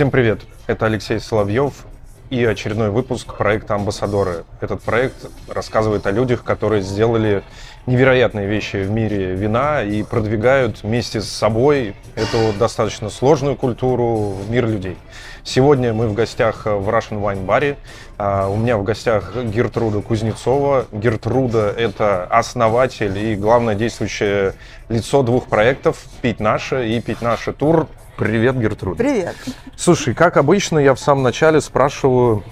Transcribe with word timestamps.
Всем 0.00 0.10
привет! 0.10 0.40
Это 0.66 0.86
Алексей 0.86 1.20
Соловьев 1.20 1.84
и 2.30 2.42
очередной 2.42 2.88
выпуск 2.88 3.36
проекта 3.36 3.74
«Амбассадоры». 3.74 4.44
Этот 4.62 4.80
проект 4.80 5.26
рассказывает 5.46 6.06
о 6.06 6.10
людях, 6.10 6.42
которые 6.42 6.80
сделали 6.80 7.42
невероятные 7.84 8.46
вещи 8.46 8.76
в 8.76 8.90
мире 8.90 9.34
вина 9.34 9.82
и 9.82 10.02
продвигают 10.02 10.84
вместе 10.84 11.20
с 11.20 11.28
собой 11.28 11.94
эту 12.14 12.58
достаточно 12.58 13.10
сложную 13.10 13.56
культуру 13.56 14.30
в 14.30 14.50
мир 14.50 14.66
людей. 14.66 14.96
Сегодня 15.44 15.92
мы 15.92 16.08
в 16.08 16.14
гостях 16.14 16.64
в 16.64 16.88
Russian 16.88 17.20
Wine 17.20 17.44
Bar. 17.44 17.76
А, 18.16 18.48
у 18.48 18.56
меня 18.56 18.78
в 18.78 18.84
гостях 18.84 19.36
Гертруда 19.36 20.00
Кузнецова. 20.00 20.86
Гертруда– 20.92 21.74
это 21.76 22.24
основатель 22.24 23.18
и 23.18 23.36
главное 23.36 23.74
действующее 23.74 24.54
лицо 24.88 25.22
двух 25.22 25.44
проектов 25.44 26.02
«Пить 26.22 26.40
наше» 26.40 26.88
и 26.88 27.02
«Пить 27.02 27.20
наше 27.20 27.52
тур». 27.52 27.86
Привет, 28.20 28.58
Гертруда. 28.58 28.98
Привет. 28.98 29.34
Слушай, 29.78 30.12
как 30.12 30.36
обычно, 30.36 30.78
я 30.78 30.94
в 30.94 31.00
самом 31.00 31.22
начале 31.22 31.58
спрашиваю 31.62 32.44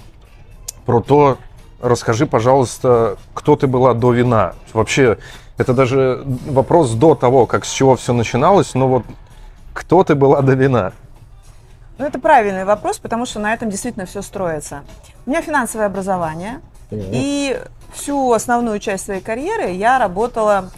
про 0.87 0.99
то, 0.99 1.37
расскажи, 1.79 2.25
пожалуйста, 2.25 3.17
кто 3.35 3.55
ты 3.55 3.67
была 3.67 3.93
до 3.93 4.11
вина. 4.11 4.55
Вообще, 4.73 5.19
это 5.59 5.75
даже 5.75 6.23
вопрос 6.47 6.93
до 6.93 7.13
того, 7.13 7.45
как 7.45 7.65
с 7.65 7.71
чего 7.71 7.95
все 7.95 8.13
начиналось, 8.13 8.73
но 8.73 8.87
вот 8.87 9.05
кто 9.71 10.03
ты 10.03 10.15
была 10.15 10.41
до 10.41 10.53
вина? 10.53 10.91
Ну, 11.99 12.05
это 12.05 12.17
правильный 12.17 12.65
вопрос, 12.65 12.97
потому 12.97 13.27
что 13.27 13.39
на 13.39 13.53
этом 13.53 13.69
действительно 13.69 14.07
все 14.07 14.23
строится. 14.23 14.81
У 15.27 15.29
меня 15.29 15.43
финансовое 15.43 15.85
образование, 15.85 16.61
mm-hmm. 16.89 17.09
и 17.11 17.61
всю 17.93 18.31
основную 18.31 18.79
часть 18.79 19.05
своей 19.05 19.21
карьеры 19.21 19.69
я 19.69 19.99
работала, 19.99 20.71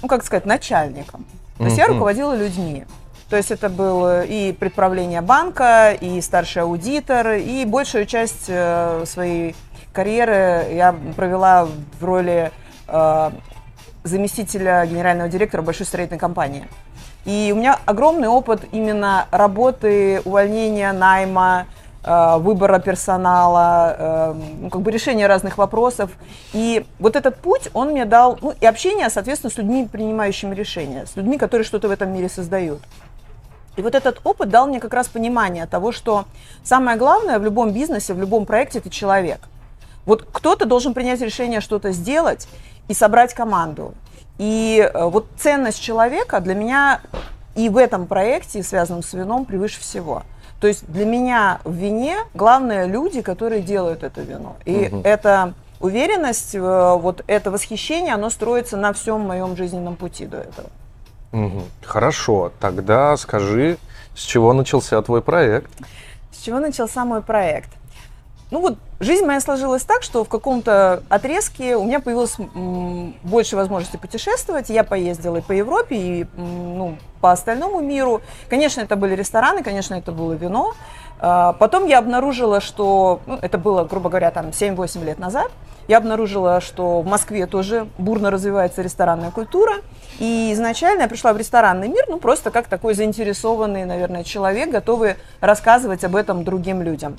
ну, 0.00 0.06
как 0.06 0.24
сказать, 0.24 0.46
начальником. 0.46 1.26
То 1.56 1.64
есть 1.64 1.76
mm-hmm. 1.76 1.80
я 1.80 1.86
руководила 1.88 2.36
людьми. 2.36 2.84
То 3.28 3.36
есть 3.36 3.50
это 3.50 3.68
было 3.68 4.24
и 4.24 4.52
предправление 4.52 5.20
банка, 5.20 5.92
и 5.92 6.20
старший 6.22 6.62
аудитор, 6.62 7.32
и 7.32 7.66
большую 7.66 8.06
часть 8.06 8.46
э, 8.48 9.04
своей 9.06 9.54
карьеры 9.92 10.66
я 10.72 10.94
провела 11.14 11.68
в 12.00 12.04
роли 12.04 12.50
э, 12.86 13.30
заместителя 14.02 14.86
генерального 14.86 15.28
директора 15.28 15.60
большой 15.60 15.84
строительной 15.84 16.18
компании. 16.18 16.66
И 17.26 17.50
у 17.54 17.58
меня 17.58 17.78
огромный 17.84 18.28
опыт 18.28 18.62
именно 18.72 19.26
работы, 19.30 20.22
увольнения, 20.24 20.92
найма, 20.92 21.66
э, 22.04 22.38
выбора 22.38 22.78
персонала, 22.78 24.34
ну, 24.58 24.70
как 24.70 24.80
бы 24.80 24.90
решения 24.90 25.26
разных 25.26 25.58
вопросов. 25.58 26.12
И 26.54 26.86
вот 26.98 27.14
этот 27.14 27.36
путь, 27.36 27.68
он 27.74 27.90
мне 27.90 28.06
дал, 28.06 28.38
ну, 28.40 28.54
и 28.58 28.64
общение, 28.64 29.10
соответственно, 29.10 29.52
с 29.52 29.58
людьми, 29.58 29.86
принимающими 29.86 30.54
решения, 30.54 31.04
с 31.04 31.14
людьми, 31.14 31.36
которые 31.36 31.66
что-то 31.66 31.88
в 31.88 31.90
этом 31.90 32.10
мире 32.10 32.30
создают. 32.30 32.80
И 33.78 33.82
вот 33.82 33.94
этот 33.94 34.20
опыт 34.24 34.48
дал 34.48 34.66
мне 34.66 34.80
как 34.80 34.92
раз 34.92 35.06
понимание 35.06 35.66
того, 35.66 35.92
что 35.92 36.24
самое 36.64 36.98
главное 36.98 37.38
в 37.38 37.44
любом 37.44 37.70
бизнесе, 37.70 38.12
в 38.12 38.18
любом 38.18 38.44
проекте– 38.44 38.78
это 38.80 38.90
человек. 38.90 39.38
Вот 40.04 40.26
кто-то 40.32 40.66
должен 40.66 40.94
принять 40.94 41.20
решение 41.20 41.60
что-то 41.60 41.92
сделать 41.92 42.48
и 42.88 42.94
собрать 42.94 43.34
команду. 43.34 43.94
И 44.38 44.80
э, 44.80 45.04
вот 45.04 45.26
ценность 45.38 45.80
человека 45.80 46.40
для 46.40 46.54
меня 46.54 47.00
и 47.54 47.68
в 47.68 47.76
этом 47.76 48.06
проекте, 48.06 48.64
связанном 48.64 49.04
с 49.04 49.12
вином, 49.12 49.44
превыше 49.44 49.80
всего. 49.80 50.24
То 50.60 50.66
есть 50.66 50.84
для 50.90 51.04
меня 51.04 51.60
в 51.62 51.72
вине 51.72 52.16
главное 52.34 52.86
люди, 52.86 53.22
которые 53.22 53.62
делают 53.62 54.02
это 54.02 54.22
вино. 54.22 54.56
И 54.64 54.88
угу. 54.90 55.02
эта 55.04 55.54
уверенность, 55.78 56.56
э, 56.56 56.58
вот 56.60 57.22
это 57.28 57.52
восхищение, 57.52 58.14
оно 58.14 58.30
строится 58.30 58.76
на 58.76 58.92
всем 58.92 59.20
моем 59.20 59.56
жизненном 59.56 59.94
пути 59.94 60.26
до 60.26 60.38
этого. 60.38 60.68
Угу. 61.32 61.62
Хорошо, 61.84 62.52
тогда 62.60 63.16
скажи, 63.16 63.78
с 64.14 64.20
чего 64.20 64.52
начался 64.52 65.00
твой 65.02 65.22
проект? 65.22 65.70
С 66.32 66.42
чего 66.42 66.58
начался 66.58 67.04
мой 67.04 67.22
проект? 67.22 67.70
Ну 68.50 68.60
вот, 68.60 68.78
жизнь 68.98 69.26
моя 69.26 69.40
сложилась 69.40 69.82
так, 69.82 70.02
что 70.02 70.24
в 70.24 70.28
каком-то 70.28 71.02
отрезке 71.10 71.76
у 71.76 71.84
меня 71.84 72.00
появилось 72.00 72.36
больше 73.22 73.56
возможностей 73.56 73.98
путешествовать. 73.98 74.70
Я 74.70 74.84
поездила 74.84 75.36
и 75.36 75.40
по 75.42 75.52
Европе, 75.52 75.96
и 75.96 76.26
ну, 76.36 76.96
по 77.20 77.30
остальному 77.30 77.80
миру. 77.80 78.22
Конечно, 78.48 78.80
это 78.80 78.96
были 78.96 79.14
рестораны, 79.14 79.62
конечно, 79.62 79.94
это 79.96 80.12
было 80.12 80.32
вино. 80.32 80.72
А, 81.20 81.52
потом 81.52 81.86
я 81.86 81.98
обнаружила, 81.98 82.62
что 82.62 83.20
ну, 83.26 83.38
это 83.42 83.58
было, 83.58 83.84
грубо 83.84 84.08
говоря, 84.08 84.30
там 84.30 84.46
7-8 84.46 85.04
лет 85.04 85.18
назад. 85.18 85.50
Я 85.88 85.96
обнаружила, 85.96 86.60
что 86.60 87.00
в 87.00 87.06
Москве 87.06 87.46
тоже 87.46 87.88
бурно 87.96 88.30
развивается 88.30 88.82
ресторанная 88.82 89.30
культура. 89.30 89.76
И 90.18 90.50
изначально 90.52 91.02
я 91.02 91.08
пришла 91.08 91.32
в 91.32 91.38
ресторанный 91.38 91.88
мир, 91.88 92.04
ну, 92.08 92.18
просто 92.18 92.50
как 92.50 92.66
такой 92.66 92.92
заинтересованный, 92.92 93.86
наверное, 93.86 94.22
человек, 94.22 94.70
готовый 94.70 95.16
рассказывать 95.40 96.04
об 96.04 96.14
этом 96.14 96.44
другим 96.44 96.82
людям. 96.82 97.16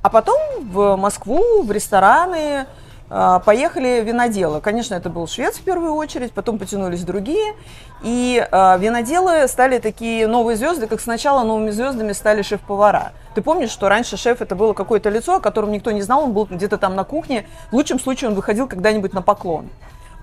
А 0.00 0.08
потом 0.08 0.40
в 0.62 0.96
Москву, 0.96 1.62
в 1.62 1.70
рестораны, 1.70 2.66
поехали 3.08 4.02
виноделы. 4.04 4.60
Конечно, 4.60 4.94
это 4.94 5.10
был 5.10 5.26
швец 5.28 5.56
в 5.56 5.62
первую 5.62 5.94
очередь, 5.94 6.32
потом 6.32 6.58
потянулись 6.58 7.04
другие. 7.04 7.54
И 8.02 8.46
э, 8.50 8.78
виноделы 8.78 9.46
стали 9.48 9.78
такие 9.78 10.26
новые 10.26 10.56
звезды, 10.56 10.86
как 10.86 11.00
сначала 11.00 11.44
новыми 11.44 11.70
звездами 11.70 12.12
стали 12.12 12.42
шеф-повара. 12.42 13.12
Ты 13.34 13.42
помнишь, 13.42 13.70
что 13.70 13.88
раньше 13.88 14.16
шеф 14.16 14.42
это 14.42 14.54
было 14.54 14.72
какое-то 14.72 15.08
лицо, 15.08 15.36
о 15.36 15.40
котором 15.40 15.72
никто 15.72 15.92
не 15.92 16.02
знал, 16.02 16.24
он 16.24 16.32
был 16.32 16.46
где-то 16.46 16.78
там 16.78 16.94
на 16.94 17.04
кухне. 17.04 17.46
В 17.70 17.74
лучшем 17.74 18.00
случае 18.00 18.30
он 18.30 18.34
выходил 18.34 18.66
когда-нибудь 18.66 19.12
на 19.12 19.22
поклон. 19.22 19.68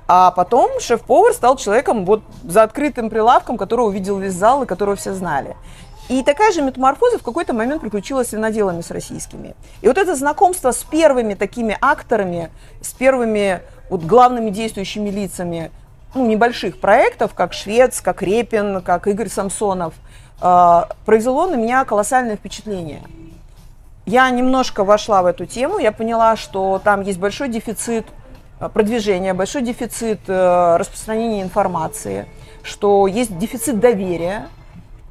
А 0.08 0.32
потом 0.32 0.80
шеф-повар 0.80 1.34
стал 1.34 1.56
человеком 1.56 2.06
вот 2.06 2.22
за 2.44 2.64
открытым 2.64 3.10
прилавком, 3.10 3.58
которого 3.58 3.88
увидел 3.88 4.20
весь 4.20 4.34
зал 4.34 4.64
и 4.64 4.66
которого 4.66 4.96
все 4.96 5.14
знали. 5.14 5.56
И 6.10 6.22
такая 6.22 6.52
же 6.52 6.62
метаморфоза 6.62 7.18
в 7.18 7.24
какой-то 7.24 7.54
момент 7.54 7.82
приключилась 7.82 8.30
с 8.30 8.34
виноделами 8.34 8.82
с 8.82 8.92
российскими. 8.92 9.56
И 9.82 9.88
вот 9.88 9.98
это 9.98 10.16
знакомство 10.16 10.72
с 10.72 10.84
первыми 10.84 11.34
такими 11.34 11.78
акторами, 11.80 12.52
с 12.82 12.92
первыми 12.92 13.62
вот 13.90 14.04
главными 14.04 14.50
действующими 14.50 15.10
лицами 15.10 15.72
ну, 16.14 16.26
небольших 16.28 16.80
проектов, 16.80 17.34
как 17.34 17.54
Швец, 17.54 18.02
как 18.02 18.22
Репин, 18.22 18.82
как 18.82 19.08
Игорь 19.08 19.30
Самсонов, 19.30 19.94
э, 20.42 20.82
произвело 21.06 21.48
на 21.48 21.56
меня 21.56 21.86
колоссальное 21.86 22.36
впечатление. 22.36 23.02
Я 24.06 24.30
немножко 24.30 24.84
вошла 24.84 25.24
в 25.24 25.26
эту 25.26 25.46
тему, 25.46 25.80
я 25.80 25.92
поняла, 25.92 26.36
что 26.36 26.82
там 26.84 27.02
есть 27.02 27.20
большой 27.20 27.48
дефицит 27.48 28.06
э, 28.60 28.70
продвижения, 28.70 29.34
большой 29.34 29.62
дефицит 29.62 30.20
э, 30.28 30.76
распространения 30.78 31.42
информации, 31.42 32.28
что 32.62 33.08
есть 33.08 33.38
дефицит 33.38 33.80
доверия, 33.80 34.50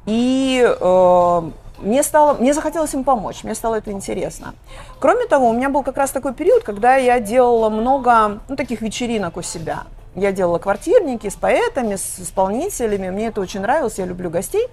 и 0.05 0.63
э, 0.65 1.51
мне, 1.79 2.03
стало, 2.03 2.33
мне 2.35 2.53
захотелось 2.53 2.93
им 2.93 3.03
помочь, 3.03 3.43
мне 3.43 3.55
стало 3.55 3.75
это 3.75 3.91
интересно. 3.91 4.53
Кроме 4.99 5.25
того, 5.25 5.49
у 5.49 5.53
меня 5.53 5.69
был 5.69 5.83
как 5.83 5.97
раз 5.97 6.11
такой 6.11 6.33
период, 6.33 6.63
когда 6.63 6.95
я 6.95 7.19
делала 7.19 7.69
много 7.69 8.39
ну, 8.47 8.55
таких 8.55 8.81
вечеринок 8.81 9.37
у 9.37 9.41
себя. 9.41 9.83
Я 10.15 10.31
делала 10.31 10.59
квартирники 10.59 11.27
с 11.29 11.35
поэтами, 11.35 11.95
с 11.95 12.19
исполнителями, 12.19 13.09
мне 13.09 13.27
это 13.27 13.41
очень 13.41 13.61
нравилось, 13.61 13.97
я 13.97 14.05
люблю 14.05 14.29
гостей. 14.29 14.67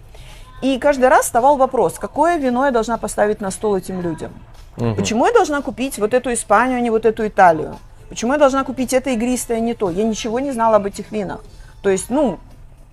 И 0.63 0.79
каждый 0.79 1.09
раз 1.09 1.25
вставал 1.25 1.57
вопрос, 1.57 1.95
какое 1.99 2.37
вино 2.37 2.67
я 2.67 2.71
должна 2.71 2.99
поставить 2.99 3.41
на 3.41 3.51
стол 3.51 3.77
этим 3.77 4.03
людям? 4.03 4.33
Угу. 4.77 4.97
Почему 4.97 5.27
я 5.27 5.33
должна 5.33 5.62
купить 5.62 5.99
вот 5.99 6.12
эту 6.12 6.33
Испанию, 6.33 6.79
а 6.79 6.81
не 6.81 6.91
вот 6.91 7.07
эту 7.07 7.27
Италию? 7.27 7.77
Почему 8.11 8.33
я 8.33 8.39
должна 8.39 8.65
купить 8.65 8.93
это 8.93 9.11
игристое, 9.11 9.59
а 9.59 9.61
не 9.61 9.75
то? 9.75 9.89
Я 9.89 10.05
ничего 10.05 10.41
не 10.41 10.53
знала 10.53 10.77
об 10.77 10.87
этих 10.87 11.11
винах. 11.12 11.41
То 11.83 11.89
есть, 11.89 12.11
ну, 12.11 12.39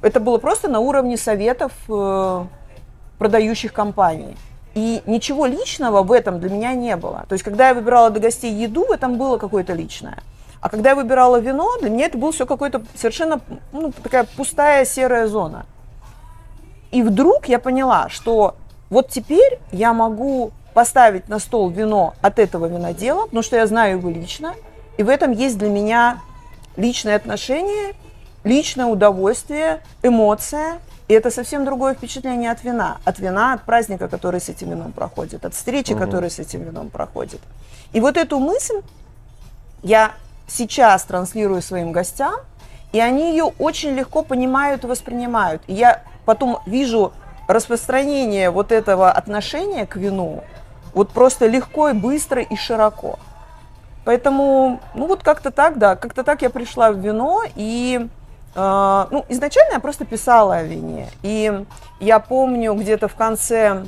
это 0.01 0.19
было 0.19 0.37
просто 0.37 0.67
на 0.67 0.79
уровне 0.79 1.17
советов 1.17 1.71
э, 1.89 2.45
продающих 3.17 3.73
компаний. 3.73 4.37
И 4.75 5.01
ничего 5.07 5.47
личного 5.47 6.03
в 6.03 6.11
этом 6.11 6.39
для 6.39 6.49
меня 6.49 6.73
не 6.73 6.95
было. 6.95 7.25
То 7.27 7.33
есть, 7.33 7.43
когда 7.43 7.69
я 7.69 7.73
выбирала 7.73 8.11
для 8.11 8.21
гостей 8.21 8.53
еду, 8.53 8.85
в 8.85 8.91
этом 8.91 9.17
было 9.17 9.37
какое-то 9.37 9.73
личное. 9.73 10.19
А 10.61 10.69
когда 10.69 10.91
я 10.91 10.95
выбирала 10.95 11.39
вино, 11.39 11.77
для 11.79 11.89
меня 11.89 12.05
это 12.05 12.17
было 12.17 12.31
все 12.31 12.45
какое-то 12.45 12.83
совершенно 12.95 13.39
ну, 13.71 13.91
такая 13.91 14.25
пустая 14.35 14.85
серая 14.85 15.27
зона. 15.27 15.65
И 16.91 17.01
вдруг 17.01 17.47
я 17.47 17.59
поняла, 17.59 18.09
что 18.09 18.55
вот 18.89 19.09
теперь 19.09 19.59
я 19.71 19.93
могу 19.93 20.51
поставить 20.73 21.27
на 21.27 21.39
стол 21.39 21.69
вино 21.69 22.13
от 22.21 22.39
этого 22.39 22.67
винодела, 22.67 23.23
потому 23.23 23.41
что 23.41 23.55
я 23.55 23.65
знаю 23.65 23.97
его 23.97 24.09
лично, 24.09 24.53
и 24.97 25.03
в 25.03 25.09
этом 25.09 25.31
есть 25.31 25.57
для 25.57 25.69
меня 25.69 26.21
личное 26.75 27.15
отношение 27.15 27.93
личное 28.47 28.85
удовольствие, 28.85 29.81
эмоция. 30.03 30.79
И 31.07 31.13
это 31.13 31.31
совсем 31.31 31.63
другое 31.63 31.93
впечатление 31.93 32.51
от 32.51 32.63
вина. 32.63 32.97
От 33.05 33.19
вина, 33.19 33.53
от 33.53 33.63
праздника, 33.63 34.07
который 34.07 34.41
с 34.41 34.49
этим 34.49 34.71
вином 34.71 34.91
проходит, 34.91 35.45
от 35.45 35.53
встречи, 35.53 35.93
угу. 35.93 36.03
которая 36.03 36.29
с 36.29 36.39
этим 36.39 36.63
вином 36.63 36.89
проходит. 36.89 37.39
И 37.93 38.01
вот 38.01 38.17
эту 38.17 38.39
мысль 38.39 38.81
я 39.83 40.11
сейчас 40.47 41.03
транслирую 41.03 41.61
своим 41.61 41.91
гостям, 41.91 42.35
и 42.91 42.99
они 42.99 43.31
ее 43.31 43.45
очень 43.59 43.91
легко 43.91 44.23
понимают 44.23 44.83
и 44.83 44.87
воспринимают. 44.87 45.61
И 45.67 45.73
я 45.73 46.03
потом 46.25 46.59
вижу 46.65 47.13
распространение 47.47 48.49
вот 48.49 48.71
этого 48.71 49.11
отношения 49.11 49.85
к 49.85 49.95
вину 49.95 50.43
вот 50.97 51.11
просто 51.11 51.45
легко 51.45 51.89
и 51.89 51.93
быстро 51.93 52.41
и 52.41 52.55
широко. 52.55 53.19
Поэтому, 54.03 54.79
ну 54.95 55.05
вот 55.05 55.21
как-то 55.21 55.51
так, 55.51 55.77
да, 55.77 55.95
как-то 55.95 56.23
так 56.23 56.41
я 56.41 56.49
пришла 56.49 56.91
в 56.91 56.97
вино, 56.97 57.43
и 57.55 58.07
ну, 58.55 59.25
изначально 59.29 59.73
я 59.73 59.79
просто 59.79 60.05
писала 60.05 60.55
о 60.55 60.63
вине. 60.63 61.09
И 61.21 61.63
я 61.99 62.19
помню 62.19 62.73
где-то 62.73 63.07
в 63.07 63.15
конце 63.15 63.83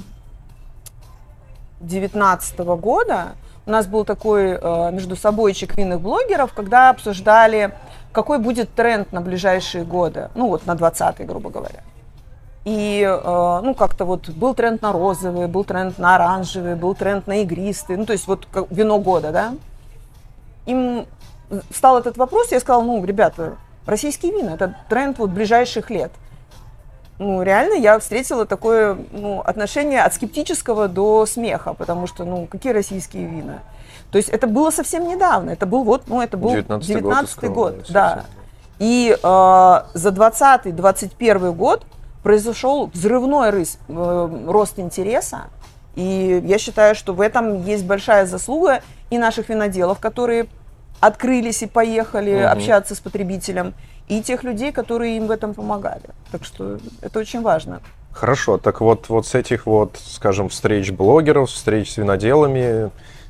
2019 1.80 2.60
года 2.60 3.30
у 3.66 3.72
нас 3.72 3.86
был 3.86 4.04
такой 4.04 4.58
э, 4.60 4.92
между 4.92 5.16
собойчик 5.16 5.78
винных 5.78 6.02
блогеров, 6.02 6.54
когда 6.54 6.90
обсуждали, 6.90 7.72
какой 8.12 8.40
будет 8.40 8.74
тренд 8.74 9.12
на 9.12 9.22
ближайшие 9.22 9.84
годы, 9.84 10.30
ну 10.34 10.48
вот 10.48 10.66
на 10.66 10.76
20 10.76 11.26
грубо 11.28 11.52
говоря. 11.52 11.82
И, 12.66 13.02
э, 13.08 13.60
ну, 13.64 13.76
как-то 13.76 14.06
вот 14.06 14.30
был 14.30 14.56
тренд 14.56 14.82
на 14.82 14.92
розовые, 14.92 15.48
был 15.48 15.64
тренд 15.64 16.00
на 16.00 16.16
оранжевые, 16.16 16.76
был 16.76 16.96
тренд 16.96 17.28
на 17.28 17.44
игристые, 17.44 17.98
ну, 17.98 18.06
то 18.06 18.14
есть 18.14 18.28
вот 18.28 18.48
вино 18.72 19.00
года, 19.00 19.32
да. 19.32 19.54
Им 20.66 21.06
стал 21.74 22.00
этот 22.00 22.18
вопрос, 22.18 22.52
я 22.52 22.60
сказала, 22.60 22.84
ну, 22.84 23.04
ребята, 23.06 23.54
российские 23.90 24.32
вина, 24.32 24.54
это 24.54 24.76
тренд 24.90 25.20
вот 25.20 25.32
ближайших 25.32 25.90
лет. 25.90 26.12
Ну, 27.18 27.42
реально 27.44 27.74
я 27.74 28.00
встретила 28.00 28.46
такое 28.46 28.98
ну, 29.12 29.42
отношение 29.42 30.02
от 30.04 30.14
скептического 30.14 30.88
до 30.88 31.26
смеха, 31.26 31.74
потому 31.74 32.08
что, 32.08 32.24
ну, 32.24 32.48
какие 32.48 32.72
российские 32.72 33.26
вина? 33.26 33.60
То 34.12 34.18
есть 34.18 34.30
это 34.30 34.48
было 34.48 34.72
совсем 34.72 35.08
недавно, 35.08 35.50
это 35.50 35.66
был 35.66 35.84
вот, 35.84 36.04
ну, 36.08 36.22
это 36.22 36.38
был 36.38 36.52
19 36.52 36.88
19 36.88 37.44
год, 37.46 37.54
год 37.54 37.86
да. 37.90 38.24
И 38.80 39.12
э, 39.12 39.18
за 39.22 40.10
20-21 40.10 41.52
год 41.52 41.86
произошел 42.24 42.88
взрывной 42.94 43.50
рыс, 43.50 43.78
э, 43.90 44.44
рост 44.48 44.80
интереса, 44.80 45.48
и 45.96 46.42
я 46.46 46.58
считаю, 46.58 46.96
что 46.96 47.14
в 47.14 47.20
этом 47.20 47.66
есть 47.66 47.86
большая 47.86 48.26
заслуга 48.26 48.82
и 49.10 49.18
наших 49.18 49.50
виноделов, 49.50 50.00
которые 50.00 50.48
открылись 51.00 51.64
и 51.64 51.68
поехали 51.68 52.36
угу. 52.36 52.52
общаться 52.52 52.96
с 52.96 53.00
потребителем, 53.00 53.74
и 54.08 54.22
тех 54.22 54.44
людей, 54.44 54.72
которые 54.72 55.18
им 55.18 55.28
в 55.28 55.32
этом 55.32 55.54
помогали. 55.54 56.10
Так 56.32 56.44
что 56.44 56.80
это 57.02 57.20
очень 57.20 57.42
важно. 57.42 57.82
Хорошо, 58.12 58.58
так 58.58 58.82
вот, 58.82 59.08
вот 59.10 59.28
с 59.28 59.36
этих 59.36 59.66
вот, 59.66 59.98
скажем, 60.04 60.50
встреч 60.50 60.92
блогеров, 60.92 61.50
встреч 61.50 61.94
с 61.94 61.98
виноделами, 61.98 62.90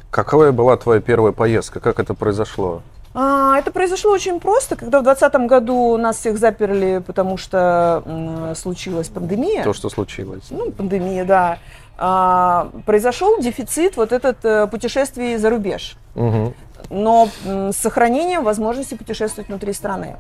какая 0.10 0.52
была 0.52 0.78
твоя 0.78 1.02
первая 1.02 1.34
поездка, 1.34 1.80
как 1.80 2.00
это 2.00 2.14
произошло? 2.14 2.82
А, 3.14 3.58
это 3.58 3.72
произошло 3.72 4.12
очень 4.12 4.40
просто, 4.40 4.76
когда 4.76 5.00
в 5.00 5.04
2020 5.04 5.50
году 5.50 5.98
нас 5.98 6.18
всех 6.18 6.38
заперли, 6.38 7.04
потому 7.06 7.38
что 7.38 8.04
м, 8.06 8.56
случилась 8.56 9.10
пандемия. 9.10 9.64
То, 9.64 9.74
что 9.74 9.90
случилось. 9.90 10.46
Ну, 10.52 10.72
пандемия, 10.72 11.26
да. 11.26 11.58
А, 11.98 12.70
произошел 12.86 13.40
дефицит 13.42 13.98
вот 13.98 14.14
этот 14.14 14.38
э, 14.46 14.68
путешествий 14.68 15.38
за 15.38 15.50
рубеж. 15.50 15.98
Угу. 16.16 16.54
Но 16.90 17.30
с 17.44 17.76
сохранением 17.76 18.44
возможности 18.44 18.96
путешествовать 18.96 19.48
внутри 19.48 19.74
страны. 19.74 20.18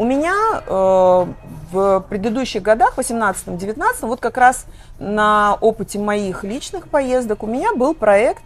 У 0.00 0.04
меня 0.04 0.34
э, 0.66 1.26
в 1.72 2.00
предыдущих 2.08 2.62
годах, 2.62 2.96
18-19, 2.96 3.82
вот 4.00 4.20
как 4.20 4.38
раз 4.38 4.64
на 4.98 5.58
опыте 5.60 5.98
моих 5.98 6.42
личных 6.42 6.88
поездок, 6.88 7.42
у 7.42 7.46
меня 7.46 7.74
был 7.74 7.94
проект, 7.94 8.42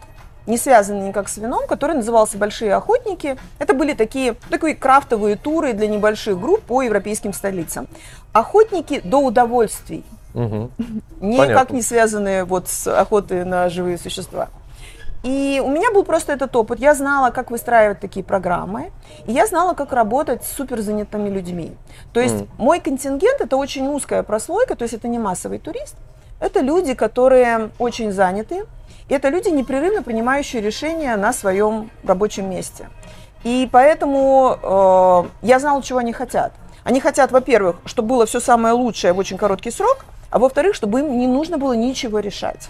не 0.47 0.57
связанный 0.57 1.07
никак 1.07 1.29
с 1.29 1.37
вином, 1.37 1.65
который 1.65 1.95
назывался 1.95 2.37
«Большие 2.37 2.75
охотники». 2.75 3.37
Это 3.57 3.73
были 3.73 3.93
такие, 3.93 4.35
такие 4.49 4.75
крафтовые 4.75 5.37
туры 5.37 5.71
для 5.71 5.87
небольших 5.87 6.37
групп 6.39 6.61
по 6.61 6.81
европейским 6.81 7.31
столицам. 7.31 7.87
Охотники 8.33 8.99
до 9.05 9.19
удовольствий. 9.19 10.03
Угу. 10.33 10.71
Никак 11.21 11.47
Понятно. 11.47 11.75
не 11.75 11.81
связанные 11.81 12.43
вот 12.43 12.67
с 12.67 12.87
охотой 12.87 13.45
на 13.45 13.69
живые 13.69 13.97
существа. 13.97 14.49
И 15.25 15.59
у 15.65 15.69
меня 15.71 15.91
был 15.91 16.03
просто 16.03 16.33
этот 16.33 16.55
опыт. 16.55 16.79
Я 16.79 16.93
знала, 16.93 17.31
как 17.31 17.49
выстраивать 17.49 17.99
такие 17.99 18.23
программы, 18.23 18.91
и 19.25 19.31
я 19.31 19.47
знала, 19.47 19.73
как 19.73 19.91
работать 19.91 20.43
с 20.43 20.51
суперзанятыми 20.51 21.29
людьми. 21.29 21.75
То 22.13 22.19
есть 22.19 22.35
mm. 22.35 22.47
мой 22.59 22.79
контингент 22.79 23.41
это 23.41 23.57
очень 23.57 23.87
узкая 23.87 24.21
прослойка, 24.21 24.75
то 24.75 24.83
есть 24.83 24.93
это 24.93 25.07
не 25.07 25.17
массовый 25.17 25.57
турист, 25.57 25.95
это 26.39 26.59
люди, 26.59 26.93
которые 26.93 27.71
очень 27.79 28.11
заняты, 28.11 28.65
и 29.09 29.15
это 29.15 29.29
люди, 29.29 29.49
непрерывно 29.49 30.03
принимающие 30.03 30.61
решения 30.61 31.15
на 31.15 31.33
своем 31.33 31.89
рабочем 32.03 32.47
месте. 32.47 32.87
И 33.43 33.67
поэтому 33.71 34.59
э, 34.61 35.23
я 35.41 35.59
знала, 35.59 35.81
чего 35.81 35.97
они 35.97 36.13
хотят. 36.13 36.53
Они 36.83 36.99
хотят, 36.99 37.31
во-первых, 37.31 37.77
чтобы 37.85 38.09
было 38.09 38.27
все 38.27 38.39
самое 38.39 38.75
лучшее 38.75 39.13
в 39.13 39.17
очень 39.17 39.37
короткий 39.37 39.71
срок, 39.71 40.05
а 40.29 40.37
во-вторых, 40.37 40.75
чтобы 40.75 40.99
им 40.99 41.17
не 41.17 41.25
нужно 41.25 41.57
было 41.57 41.73
ничего 41.73 42.19
решать. 42.19 42.69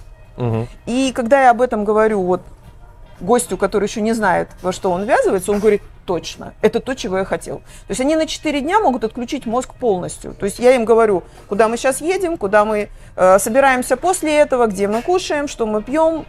И 0.86 1.12
когда 1.14 1.44
я 1.44 1.52
об 1.52 1.62
этом 1.62 1.86
говорю 1.86 2.22
вот 2.22 2.42
гостю, 3.20 3.58
который 3.58 3.86
еще 3.86 4.02
не 4.02 4.14
знает, 4.14 4.50
во 4.62 4.72
что 4.72 4.92
он 4.92 5.04
ввязывается, 5.04 5.52
он 5.52 5.60
говорит, 5.60 5.82
точно, 6.06 6.54
это 6.62 6.80
то, 6.80 6.94
чего 6.94 7.18
я 7.20 7.26
хотел. 7.26 7.58
То 7.58 7.90
есть 7.90 8.02
они 8.02 8.16
на 8.16 8.28
4 8.28 8.62
дня 8.62 8.80
могут 8.80 9.04
отключить 9.04 9.46
мозг 9.46 9.74
полностью. 9.74 10.34
То 10.34 10.46
есть 10.46 10.60
я 10.60 10.76
им 10.76 10.86
говорю, 10.86 11.24
куда 11.48 11.68
мы 11.68 11.78
сейчас 11.78 12.02
едем, 12.02 12.38
куда 12.38 12.66
мы 12.66 12.90
э, 13.16 13.40
собираемся 13.40 13.98
после 13.98 14.38
этого, 14.38 14.68
где 14.68 14.88
мы 14.88 15.02
кушаем, 15.02 15.48
что 15.48 15.66
мы 15.66 15.82
пьем. 15.82 16.26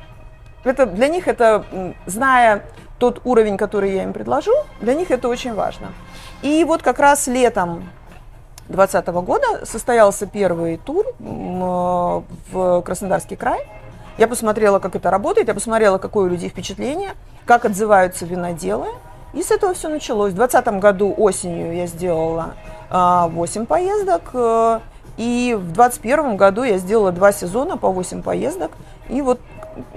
Это, 0.65 0.87
для 0.87 1.09
них 1.09 1.29
это, 1.29 1.65
зная 2.07 2.65
тот 2.99 3.21
уровень, 3.25 3.57
который 3.57 3.93
я 3.95 4.03
им 4.05 4.13
предложу, 4.13 4.53
для 4.81 4.95
них 4.95 5.11
это 5.11 5.29
очень 5.29 5.55
важно. 5.55 5.93
И 6.43 6.65
вот 6.65 6.83
как 6.83 6.99
раз 6.99 7.27
летом 7.27 7.89
2020 8.69 9.07
года 9.09 9.67
состоялся 9.67 10.27
первый 10.27 10.79
тур 10.79 11.07
э, 11.07 11.13
в 11.21 12.83
Краснодарский 12.83 13.37
край– 13.37 13.61
я 14.19 14.29
посмотрела, 14.29 14.79
как 14.79 14.97
это 14.97 15.11
работает, 15.11 15.49
я 15.49 15.55
посмотрела, 15.55 15.99
какое 15.99 16.27
у 16.27 16.29
людей 16.29 16.49
впечатление, 16.49 17.13
как 17.45 17.65
отзываются 17.65 18.25
виноделы. 18.25 18.89
И 19.35 19.43
с 19.43 19.51
этого 19.51 19.75
все 19.75 19.89
началось. 19.89 20.33
В 20.33 20.37
2020 20.37 20.81
году 20.81 21.15
осенью 21.17 21.75
я 21.75 21.87
сделала 21.87 22.55
а, 22.89 23.29
8 23.29 23.67
поездок. 23.67 24.23
Э, 24.33 24.81
и 25.19 25.55
в 25.59 25.73
2021 25.73 26.37
году 26.37 26.63
я 26.63 26.79
сделала 26.79 27.13
два 27.13 27.33
сезона 27.33 27.77
по 27.77 27.91
8 27.91 28.23
поездок. 28.23 28.73
И 29.11 29.21
вот, 29.21 29.41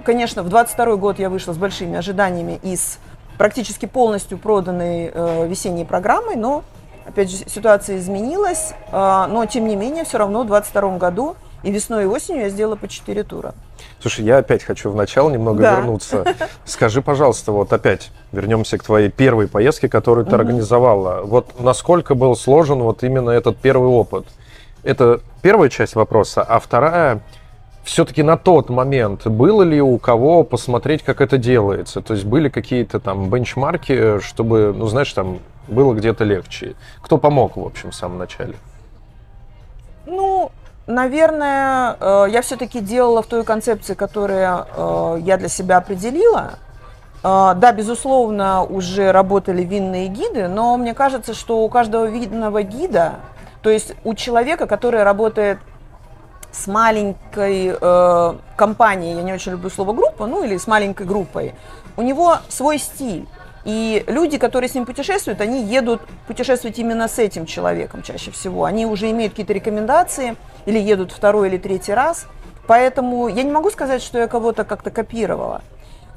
конечно, 0.03 0.43
в 0.43 0.49
2022 0.49 0.95
год 0.97 1.19
я 1.19 1.29
вышла 1.29 1.53
с 1.53 1.57
большими 1.57 1.97
ожиданиями 1.97 2.59
из 2.63 2.99
практически 3.37 3.85
полностью 3.85 4.37
проданной 4.37 5.11
э, 5.13 5.47
весенней 5.47 5.85
программой, 5.85 6.35
но, 6.35 6.63
опять 7.05 7.31
же, 7.31 7.37
ситуация 7.47 7.97
изменилась. 7.97 8.73
Э, 8.91 9.27
но, 9.29 9.45
тем 9.45 9.67
не 9.67 9.77
менее, 9.77 10.03
все 10.03 10.17
равно 10.17 10.43
в 10.43 10.47
2022 10.47 10.97
году 10.97 11.37
и 11.63 11.71
весной 11.71 12.03
и 12.03 12.07
осенью 12.07 12.43
я 12.43 12.49
сделала 12.49 12.75
по 12.75 12.89
4 12.89 13.23
тура. 13.23 13.53
Слушай, 14.01 14.25
я 14.25 14.37
опять 14.37 14.63
хочу 14.63 14.89
в 14.91 14.95
начало 14.95 15.29
немного 15.29 15.61
да. 15.61 15.75
вернуться. 15.75 16.23
Скажи, 16.65 17.01
пожалуйста, 17.01 17.51
вот 17.51 17.73
опять 17.73 18.11
вернемся 18.31 18.77
к 18.77 18.83
твоей 18.83 19.09
первой 19.09 19.47
поездке, 19.47 19.89
которую 19.89 20.25
ты 20.25 20.31
угу. 20.31 20.41
организовала. 20.41 21.21
Вот 21.23 21.59
насколько 21.59 22.15
был 22.15 22.35
сложен 22.35 22.79
вот 22.79 23.03
именно 23.03 23.31
этот 23.31 23.57
первый 23.57 23.89
опыт? 23.89 24.25
Это 24.83 25.19
первая 25.41 25.69
часть 25.69 25.95
вопроса, 25.95 26.41
а 26.41 26.59
вторая 26.59 27.21
все-таки 27.83 28.23
на 28.23 28.37
тот 28.37 28.69
момент 28.69 29.25
было 29.27 29.63
ли 29.63 29.81
у 29.81 29.97
кого 29.97 30.43
посмотреть, 30.43 31.03
как 31.03 31.21
это 31.21 31.37
делается? 31.37 32.01
То 32.01 32.13
есть 32.13 32.25
были 32.25 32.47
какие-то 32.47 32.99
там 32.99 33.29
бенчмарки, 33.29 34.19
чтобы, 34.19 34.73
ну, 34.75 34.85
знаешь, 34.87 35.11
там 35.11 35.39
было 35.67 35.93
где-то 35.93 36.23
легче? 36.23 36.75
Кто 37.01 37.17
помог, 37.17 37.57
в 37.57 37.65
общем, 37.65 37.91
в 37.91 37.95
самом 37.95 38.19
начале? 38.19 38.55
Ну, 40.05 40.51
Наверное, 40.89 41.97
э, 41.99 42.25
я 42.31 42.41
все-таки 42.41 42.79
делала 42.79 43.21
в 43.21 43.27
той 43.27 43.43
концепции, 43.43 43.93
которую 43.93 44.39
э, 44.75 45.17
я 45.21 45.37
для 45.37 45.47
себя 45.47 45.77
определила. 45.77 46.53
Э, 47.23 47.53
да, 47.55 47.71
безусловно, 47.73 48.63
уже 48.63 49.11
работали 49.11 49.61
винные 49.61 50.07
гиды, 50.07 50.47
но 50.47 50.75
мне 50.77 50.95
кажется, 50.95 51.35
что 51.35 51.59
у 51.59 51.69
каждого 51.69 52.05
винного 52.05 52.63
гида, 52.63 53.19
то 53.61 53.69
есть 53.69 53.93
у 54.03 54.15
человека, 54.15 54.65
который 54.65 55.03
работает 55.03 55.59
с 56.51 56.65
маленькой 56.65 57.77
компанией, 58.55 59.17
я 59.17 59.21
не 59.21 59.31
очень 59.31 59.51
люблю 59.51 59.69
слово 59.69 59.93
группа, 59.93 60.25
ну 60.25 60.43
или 60.43 60.57
с 60.57 60.65
маленькой 60.65 61.05
группой, 61.05 61.53
у 61.97 62.01
него 62.01 62.37
свой 62.47 62.79
стиль. 62.79 63.27
И 63.65 64.03
люди, 64.07 64.37
которые 64.37 64.69
с 64.69 64.75
ним 64.75 64.85
путешествуют, 64.85 65.41
они 65.41 65.63
едут 65.63 66.01
путешествовать 66.27 66.79
именно 66.79 67.07
с 67.07 67.19
этим 67.19 67.45
человеком 67.45 68.03
чаще 68.03 68.31
всего. 68.31 68.65
Они 68.65 68.85
уже 68.85 69.09
имеют 69.11 69.33
какие-то 69.33 69.53
рекомендации, 69.53 70.35
или 70.65 70.79
едут 70.79 71.11
второй 71.11 71.49
или 71.49 71.57
третий 71.57 71.93
раз. 71.93 72.25
Поэтому 72.67 73.27
я 73.27 73.43
не 73.43 73.51
могу 73.51 73.71
сказать, 73.71 74.01
что 74.01 74.19
я 74.19 74.27
кого-то 74.27 74.63
как-то 74.63 74.91
копировала. 74.91 75.61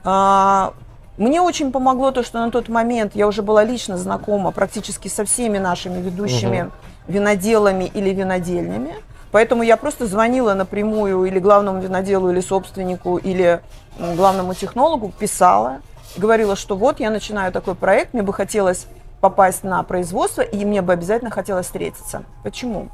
А, 0.05 0.75
мне 1.17 1.41
очень 1.41 1.73
помогло 1.73 2.11
то, 2.11 2.23
что 2.23 2.39
на 2.41 2.51
тот 2.51 2.69
момент 2.69 3.15
я 3.15 3.27
уже 3.27 3.43
была 3.43 3.65
лично 3.65 3.97
знакома 3.97 4.51
практически 4.51 5.09
со 5.09 5.25
всеми 5.25 5.59
нашими 5.59 6.01
ведущими 6.01 6.63
угу. 6.63 6.73
виноделами 7.09 7.91
или 7.93 8.11
винодельнями. 8.11 8.95
Поэтому 9.31 9.63
я 9.63 9.79
просто 9.79 10.07
звонила 10.07 10.53
напрямую 10.53 11.25
или 11.25 11.39
главному 11.39 11.81
виноделу, 11.81 12.31
или 12.31 12.41
собственнику, 12.41 13.17
или 13.17 13.61
главному 13.99 14.53
технологу, 14.53 15.11
писала, 15.19 15.81
говорила, 16.16 16.57
что 16.57 16.76
вот 16.76 17.00
я 17.00 17.11
начинаю 17.11 17.52
такой 17.52 17.75
проект, 17.75 18.14
мне 18.14 18.23
бы 18.23 18.33
хотелось 18.33 18.87
попасть 19.21 19.64
на 19.64 19.83
производство, 19.83 20.42
и 20.42 20.64
мне 20.64 20.83
бы 20.83 20.92
обязательно 20.92 21.31
хотелось 21.31 21.66
встретиться. 21.66 22.25
Почему? 22.42 22.88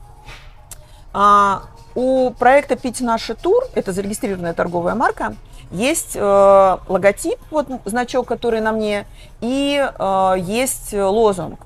А, 1.13 1.63
у 1.95 2.31
проекта 2.31 2.77
«Пить 2.77 3.01
наши 3.01 3.35
тур», 3.35 3.65
это 3.75 3.93
зарегистрированная 3.93 4.55
торговая 4.55 4.95
марка, 4.95 5.35
есть 5.71 6.13
э, 6.15 6.77
логотип, 6.89 7.39
вот 7.51 7.69
значок, 7.85 8.27
который 8.27 8.61
на 8.61 8.73
мне, 8.73 9.07
и 9.41 9.87
э, 9.87 10.35
есть 10.39 10.95
лозунг 10.95 11.61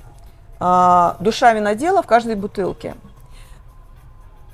э, 0.59 1.13
«Душа 1.21 1.53
винодела 1.53 2.03
в 2.03 2.07
каждой 2.07 2.35
бутылке». 2.35 2.97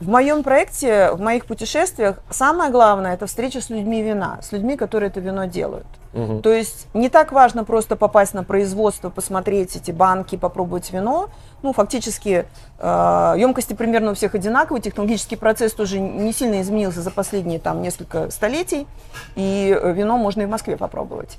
в 0.01 0.09
моем 0.09 0.43
проекте, 0.43 1.11
в 1.13 1.21
моих 1.21 1.47
путешествиях 1.47 2.19
самое 2.31 2.71
главное 2.71 3.15
это 3.15 3.27
встреча 3.27 3.61
с 3.61 3.69
людьми 3.71 4.03
вина, 4.03 4.39
с 4.43 4.53
людьми, 4.53 4.77
которые 4.77 5.11
это 5.11 5.21
вино 5.21 5.47
делают. 5.47 5.87
Угу. 6.15 6.41
То 6.41 6.53
есть 6.53 6.87
не 6.95 7.09
так 7.09 7.33
важно 7.33 7.65
просто 7.65 7.97
попасть 7.97 8.35
на 8.35 8.43
производство, 8.43 9.11
посмотреть 9.11 9.77
эти 9.77 9.91
банки, 9.91 10.37
попробовать 10.37 10.91
вино. 10.91 11.29
Ну, 11.63 11.73
фактически 11.73 12.47
э, 12.79 13.35
емкости 13.37 13.75
примерно 13.75 14.13
у 14.13 14.15
всех 14.15 14.35
одинаковые, 14.35 14.81
технологический 14.81 15.37
процесс 15.37 15.73
тоже 15.75 15.99
не 16.01 16.33
сильно 16.33 16.61
изменился 16.63 17.03
за 17.03 17.11
последние 17.11 17.59
там 17.59 17.83
несколько 17.83 18.31
столетий, 18.31 18.87
и 19.35 19.79
вино 19.95 20.17
можно 20.17 20.43
и 20.43 20.47
в 20.47 20.51
Москве 20.51 20.77
попробовать. 20.77 21.39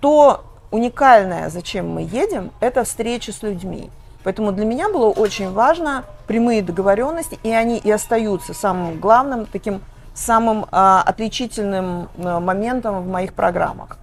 То 0.00 0.44
уникальное, 0.70 1.50
зачем 1.50 1.88
мы 1.88 2.02
едем, 2.02 2.50
это 2.60 2.84
встреча 2.84 3.32
с 3.32 3.42
людьми. 3.42 3.90
Поэтому 4.22 4.52
для 4.52 4.64
меня 4.64 4.88
было 4.88 5.10
очень 5.10 5.52
важно 5.52 6.04
прямые 6.26 6.62
договоренности, 6.62 7.38
и 7.42 7.50
они 7.50 7.76
и 7.76 7.90
остаются 7.90 8.54
самым 8.54 8.98
главным, 8.98 9.44
таким 9.44 9.82
самым 10.14 10.66
а, 10.70 11.02
отличительным 11.02 12.08
а, 12.16 12.40
моментом 12.40 13.02
в 13.02 13.08
моих 13.08 13.34
программах. 13.34 13.98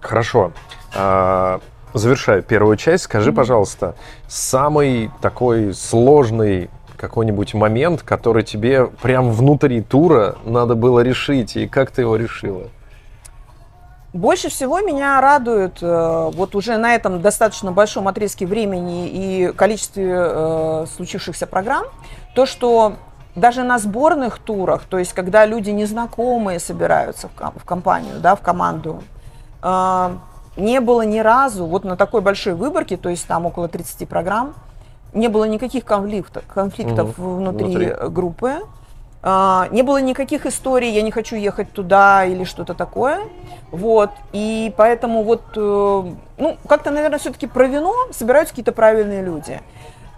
Хорошо. 0.00 0.52
А, 0.94 1.60
завершая 1.94 2.42
первую 2.42 2.76
часть, 2.76 3.04
скажи, 3.04 3.30
mm-hmm. 3.30 3.34
пожалуйста, 3.34 3.94
самый 4.28 5.10
такой 5.20 5.74
сложный 5.74 6.70
какой-нибудь 6.96 7.54
момент, 7.54 8.02
который 8.02 8.44
тебе 8.44 8.86
прям 8.86 9.32
внутри 9.32 9.80
тура 9.80 10.36
надо 10.44 10.76
было 10.76 11.00
решить, 11.00 11.56
и 11.56 11.66
как 11.66 11.90
ты 11.90 12.02
его 12.02 12.14
решила? 12.14 12.68
Больше 14.12 14.50
всего 14.50 14.80
меня 14.80 15.20
радует 15.20 15.78
э, 15.82 16.30
вот 16.34 16.54
уже 16.54 16.76
на 16.76 16.94
этом 16.94 17.20
достаточно 17.20 17.72
большом 17.72 18.08
отрезке 18.08 18.46
времени 18.46 19.08
и 19.08 19.52
количестве 19.52 20.14
э, 20.14 20.86
случившихся 20.94 21.46
программ, 21.46 21.86
то, 22.34 22.46
что 22.46 22.96
даже 23.34 23.62
на 23.62 23.78
сборных 23.78 24.38
турах, 24.38 24.84
то 24.84 24.98
есть 24.98 25.12
когда 25.12 25.46
люди 25.46 25.70
незнакомые 25.70 26.58
собираются 26.58 27.28
в, 27.28 27.60
в 27.60 27.64
компанию, 27.64 28.20
да, 28.20 28.34
в 28.34 28.40
команду, 28.40 29.02
э, 29.62 30.16
не 30.56 30.80
было 30.80 31.02
ни 31.02 31.18
разу, 31.18 31.66
вот 31.66 31.84
на 31.84 31.96
такой 31.96 32.20
большой 32.20 32.54
выборке, 32.54 32.96
то 32.96 33.08
есть 33.08 33.26
там 33.26 33.46
около 33.46 33.68
30 33.68 34.08
программ, 34.08 34.54
не 35.14 35.28
было 35.28 35.44
никаких 35.44 35.84
конфликтов, 35.84 36.44
конфликтов 36.46 37.18
угу. 37.18 37.36
внутри, 37.36 37.66
внутри 37.66 37.94
группы. 38.08 38.60
А, 39.24 39.68
не 39.70 39.82
было 39.82 40.00
никаких 40.00 40.46
историй, 40.46 40.90
я 40.90 41.02
не 41.02 41.12
хочу 41.12 41.36
ехать 41.36 41.70
туда 41.72 42.24
или 42.24 42.44
что-то 42.44 42.74
такое. 42.74 43.20
Вот. 43.70 44.10
И 44.32 44.72
поэтому 44.76 45.22
вот, 45.22 45.42
э, 45.54 46.04
ну, 46.38 46.56
как-то, 46.68 46.90
наверное, 46.90 47.20
все-таки 47.20 47.46
про 47.46 47.66
вино 47.66 47.94
собираются 48.10 48.52
какие-то 48.52 48.72
правильные 48.72 49.22
люди. 49.22 49.60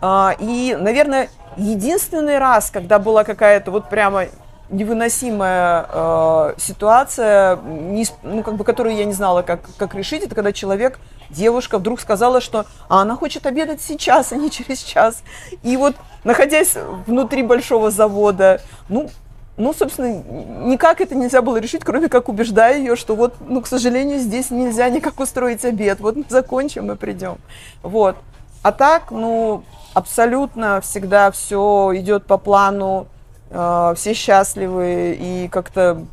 А, 0.06 0.36
и, 0.38 0.76
наверное, 0.78 1.30
единственный 1.56 2.36
раз, 2.36 2.70
когда 2.70 2.98
была 2.98 3.24
какая-то 3.24 3.70
вот 3.70 3.88
прямо 3.88 4.26
невыносимая 4.68 5.86
э, 5.88 6.54
ситуация, 6.58 7.56
не, 7.56 8.04
ну, 8.22 8.42
как 8.42 8.56
бы, 8.56 8.64
которую 8.64 8.96
я 8.96 9.06
не 9.06 9.14
знала, 9.14 9.40
как, 9.40 9.60
как 9.78 9.94
решить, 9.94 10.22
это 10.22 10.34
когда 10.34 10.52
человек, 10.52 10.98
девушка 11.30 11.78
вдруг 11.78 12.02
сказала, 12.02 12.42
что 12.42 12.66
а 12.90 13.00
она 13.00 13.16
хочет 13.16 13.46
обедать 13.46 13.80
сейчас, 13.80 14.30
а 14.32 14.36
не 14.36 14.50
через 14.50 14.80
час. 14.80 15.22
И 15.62 15.74
вот, 15.78 15.96
находясь 16.22 16.76
внутри 17.06 17.42
большого 17.42 17.90
завода, 17.90 18.60
ну, 18.90 19.08
ну, 19.56 19.72
собственно, 19.72 20.22
никак 20.66 21.00
это 21.00 21.14
нельзя 21.14 21.40
было 21.40 21.56
решить, 21.56 21.82
кроме 21.82 22.10
как 22.10 22.28
убеждая 22.28 22.76
ее, 22.76 22.96
что 22.96 23.16
вот, 23.16 23.36
ну, 23.48 23.62
к 23.62 23.66
сожалению, 23.66 24.18
здесь 24.18 24.50
нельзя 24.50 24.86
никак 24.90 25.18
устроить 25.18 25.64
обед. 25.64 26.00
Вот 26.00 26.14
мы 26.16 26.24
закончим 26.28 26.92
и 26.92 26.94
придем. 26.94 27.38
Вот. 27.82 28.16
А 28.62 28.72
так, 28.72 29.10
ну, 29.10 29.62
абсолютно 29.94 30.80
всегда 30.80 31.30
все 31.30 31.92
идет 31.94 32.26
по 32.26 32.36
плану 32.36 33.06
э, 33.50 33.94
все 33.96 34.14
счастливы 34.14 35.16
и 35.18 35.48
как-то 35.48 36.04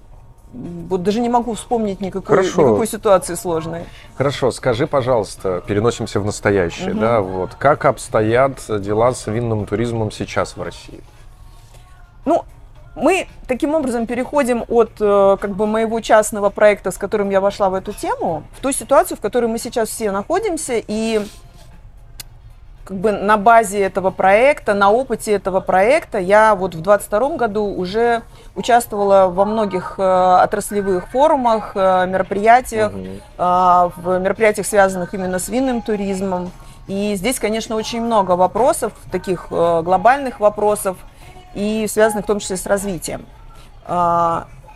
вот 0.54 1.04
даже 1.04 1.22
не 1.22 1.30
могу 1.30 1.54
вспомнить 1.54 2.02
никакой, 2.02 2.46
никакой 2.46 2.88
ситуации 2.88 3.36
сложной. 3.36 3.86
Хорошо, 4.18 4.52
скажи, 4.52 4.86
пожалуйста, 4.86 5.64
переносимся 5.66 6.20
в 6.20 6.26
настоящее, 6.26 6.92
угу. 6.92 7.00
да, 7.00 7.22
вот 7.22 7.56
как 7.56 7.86
обстоят 7.86 8.60
дела 8.82 9.14
с 9.14 9.28
винным 9.28 9.66
туризмом 9.66 10.12
сейчас 10.12 10.58
в 10.58 10.62
России? 10.62 11.02
Ну, 12.26 12.44
мы 12.96 13.28
таким 13.48 13.74
образом 13.74 14.06
переходим 14.06 14.66
от 14.68 14.92
э, 15.00 15.38
как 15.40 15.52
бы 15.52 15.66
моего 15.66 16.02
частного 16.02 16.50
проекта, 16.50 16.92
с 16.92 16.98
которым 16.98 17.30
я 17.30 17.40
вошла 17.40 17.70
в 17.70 17.74
эту 17.74 17.94
тему, 17.94 18.44
в 18.58 18.60
ту 18.60 18.74
ситуацию, 18.74 19.18
в 19.18 19.22
которой 19.22 19.46
мы 19.46 19.58
сейчас 19.58 19.90
все 19.90 20.12
находимся, 20.12 20.74
и 20.86 21.22
как 22.84 22.98
бы 22.98 23.12
на 23.12 23.38
базе 23.38 23.82
этого 23.82 24.10
проекта, 24.10 24.74
на 24.74 24.92
опыте 24.92 25.34
этого 25.34 25.60
проекта 25.60 26.18
я 26.18 26.56
вот 26.56 26.76
в 26.76 26.82
22 26.82 27.38
году 27.38 27.66
уже 27.66 28.24
участвовала 28.56 29.28
во 29.28 29.46
многих 29.46 29.96
э, 29.98 30.02
отраслевых 30.02 31.08
форумах, 31.10 31.72
э, 31.76 32.08
мероприятиях, 32.08 32.92
э, 32.94 33.00
в 33.38 34.20
мероприятиях, 34.20 34.66
связанных 34.66 35.14
именно 35.14 35.40
с 35.40 35.48
винным 35.50 35.82
туризмом. 35.82 36.52
И 36.88 37.16
здесь, 37.16 37.40
конечно, 37.40 37.76
очень 37.76 38.02
много 38.02 38.32
вопросов, 38.32 38.94
таких 39.12 39.48
глобальных 39.50 40.40
вопросов, 40.40 40.98
и 41.54 41.86
связанных 41.88 42.26
в 42.26 42.28
том 42.28 42.40
числе 42.40 42.58
с 42.58 42.66
развитием. 42.66 43.26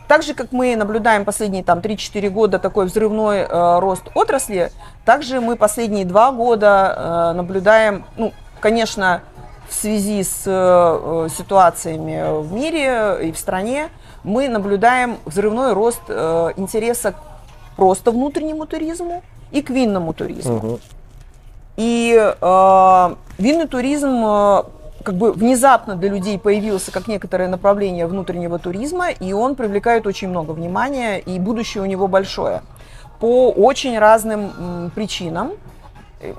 Э, 0.05 0.07
так 0.07 0.23
же, 0.23 0.33
как 0.33 0.51
мы 0.51 0.75
наблюдаем 0.75 1.25
последние 1.25 1.63
там, 1.63 1.79
3-4 1.79 2.29
года 2.29 2.59
такой 2.59 2.85
взрывной 2.85 3.39
э, 3.39 3.79
рост 3.79 4.03
отрасли, 4.13 4.71
также 5.03 5.41
мы 5.41 5.55
последние 5.55 6.05
два 6.05 6.31
года 6.31 7.31
э, 7.33 7.37
наблюдаем, 7.37 8.05
ну, 8.17 8.33
конечно, 8.59 9.21
в 9.69 9.73
связи 9.73 10.23
с 10.23 10.43
э, 10.45 11.27
ситуациями 11.35 12.41
в 12.41 12.53
мире 12.53 13.27
и 13.27 13.31
в 13.31 13.37
стране, 13.37 13.89
мы 14.23 14.47
наблюдаем 14.47 15.17
взрывной 15.25 15.73
рост 15.73 16.01
э, 16.07 16.51
интереса 16.57 17.13
к 17.13 17.15
просто 17.75 18.11
внутреннему 18.11 18.65
туризму 18.65 19.23
и 19.51 19.61
к 19.61 19.69
винному 19.69 20.13
туризму. 20.13 20.55
Угу. 20.55 20.79
И 21.77 22.15
э, 22.15 23.15
винный 23.37 23.67
туризм 23.67 24.23
э, 24.25 24.63
как 25.05 25.15
бы 25.15 25.31
внезапно 25.31 25.95
для 25.95 26.09
людей 26.09 26.37
появился 26.39 26.91
как 26.91 27.07
некоторое 27.07 27.47
направление 27.47 28.07
внутреннего 28.07 28.57
туризма, 28.57 29.11
и 29.11 29.33
он 29.33 29.55
привлекает 29.55 30.07
очень 30.07 30.27
много 30.29 30.51
внимания, 30.51 31.19
и 31.19 31.39
будущее 31.39 31.83
у 31.83 31.85
него 31.85 32.07
большое. 32.07 32.63
По 33.19 33.51
очень 33.51 33.97
разным 33.97 34.91
причинам, 34.95 35.51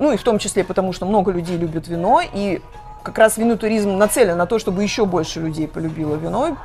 ну 0.00 0.12
и 0.12 0.16
в 0.16 0.22
том 0.24 0.38
числе 0.38 0.64
потому, 0.64 0.92
что 0.92 1.06
много 1.06 1.30
людей 1.30 1.56
любят 1.56 1.86
вино, 1.86 2.20
и 2.34 2.60
как 3.04 3.18
раз 3.18 3.38
винный 3.38 3.56
туризм 3.56 3.96
нацелен 3.96 4.36
на 4.36 4.46
то, 4.46 4.58
чтобы 4.58 4.82
еще 4.82 5.06
больше 5.06 5.40
людей 5.40 5.68
полюбило 5.68 6.16
вино, 6.16 6.56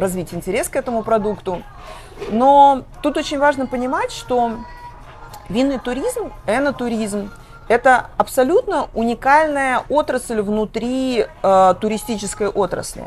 развить 0.00 0.32
интерес 0.32 0.70
к 0.70 0.76
этому 0.76 1.02
продукту. 1.02 1.62
Но 2.30 2.84
тут 3.02 3.18
очень 3.18 3.38
важно 3.38 3.66
понимать, 3.66 4.10
что 4.10 4.52
винный 5.50 5.78
туризм, 5.78 6.32
энотуризм– 6.46 7.30
это 7.68 8.06
абсолютно 8.16 8.88
уникальная 8.94 9.82
отрасль 9.88 10.40
внутри 10.40 11.26
э, 11.42 11.74
туристической 11.80 12.48
отрасли. 12.48 13.04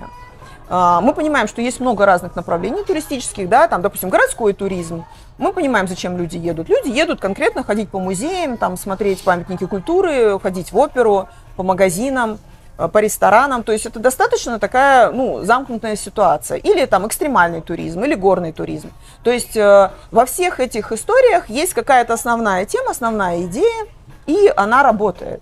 Э, 0.69 0.99
мы 1.01 1.13
понимаем, 1.13 1.47
что 1.47 1.61
есть 1.61 1.79
много 1.79 2.05
разных 2.05 2.35
направлений 2.35 2.83
туристических, 2.83 3.47
да, 3.47 3.67
там, 3.67 3.81
допустим, 3.81 4.09
городской 4.09 4.53
туризм. 4.53 5.05
Мы 5.37 5.53
понимаем, 5.53 5.87
зачем 5.87 6.17
люди 6.17 6.37
едут. 6.37 6.67
Люди 6.69 6.89
едут 6.89 7.21
конкретно 7.21 7.63
ходить 7.63 7.89
по 7.89 7.99
музеям, 7.99 8.57
там, 8.57 8.75
смотреть 8.75 9.23
памятники 9.23 9.65
культуры, 9.65 10.37
ходить 10.39 10.71
в 10.71 10.77
оперу, 10.77 11.29
по 11.55 11.63
магазинам, 11.63 12.37
э, 12.77 12.89
по 12.89 12.97
ресторанам. 12.97 13.63
То 13.63 13.71
есть 13.71 13.85
это 13.85 13.99
достаточно 13.99 14.59
такая 14.59 15.11
ну, 15.11 15.45
замкнутая 15.45 15.95
ситуация. 15.95 16.57
Или 16.57 16.85
там 16.85 17.07
экстремальный 17.07 17.61
туризм, 17.61 18.03
или 18.03 18.15
горный 18.15 18.51
туризм. 18.51 18.91
То 19.23 19.31
есть 19.31 19.55
э, 19.55 19.91
во 20.11 20.25
всех 20.25 20.59
этих 20.59 20.91
историях 20.91 21.49
есть 21.49 21.73
какая-то 21.73 22.13
основная 22.13 22.65
тема, 22.65 22.91
основная 22.91 23.43
идея, 23.43 23.85
и 24.29 24.53
она 24.55 24.83
работает. 24.83 25.41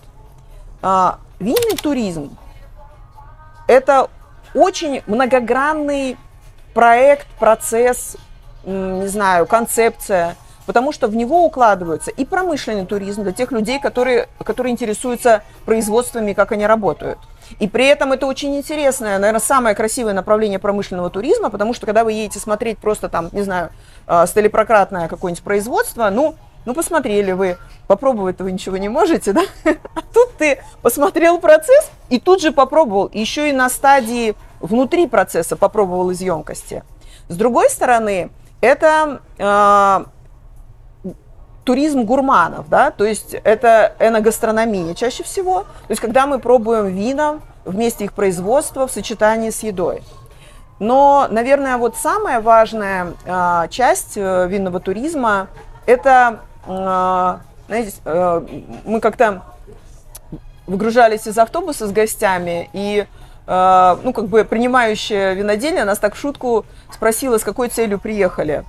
А, 0.81 1.19
винный 1.39 1.75
туризм– 1.75 2.37
это 3.67 4.09
очень 4.53 5.03
многогранный 5.07 6.17
проект, 6.73 7.27
процесс, 7.37 8.15
не 8.63 9.07
знаю, 9.07 9.45
концепция, 9.45 10.37
потому 10.65 10.93
что 10.93 11.09
в 11.09 11.15
него 11.17 11.45
укладываются 11.45 12.11
и 12.11 12.23
промышленный 12.23 12.85
туризм 12.85 13.23
для 13.23 13.33
тех 13.33 13.51
людей, 13.51 13.79
которые, 13.79 14.29
которые 14.43 14.71
интересуются 14.71 15.43
производствами, 15.65 16.31
как 16.31 16.53
они 16.53 16.65
работают. 16.65 17.19
И 17.59 17.67
при 17.67 17.87
этом 17.87 18.13
это 18.13 18.25
очень 18.25 18.55
интересное, 18.55 19.19
наверное, 19.19 19.41
самое 19.41 19.75
красивое 19.75 20.13
направление 20.13 20.59
промышленного 20.59 21.09
туризма, 21.09 21.49
потому 21.49 21.73
что 21.73 21.85
когда 21.85 22.05
вы 22.05 22.13
едете 22.13 22.39
смотреть 22.39 22.77
просто 22.77 23.09
там, 23.09 23.29
не 23.33 23.41
знаю, 23.41 23.69
а, 24.05 24.25
столепрократное 24.27 25.09
какое-нибудь 25.09 25.43
производство, 25.43 26.09
ну, 26.09 26.35
ну, 26.67 26.73
посмотрели 26.73 27.31
вы, 27.31 27.57
попробовать 27.87 28.39
вы 28.39 28.51
ничего 28.51 28.75
не 28.75 28.89
можете, 28.89 29.31
да? 29.31 29.43
А 29.95 30.01
тут 30.13 30.33
ты 30.37 30.61
посмотрел 30.81 31.39
процесс 31.39 31.89
и 32.09 32.19
тут 32.19 32.41
же 32.41 32.51
попробовал, 32.51 33.09
еще 33.13 33.49
и 33.49 33.53
на 33.53 33.69
стадии 33.69 34.35
внутри 34.59 35.07
процесса 35.07 35.55
попробовал 35.55 36.11
из 36.11 36.19
емкости. 36.19 36.83
С 37.29 37.37
другой 37.37 37.69
стороны, 37.69 38.31
это 38.59 39.21
э, 39.37 40.05
туризм 41.63 42.03
гурманов, 42.03 42.67
да, 42.67 42.91
то 42.91 43.05
есть 43.05 43.33
это 43.33 43.95
эногастрономия 43.99 44.93
чаще 44.93 45.23
всего. 45.23 45.61
То 45.61 45.91
есть 45.91 46.01
когда 46.01 46.27
мы 46.27 46.37
пробуем 46.37 46.87
вина, 46.87 47.39
вместе 47.63 48.03
их 48.03 48.11
производства 48.11 48.87
в 48.87 48.91
сочетании 48.91 49.51
с 49.51 49.63
едой. 49.63 50.03
Но, 50.79 51.27
наверное, 51.31 51.77
вот 51.77 51.95
самая 51.95 52.41
важная 52.41 53.13
э, 53.25 53.67
часть 53.69 54.17
винного 54.17 54.81
туризма– 54.81 55.47
это, 55.87 56.41
знаете, 56.67 57.93
э, 58.05 58.41
мы 58.85 58.99
как-то 58.99 59.43
выгружались 60.67 61.27
из 61.27 61.37
автобуса 61.37 61.87
с 61.87 61.91
гостями, 61.91 62.69
и 62.73 63.05
э, 63.47 63.97
ну, 64.03 64.13
как 64.13 64.27
бы 64.27 64.43
принимающая 64.43 65.33
винодельня 65.33 65.85
нас 65.85 65.99
так 65.99 66.15
в 66.15 66.19
шутку 66.19 66.65
спросила, 66.91 67.37
с 67.37 67.43
какой 67.43 67.69
целью 67.69 67.99
приехали. 67.99 68.65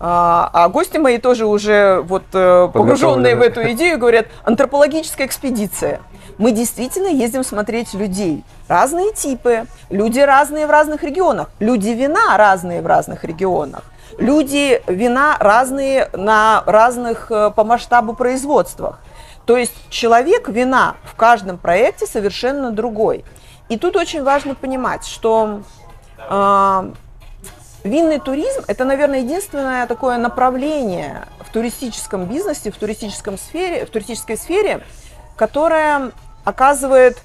А, 0.00 0.48
а 0.52 0.68
гости 0.68 0.96
мои 0.96 1.18
тоже 1.18 1.44
уже 1.44 2.02
вот 2.02 2.22
э, 2.32 2.68
погруженные 2.72 3.34
в 3.34 3.42
эту 3.42 3.72
идею 3.72 3.98
говорят, 3.98 4.26
антропологическая 4.44 5.26
экспедиция. 5.26 6.00
Мы 6.38 6.52
действительно 6.52 7.08
ездим 7.08 7.42
смотреть 7.42 7.94
людей. 7.94 8.44
Разные 8.68 9.12
типы, 9.12 9.64
люди 9.90 10.20
разные 10.20 10.68
в 10.68 10.70
разных 10.70 11.02
регионах, 11.02 11.50
люди 11.58 11.88
вина 11.88 12.36
разные 12.36 12.80
в 12.80 12.86
разных 12.86 13.24
регионах, 13.24 13.82
люди 14.16 14.82
вина 14.86 15.36
разные 15.38 16.08
на 16.12 16.62
разных 16.66 17.30
э, 17.30 17.50
по 17.50 17.64
масштабу 17.64 18.14
производствах. 18.14 19.00
То 19.44 19.56
есть 19.56 19.74
человек 19.90 20.48
вина 20.48 20.96
в 21.04 21.14
каждом 21.14 21.58
проекте 21.58 22.06
совершенно 22.06 22.70
другой. 22.70 23.24
И 23.68 23.76
тут 23.78 23.96
очень 23.96 24.22
важно 24.22 24.54
понимать, 24.54 25.04
что 25.04 25.62
э, 26.18 26.92
Винный 27.84 28.18
туризм– 28.18 28.64
это, 28.66 28.84
наверное, 28.84 29.20
единственное 29.20 29.86
такое 29.86 30.18
направление 30.18 31.26
в 31.40 31.52
туристическом 31.52 32.24
бизнесе, 32.26 32.72
в, 32.72 32.76
туристическом 32.76 33.38
сфере, 33.38 33.86
в 33.86 33.90
туристической 33.90 34.36
сфере, 34.36 34.84
которое 35.36 36.10
оказывает 36.44 37.18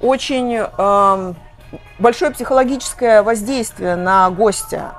очень 0.00 0.58
э, 0.58 1.34
большое 2.00 2.32
психологическое 2.32 3.22
воздействие 3.22 3.94
на 3.94 4.28
гостя. 4.30 4.94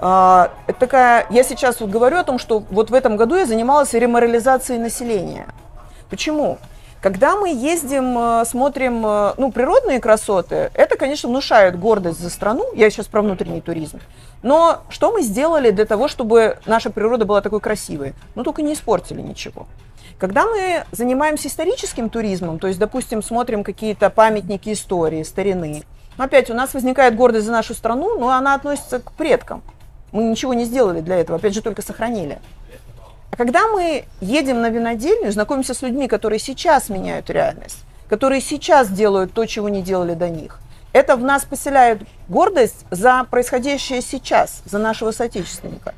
Э, 0.00 0.48
это 0.66 0.78
такая, 0.78 1.26
я 1.30 1.42
сейчас 1.42 1.80
вот 1.80 1.90
говорю 1.90 2.18
о 2.18 2.24
том, 2.24 2.38
что 2.38 2.60
вот 2.70 2.90
в 2.90 2.94
этом 2.94 3.16
году 3.16 3.36
я 3.36 3.46
занималась 3.46 3.92
реморализацией 3.94 4.80
населения. 4.80 5.46
Почему? 6.10 6.58
Когда 7.00 7.36
мы 7.36 7.50
ездим, 7.50 8.18
э, 8.18 8.44
смотрим 8.44 9.06
э, 9.06 9.34
ну, 9.36 9.52
природные 9.52 10.00
красоты, 10.00 10.70
это, 10.74 10.96
конечно, 10.96 11.28
внушает 11.28 11.78
гордость 11.78 12.20
за 12.20 12.28
страну. 12.28 12.64
Я 12.74 12.90
сейчас 12.90 13.06
про 13.06 13.22
внутренний 13.22 13.60
туризм. 13.60 14.00
Но 14.42 14.82
что 14.88 15.12
мы 15.12 15.22
сделали 15.22 15.70
для 15.70 15.84
того, 15.84 16.08
чтобы 16.08 16.58
наша 16.66 16.90
природа 16.90 17.24
была 17.24 17.40
такой 17.40 17.60
красивой? 17.60 18.14
Ну, 18.34 18.42
только 18.42 18.62
не 18.62 18.72
испортили 18.72 19.20
ничего. 19.20 19.66
Когда 20.18 20.46
мы 20.46 20.84
занимаемся 20.90 21.46
историческим 21.46 22.10
туризмом, 22.10 22.58
то 22.58 22.66
есть, 22.66 22.80
допустим, 22.80 23.22
смотрим 23.22 23.62
какие-то 23.62 24.10
памятники 24.10 24.72
истории, 24.72 25.22
старины, 25.22 25.84
опять 26.16 26.50
у 26.50 26.54
нас 26.54 26.74
возникает 26.74 27.14
гордость 27.14 27.46
за 27.46 27.52
нашу 27.52 27.74
страну, 27.74 28.18
но 28.18 28.30
она 28.30 28.54
относится 28.54 28.98
к 28.98 29.12
предкам. 29.12 29.62
Мы 30.12 30.24
ничего 30.24 30.54
не 30.54 30.64
сделали 30.64 31.00
для 31.00 31.16
этого, 31.16 31.38
опять 31.38 31.54
же, 31.54 31.62
только 31.62 31.82
сохранили. 31.82 32.38
А 33.30 33.36
когда 33.36 33.68
мы 33.68 34.04
едем 34.20 34.60
на 34.60 34.70
винодельню, 34.70 35.30
знакомимся 35.32 35.74
с 35.74 35.82
людьми, 35.82 36.08
которые 36.08 36.38
сейчас 36.38 36.88
меняют 36.88 37.30
реальность, 37.30 37.84
которые 38.08 38.40
сейчас 38.40 38.88
делают 38.88 39.32
то, 39.32 39.44
чего 39.46 39.68
не 39.68 39.82
делали 39.82 40.14
до 40.14 40.28
них, 40.28 40.60
это 40.92 41.16
в 41.16 41.22
нас 41.22 41.44
поселяет 41.44 42.02
гордость 42.28 42.86
за 42.90 43.24
происходящее 43.30 44.00
сейчас, 44.00 44.62
за 44.64 44.78
нашего 44.78 45.10
соотечественника. 45.10 45.94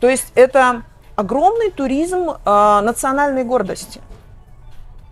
То 0.00 0.08
есть 0.08 0.26
это 0.34 0.82
огромный 1.16 1.70
туризм 1.70 2.30
э, 2.30 2.80
национальной 2.82 3.44
гордости. 3.44 4.00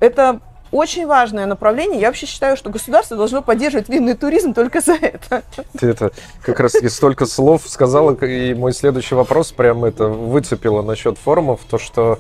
Это 0.00 0.40
очень 0.70 1.06
важное 1.06 1.46
направление. 1.46 2.00
Я 2.00 2.08
вообще 2.08 2.26
считаю, 2.26 2.56
что 2.56 2.70
государство 2.70 3.16
должно 3.16 3.42
поддерживать 3.42 3.88
винный 3.88 4.14
туризм 4.14 4.54
только 4.54 4.80
за 4.80 4.94
это. 4.94 5.42
Ты 5.78 5.88
это 5.88 6.12
как 6.42 6.60
раз 6.60 6.74
и 6.74 6.88
столько 6.88 7.26
слов 7.26 7.62
сказала, 7.66 8.14
и 8.14 8.54
мой 8.54 8.72
следующий 8.72 9.14
вопрос 9.14 9.52
прям 9.52 9.84
это 9.84 10.08
выцепило 10.08 10.82
насчет 10.82 11.18
форумов, 11.18 11.60
то, 11.68 11.78
что 11.78 12.18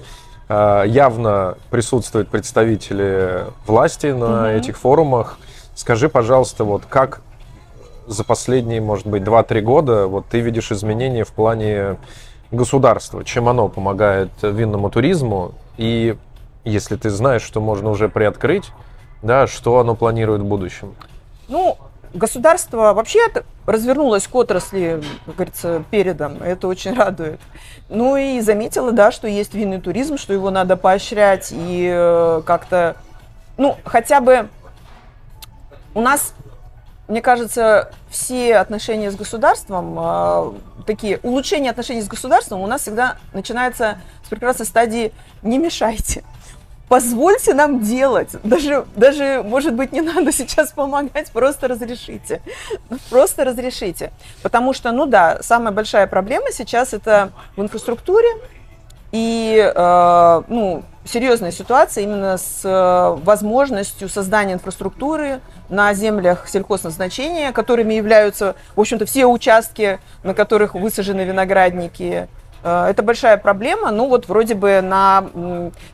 э, 0.48 0.84
явно 0.86 1.58
присутствуют 1.70 2.28
представители 2.28 3.44
власти 3.66 4.06
на 4.06 4.42
угу. 4.42 4.58
этих 4.58 4.78
форумах. 4.78 5.38
Скажи, 5.74 6.08
пожалуйста, 6.08 6.64
вот 6.64 6.84
как 6.88 7.20
за 8.06 8.24
последние, 8.24 8.80
может 8.80 9.06
быть, 9.06 9.22
2-3 9.22 9.60
года 9.60 10.06
вот 10.06 10.26
ты 10.26 10.40
видишь 10.40 10.72
изменения 10.72 11.24
в 11.24 11.32
плане 11.32 11.98
государства, 12.50 13.24
чем 13.24 13.48
оно 13.48 13.68
помогает 13.68 14.30
винному 14.42 14.90
туризму 14.90 15.52
и 15.76 16.16
если 16.68 16.96
ты 16.96 17.10
знаешь, 17.10 17.42
что 17.42 17.60
можно 17.60 17.90
уже 17.90 18.08
приоткрыть, 18.08 18.70
да, 19.22 19.46
что 19.46 19.78
оно 19.78 19.94
планирует 19.94 20.42
в 20.42 20.44
будущем? 20.44 20.94
Ну, 21.48 21.78
государство 22.14 22.92
вообще 22.94 23.20
развернулось 23.66 24.26
к 24.26 24.34
отрасли, 24.34 25.02
как 25.26 25.34
говорится, 25.34 25.84
передом. 25.90 26.42
Это 26.42 26.68
очень 26.68 26.94
радует. 26.94 27.40
Ну 27.88 28.16
и 28.16 28.40
заметила, 28.40 28.92
да, 28.92 29.10
что 29.10 29.28
есть 29.28 29.54
винный 29.54 29.80
туризм, 29.80 30.16
что 30.16 30.32
его 30.32 30.50
надо 30.50 30.76
поощрять 30.76 31.48
и 31.52 31.88
э, 31.90 32.42
как-то, 32.44 32.96
ну, 33.56 33.76
хотя 33.84 34.20
бы 34.20 34.48
у 35.94 36.00
нас, 36.00 36.34
мне 37.08 37.22
кажется, 37.22 37.90
все 38.10 38.56
отношения 38.56 39.10
с 39.10 39.16
государством, 39.16 39.96
э, 39.98 40.52
такие 40.86 41.18
улучшения 41.22 41.70
отношений 41.70 42.02
с 42.02 42.08
государством 42.08 42.60
у 42.60 42.66
нас 42.66 42.82
всегда 42.82 43.16
начинается 43.32 43.98
с 44.24 44.28
прекрасной 44.28 44.66
стадии 44.66 45.12
«не 45.42 45.58
мешайте» 45.58 46.24
позвольте 46.88 47.54
нам 47.54 47.80
делать. 47.80 48.30
Даже, 48.42 48.84
даже, 48.96 49.42
может 49.44 49.74
быть, 49.74 49.92
не 49.92 50.00
надо 50.00 50.32
сейчас 50.32 50.72
помогать, 50.72 51.30
просто 51.30 51.68
разрешите. 51.68 52.40
Просто 53.10 53.44
разрешите. 53.44 54.12
Потому 54.42 54.72
что, 54.72 54.92
ну 54.92 55.06
да, 55.06 55.38
самая 55.42 55.72
большая 55.72 56.06
проблема 56.06 56.50
сейчас 56.52 56.94
это 56.94 57.30
в 57.56 57.62
инфраструктуре 57.62 58.28
и, 59.12 59.72
э, 59.74 60.42
ну, 60.48 60.82
серьезная 61.04 61.52
ситуация 61.52 62.04
именно 62.04 62.36
с 62.36 62.60
э, 62.64 63.24
возможностью 63.24 64.08
создания 64.08 64.52
инфраструктуры 64.54 65.40
на 65.70 65.94
землях 65.94 66.46
сельхозназначения, 66.48 67.52
которыми 67.52 67.94
являются, 67.94 68.54
в 68.76 68.80
общем-то, 68.80 69.06
все 69.06 69.24
участки, 69.26 69.98
на 70.22 70.34
которых 70.34 70.74
высажены 70.74 71.22
виноградники, 71.22 72.28
это 72.62 73.02
большая 73.02 73.36
проблема. 73.36 73.90
Ну 73.90 74.08
вот 74.08 74.28
вроде 74.28 74.54
бы 74.54 74.80
на 74.80 75.24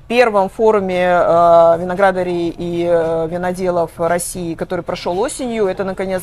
первом 0.09 0.48
форуме 0.48 1.05
э, 1.05 1.77
виноградарей 1.79 2.55
и 2.57 2.87
э, 2.88 3.29
виноделов 3.31 3.90
России, 3.96 4.55
который 4.55 4.83
прошел 4.83 5.18
осенью, 5.18 5.66
это 5.66 5.85
наконец 5.85 6.22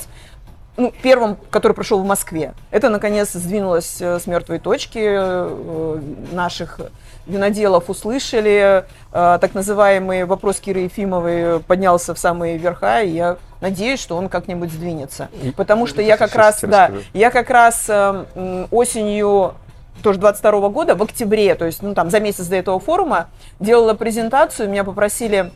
ну, 0.77 0.93
первым, 1.03 1.37
который 1.49 1.73
прошел 1.73 2.01
в 2.01 2.05
Москве. 2.05 2.53
Это, 2.71 2.89
наконец, 2.89 3.33
сдвинулось 3.33 4.01
с 4.01 4.25
мертвой 4.25 4.59
точки. 4.59 6.33
Наших 6.33 6.79
виноделов 7.27 7.89
услышали. 7.89 8.85
Так 9.11 9.53
называемый 9.53 10.23
вопрос 10.23 10.59
Киры 10.59 10.81
Ефимовой 10.81 11.59
поднялся 11.59 12.13
в 12.13 12.19
самые 12.19 12.57
верха, 12.57 13.01
и 13.01 13.09
я 13.09 13.37
надеюсь, 13.59 13.99
что 13.99 14.15
он 14.15 14.29
как-нибудь 14.29 14.71
сдвинется. 14.71 15.27
Потому 15.57 15.87
что 15.87 16.01
я 16.01 16.15
как 16.17 16.33
раз, 16.35 16.61
да, 16.61 16.89
я 17.13 17.31
как 17.31 17.49
раз 17.49 17.89
осенью 18.71 19.53
тоже 20.01 20.19
22 20.19 20.69
года, 20.69 20.95
в 20.95 21.03
октябре, 21.03 21.55
то 21.55 21.65
есть 21.65 21.81
ну, 21.81 21.93
там, 21.93 22.09
за 22.09 22.19
месяц 22.19 22.47
до 22.47 22.55
этого 22.55 22.79
форума, 22.79 23.27
делала 23.59 23.93
презентацию, 23.93 24.69
меня 24.69 24.83
попросили 24.83 25.51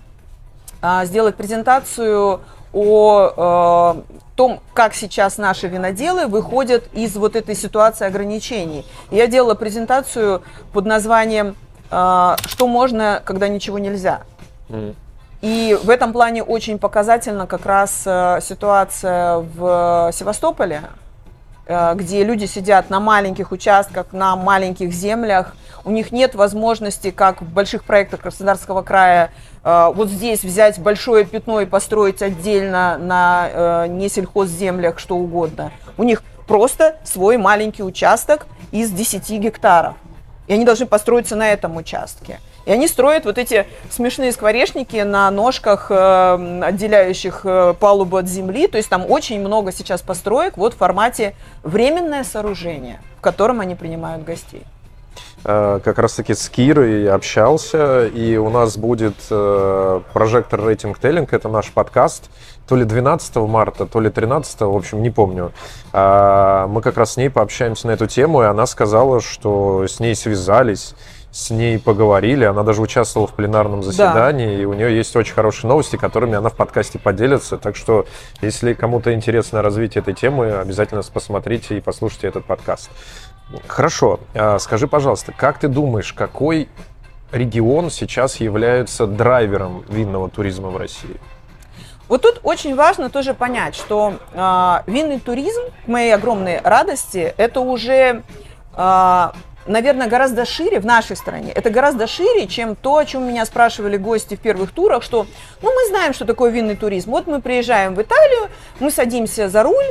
а, 0.82 1.06
сделать 1.06 1.36
презентацию 1.36 2.42
о 2.74 3.96
э, 3.96 4.16
том, 4.36 4.60
как 4.74 4.94
сейчас 4.94 5.38
наши 5.38 5.68
виноделы 5.68 6.28
выходят 6.28 6.84
из 6.92 7.16
вот 7.16 7.38
этой 7.38 7.56
ситуации 7.56 8.06
ограничений. 8.06 8.86
Я 9.12 9.28
делала 9.28 9.56
презентацию 9.56 10.44
под 10.74 10.86
названием 10.86 11.56
э, 11.90 12.36
«Что 12.46 12.68
можно, 12.68 13.22
когда 13.24 13.48
ничего 13.48 13.80
нельзя?». 13.80 14.24
Mm. 14.68 14.94
И 15.42 15.80
в 15.82 15.90
этом 15.90 16.12
плане 16.12 16.44
очень 16.44 16.78
показательна 16.78 17.48
как 17.48 17.66
раз 17.66 18.04
э, 18.06 18.40
ситуация 18.42 19.38
в 19.38 20.12
Севастополе, 20.12 20.82
Э, 20.82 21.05
где 21.68 22.24
люди 22.24 22.46
сидят 22.46 22.90
на 22.90 23.00
маленьких 23.00 23.52
участках, 23.52 24.08
на 24.12 24.36
маленьких 24.36 24.92
землях, 24.92 25.56
у 25.86 25.92
них 25.92 26.12
нет 26.12 26.34
возможности, 26.34 27.12
как 27.12 27.42
в 27.42 27.46
больших 27.46 27.84
проектах 27.84 28.22
Краснодарского 28.22 28.82
края, 28.82 29.32
э, 29.64 29.92
вот 29.94 30.10
здесь 30.10 30.44
взять 30.44 30.80
большое 30.80 31.26
пятно 31.26 31.62
и 31.62 31.66
построить 31.68 32.24
отдельно 32.24 32.98
на 32.98 33.50
э, 33.52 33.88
не 33.90 34.10
сельхозземлях 34.10 34.98
что 34.98 35.16
угодно. 35.16 35.72
У 35.98 36.04
них 36.04 36.24
просто 36.48 36.98
свой 37.04 37.38
маленький 37.38 37.84
участок 37.84 38.48
из 38.72 38.90
10 38.90 39.30
гектаров. 39.40 39.94
И 40.48 40.54
они 40.54 40.66
должны 40.66 40.88
построиться 40.88 41.36
на 41.36 41.52
этом 41.52 41.78
участке. 41.78 42.40
И 42.66 42.72
они 42.72 42.88
строят 42.88 43.26
вот 43.26 43.38
эти 43.38 43.66
смешные 43.90 44.32
скворечники 44.32 44.98
на 44.98 45.30
ножках, 45.32 45.88
э, 45.90 46.62
отделяющих 46.64 47.42
э, 47.44 47.74
палубу 47.80 48.18
от 48.18 48.28
земли. 48.28 48.68
То 48.68 48.78
есть 48.78 48.90
там 48.90 49.10
очень 49.10 49.40
много 49.40 49.72
сейчас 49.72 50.02
построек 50.02 50.58
вот 50.58 50.74
в 50.74 50.78
формате 50.78 51.36
временное 51.64 52.24
сооружение, 52.24 53.00
в 53.18 53.22
котором 53.22 53.62
они 53.62 53.76
принимают 53.76 54.24
гостей. 54.24 54.64
э, 55.44 55.80
как 55.84 56.00
раз-таки 56.00 56.34
с 56.34 56.50
Кирой 56.50 57.08
общался, 57.08 58.08
и 58.08 58.36
у 58.38 58.50
нас 58.50 58.78
будет 58.78 59.16
прожектор 60.14 60.66
рейтинг 60.66 61.00
теллинг, 61.00 61.34
это 61.34 61.50
наш 61.50 61.72
подкаст, 61.72 62.32
то 62.68 62.76
ли 62.76 62.84
12 62.84 63.36
марта, 63.36 63.86
то 63.86 64.00
ли 64.00 64.10
13, 64.10 64.62
в 64.62 64.76
общем, 64.76 65.04
не 65.04 65.12
помню. 65.12 65.52
А, 65.94 66.68
мы 66.68 66.82
как 66.82 66.98
раз 66.98 67.14
с 67.14 67.18
ней 67.18 67.30
пообщаемся 67.30 67.88
на 67.88 67.92
эту 67.92 68.08
тему, 68.08 68.42
и 68.42 68.46
она 68.46 68.66
сказала, 68.66 69.22
что 69.22 69.86
с 69.88 70.00
ней 70.00 70.16
связались, 70.16 70.96
с 71.36 71.50
ней 71.50 71.78
поговорили, 71.78 72.46
она 72.46 72.64
даже 72.64 72.82
участвовала 72.82 73.28
в 73.28 73.34
пленарном 73.34 73.84
заседании, 73.84 74.56
да. 74.56 74.62
и 74.62 74.64
у 74.64 74.72
нее 74.72 74.96
есть 74.96 75.14
очень 75.18 75.34
хорошие 75.34 75.68
новости, 75.68 75.98
которыми 75.98 76.36
она 76.36 76.48
в 76.48 76.56
подкасте 76.56 76.98
поделится. 76.98 77.58
Так 77.58 77.76
что, 77.76 78.06
если 78.42 78.74
кому-то 78.74 79.14
интересно 79.14 79.62
развитие 79.62 80.02
этой 80.02 80.14
темы, 80.14 80.54
обязательно 80.54 81.04
посмотрите 81.04 81.78
и 81.78 81.82
послушайте 81.82 82.28
этот 82.28 82.46
подкаст. 82.46 82.90
Хорошо, 83.68 84.22
а, 84.34 84.60
скажи, 84.60 84.88
пожалуйста, 84.88 85.34
как 85.34 85.60
ты 85.60 85.68
думаешь, 85.68 86.14
какой 86.14 86.70
регион 87.34 87.90
сейчас 87.90 88.38
является 88.38 89.06
драйвером 89.06 89.84
винного 89.90 90.30
туризма 90.30 90.70
в 90.70 90.78
России? 90.78 91.20
Вот 92.08 92.22
тут 92.22 92.40
очень 92.44 92.78
важно 92.78 93.10
тоже 93.10 93.34
понять, 93.34 93.76
что 93.76 94.14
э, 94.32 94.90
винный 94.90 95.20
туризм, 95.20 95.64
к 95.84 95.88
моей 95.90 96.14
огромной 96.16 96.62
радости, 96.62 97.34
это 97.36 97.60
уже 97.60 98.24
э, 98.78 99.32
наверное, 99.68 100.08
гораздо 100.08 100.46
шире 100.46 100.80
в 100.80 100.86
нашей 100.86 101.16
стране. 101.16 101.52
Это 101.52 101.70
гораздо 101.70 102.08
шире, 102.08 102.48
чем 102.48 102.76
то, 102.76 102.98
о 102.98 103.06
чем 103.06 103.28
меня 103.28 103.46
спрашивали 103.46 103.98
гости 103.98 104.36
в 104.36 104.40
первых 104.40 104.72
турах, 104.72 105.04
что, 105.04 105.26
ну, 105.62 105.74
мы 105.74 105.90
знаем, 105.90 106.14
что 106.14 106.26
такое 106.26 106.52
винный 106.52 106.76
туризм. 106.76 107.12
Вот 107.12 107.28
мы 107.28 107.42
приезжаем 107.42 107.96
в 107.96 108.02
Италию, 108.02 108.50
мы 108.80 108.92
садимся 108.92 109.50
за 109.50 109.64
руль, 109.64 109.86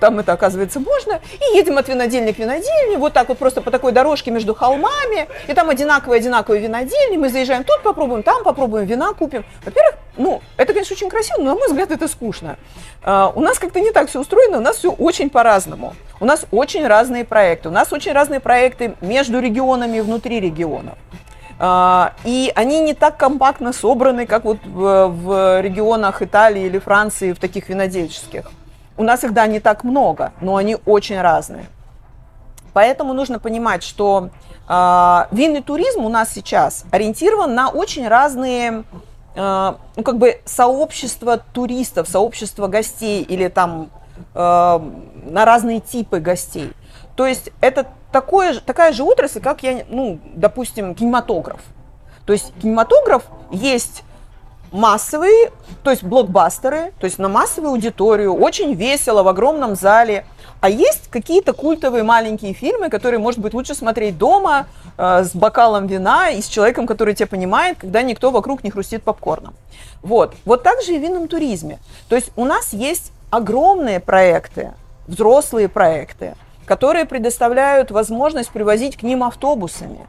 там 0.00 0.18
это, 0.18 0.32
оказывается, 0.32 0.80
можно, 0.80 1.20
и 1.32 1.56
едем 1.56 1.78
от 1.78 1.88
винодельни 1.88 2.32
к 2.32 2.38
винодельне, 2.38 2.96
вот 2.98 3.12
так 3.12 3.28
вот 3.28 3.38
просто 3.38 3.60
по 3.60 3.70
такой 3.70 3.92
дорожке 3.92 4.30
между 4.30 4.54
холмами, 4.54 5.28
и 5.46 5.54
там 5.54 5.70
одинаковые-одинаковые 5.70 6.60
винодельни, 6.60 7.16
мы 7.16 7.28
заезжаем 7.28 7.64
тут, 7.64 7.82
попробуем, 7.82 8.22
там 8.22 8.42
попробуем, 8.42 8.86
вина 8.86 9.12
купим. 9.12 9.44
Во-первых, 9.64 9.94
ну, 10.16 10.42
это, 10.56 10.72
конечно, 10.72 10.94
очень 10.94 11.08
красиво, 11.08 11.38
но, 11.38 11.44
на 11.44 11.54
мой 11.54 11.68
взгляд, 11.68 11.90
это 11.90 12.08
скучно. 12.08 12.56
Uh, 13.02 13.32
у 13.34 13.40
нас 13.40 13.58
как-то 13.58 13.80
не 13.80 13.92
так 13.92 14.08
все 14.08 14.20
устроено, 14.20 14.58
у 14.58 14.60
нас 14.60 14.76
все 14.76 14.90
очень 14.90 15.30
по-разному. 15.30 15.94
У 16.18 16.24
нас 16.24 16.44
очень 16.50 16.86
разные 16.86 17.24
проекты, 17.24 17.68
у 17.68 17.72
нас 17.72 17.92
очень 17.92 18.12
разные 18.12 18.40
проекты 18.40 18.94
между 19.00 19.40
регионами 19.40 19.98
и 19.98 20.00
внутри 20.00 20.40
регионов. 20.40 20.98
Uh, 21.58 22.10
и 22.24 22.52
они 22.54 22.80
не 22.80 22.94
так 22.94 23.16
компактно 23.16 23.72
собраны, 23.72 24.26
как 24.26 24.44
вот 24.44 24.58
в, 24.64 25.08
в 25.08 25.60
регионах 25.60 26.22
Италии 26.22 26.64
или 26.64 26.78
Франции, 26.78 27.32
в 27.32 27.38
таких 27.38 27.68
винодельческих. 27.68 28.50
У 28.96 29.02
нас 29.02 29.24
их, 29.24 29.32
да, 29.32 29.46
не 29.46 29.60
так 29.60 29.84
много, 29.84 30.32
но 30.40 30.56
они 30.56 30.76
очень 30.84 31.20
разные. 31.20 31.66
Поэтому 32.72 33.12
нужно 33.14 33.38
понимать, 33.38 33.82
что 33.82 34.30
э, 34.68 35.24
винный 35.30 35.62
туризм 35.62 36.04
у 36.04 36.08
нас 36.08 36.30
сейчас 36.30 36.84
ориентирован 36.90 37.54
на 37.54 37.68
очень 37.68 38.06
разные 38.06 38.84
э, 39.34 39.74
ну, 39.96 40.02
как 40.02 40.18
бы 40.18 40.40
сообщества 40.44 41.38
туристов, 41.52 42.08
сообщества 42.08 42.68
гостей 42.68 43.22
или 43.22 43.48
там 43.48 43.90
э, 44.34 44.80
на 45.24 45.44
разные 45.44 45.80
типы 45.80 46.20
гостей. 46.20 46.72
То 47.16 47.26
есть 47.26 47.50
это 47.60 47.86
такое, 48.12 48.60
такая 48.60 48.92
же 48.92 49.02
отрасль, 49.02 49.40
как 49.40 49.62
я, 49.62 49.84
ну, 49.88 50.18
допустим, 50.34 50.94
кинематограф. 50.94 51.60
То 52.24 52.32
есть 52.32 52.52
кинематограф 52.62 53.24
есть 53.50 54.04
массовые, 54.72 55.50
то 55.82 55.90
есть 55.90 56.02
блокбастеры, 56.02 56.92
то 56.98 57.04
есть 57.04 57.18
на 57.18 57.28
массовую 57.28 57.72
аудиторию, 57.72 58.34
очень 58.34 58.74
весело 58.74 59.22
в 59.22 59.28
огромном 59.28 59.74
зале. 59.74 60.24
А 60.60 60.68
есть 60.68 61.08
какие-то 61.10 61.52
культовые 61.52 62.04
маленькие 62.04 62.52
фильмы, 62.52 62.90
которые, 62.90 63.18
может 63.18 63.40
быть, 63.40 63.54
лучше 63.54 63.74
смотреть 63.74 64.18
дома 64.18 64.66
э, 64.98 65.24
с 65.24 65.34
бокалом 65.34 65.86
вина 65.86 66.30
и 66.30 66.42
с 66.42 66.46
человеком, 66.46 66.86
который 66.86 67.14
тебя 67.14 67.26
понимает, 67.26 67.78
когда 67.78 68.02
никто 68.02 68.30
вокруг 68.30 68.62
не 68.62 68.70
хрустит 68.70 69.02
попкорном. 69.02 69.54
Вот. 70.02 70.34
Вот 70.44 70.62
так 70.62 70.82
же 70.82 70.94
и 70.94 70.98
в 70.98 71.02
винном 71.02 71.28
туризме. 71.28 71.78
То 72.08 72.16
есть 72.16 72.30
у 72.36 72.44
нас 72.44 72.72
есть 72.72 73.12
огромные 73.30 74.00
проекты, 74.00 74.72
взрослые 75.06 75.68
проекты, 75.68 76.34
которые 76.66 77.06
предоставляют 77.06 77.90
возможность 77.90 78.50
привозить 78.50 78.96
к 78.96 79.02
ним 79.02 79.24
автобусами, 79.24 80.06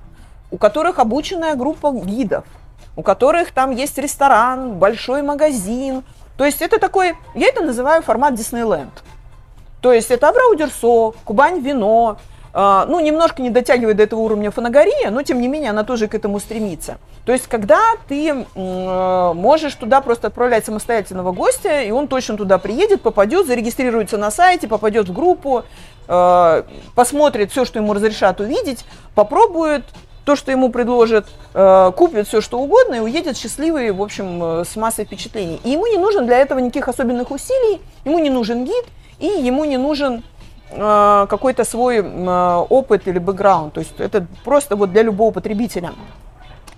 у 0.51 0.57
которых 0.57 0.99
обученная 0.99 1.55
группа 1.55 1.91
гидов– 1.91 2.43
у 2.95 3.03
которых 3.03 3.51
там 3.51 3.71
есть 3.71 3.97
ресторан, 3.97 4.73
большой 4.73 5.21
магазин. 5.21 6.03
То 6.37 6.45
есть 6.45 6.61
это 6.61 6.79
такой, 6.79 7.15
я 7.35 7.47
это 7.47 7.61
называю 7.61 8.01
формат 8.01 8.35
Диснейленд. 8.35 9.03
То 9.81 9.91
есть 9.91 10.11
это 10.11 10.29
Абрау-Дюрсо, 10.29 11.15
Кубань 11.25 11.59
вино, 11.59 12.17
э, 12.53 12.85
ну, 12.87 12.99
немножко 12.99 13.41
не 13.41 13.49
дотягивает 13.49 13.97
до 13.97 14.03
этого 14.03 14.19
уровня 14.19 14.51
фанагория, 14.51 15.09
но 15.09 15.23
тем 15.23 15.41
не 15.41 15.47
менее 15.47 15.71
она 15.71 15.83
тоже 15.83 16.07
к 16.07 16.13
этому 16.13 16.39
стремится. 16.39 16.97
То 17.25 17.33
есть 17.33 17.47
когда 17.47 17.79
ты 18.07 18.29
э, 18.29 19.33
можешь 19.33 19.75
туда 19.75 20.01
просто 20.01 20.27
отправлять 20.27 20.65
самостоятельного 20.65 21.31
гостя, 21.31 21.81
и 21.81 21.91
он 21.91 22.07
точно 22.07 22.37
туда 22.37 22.57
приедет, 22.59 23.01
попадет, 23.01 23.47
зарегистрируется 23.47 24.17
на 24.17 24.29
сайте, 24.29 24.67
попадет 24.67 25.09
в 25.09 25.13
группу, 25.13 25.63
э, 26.07 26.63
посмотрит 26.95 27.51
все, 27.51 27.65
что 27.65 27.79
ему 27.79 27.93
разрешат 27.93 28.39
увидеть, 28.39 28.85
попробует, 29.15 29.83
то, 30.25 30.35
что 30.35 30.51
ему 30.51 30.69
предложат, 30.69 31.27
э, 31.53 31.91
купит 31.95 32.27
все, 32.27 32.41
что 32.41 32.59
угодно 32.59 32.95
и 32.95 32.99
уедет 32.99 33.37
счастливый, 33.37 33.91
в 33.91 34.01
общем, 34.01 34.43
э, 34.43 34.65
с 34.65 34.75
массой 34.75 35.05
впечатлений. 35.05 35.59
И 35.63 35.71
ему 35.71 35.87
не 35.87 35.97
нужен 35.97 36.25
для 36.25 36.37
этого 36.37 36.59
никаких 36.59 36.87
особенных 36.87 37.31
усилий, 37.31 37.81
ему 38.05 38.19
не 38.19 38.29
нужен 38.29 38.65
гид, 38.65 38.85
и 39.19 39.25
ему 39.25 39.65
не 39.65 39.77
нужен 39.77 40.23
э, 40.71 41.25
какой-то 41.29 41.63
свой 41.63 42.01
опыт 42.01 43.07
или 43.07 43.19
бэкграунд. 43.19 43.73
То 43.73 43.79
есть 43.79 43.99
это 43.99 44.25
просто 44.43 44.75
вот 44.75 44.91
для 44.91 45.03
любого 45.03 45.31
потребителя. 45.31 45.93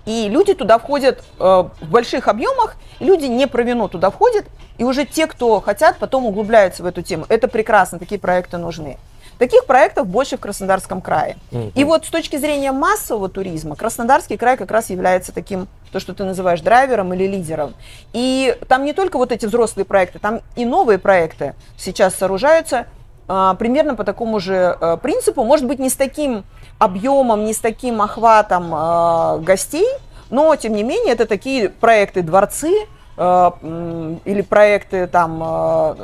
И 0.06 0.28
люди 0.28 0.52
туда 0.52 0.78
входят 0.78 1.24
в 1.38 1.70
больших 1.80 2.28
объемах, 2.28 2.76
люди 3.00 3.24
не 3.24 3.46
про 3.46 3.62
вино 3.62 3.88
туда 3.88 4.10
входят, 4.10 4.44
и 4.76 4.84
уже 4.84 5.06
те, 5.06 5.26
кто 5.26 5.60
хотят, 5.60 5.96
потом 5.98 6.26
углубляются 6.26 6.82
в 6.82 6.86
эту 6.86 7.00
тему. 7.00 7.24
Это 7.30 7.48
прекрасно, 7.48 7.98
такие 7.98 8.20
проекты 8.20 8.58
нужны. 8.58 8.98
Таких 9.38 9.66
проектов 9.66 10.06
больше 10.06 10.36
в 10.36 10.40
Краснодарском 10.40 11.00
крае. 11.00 11.36
Mm-hmm. 11.50 11.72
И 11.74 11.84
вот 11.84 12.06
с 12.06 12.08
точки 12.08 12.36
зрения 12.36 12.72
массового 12.72 13.28
туризма, 13.28 13.76
Краснодарский 13.76 14.36
край 14.36 14.56
как 14.56 14.70
раз 14.70 14.90
является 14.90 15.32
таким, 15.32 15.68
то, 15.92 16.00
что 16.00 16.14
ты 16.14 16.24
называешь 16.24 16.60
драйвером 16.60 17.12
или 17.14 17.26
лидером. 17.26 17.74
И 18.12 18.56
там 18.68 18.84
не 18.84 18.92
только 18.92 19.16
вот 19.16 19.32
эти 19.32 19.46
взрослые 19.46 19.84
проекты, 19.84 20.18
там 20.18 20.40
и 20.56 20.64
новые 20.64 20.98
проекты 20.98 21.54
сейчас 21.76 22.14
сооружаются 22.14 22.86
а, 23.26 23.54
примерно 23.54 23.94
по 23.94 24.04
такому 24.04 24.40
же 24.40 24.76
а, 24.80 24.96
принципу, 24.96 25.44
может 25.44 25.66
быть, 25.66 25.78
не 25.78 25.88
с 25.88 25.94
таким 25.94 26.44
объемом, 26.78 27.44
не 27.44 27.54
с 27.54 27.58
таким 27.58 28.02
охватом 28.02 28.70
а, 28.72 29.38
гостей, 29.38 29.88
но, 30.30 30.54
тем 30.56 30.74
не 30.74 30.82
менее, 30.82 31.12
это 31.12 31.26
такие 31.26 31.68
проекты 31.68 32.22
дворцы, 32.22 32.86
Э, 33.16 33.50
или 34.24 34.42
проекты 34.42 35.06
там 35.06 35.40
э, 35.40 35.94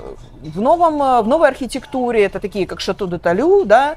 в, 0.42 0.60
новом, 0.60 1.02
э, 1.02 1.22
в 1.22 1.28
новой 1.28 1.48
архитектуре, 1.48 2.24
это 2.24 2.40
такие 2.40 2.66
как 2.66 2.80
Шато 2.80 3.06
де 3.06 3.18
Талю, 3.18 3.64
да, 3.64 3.96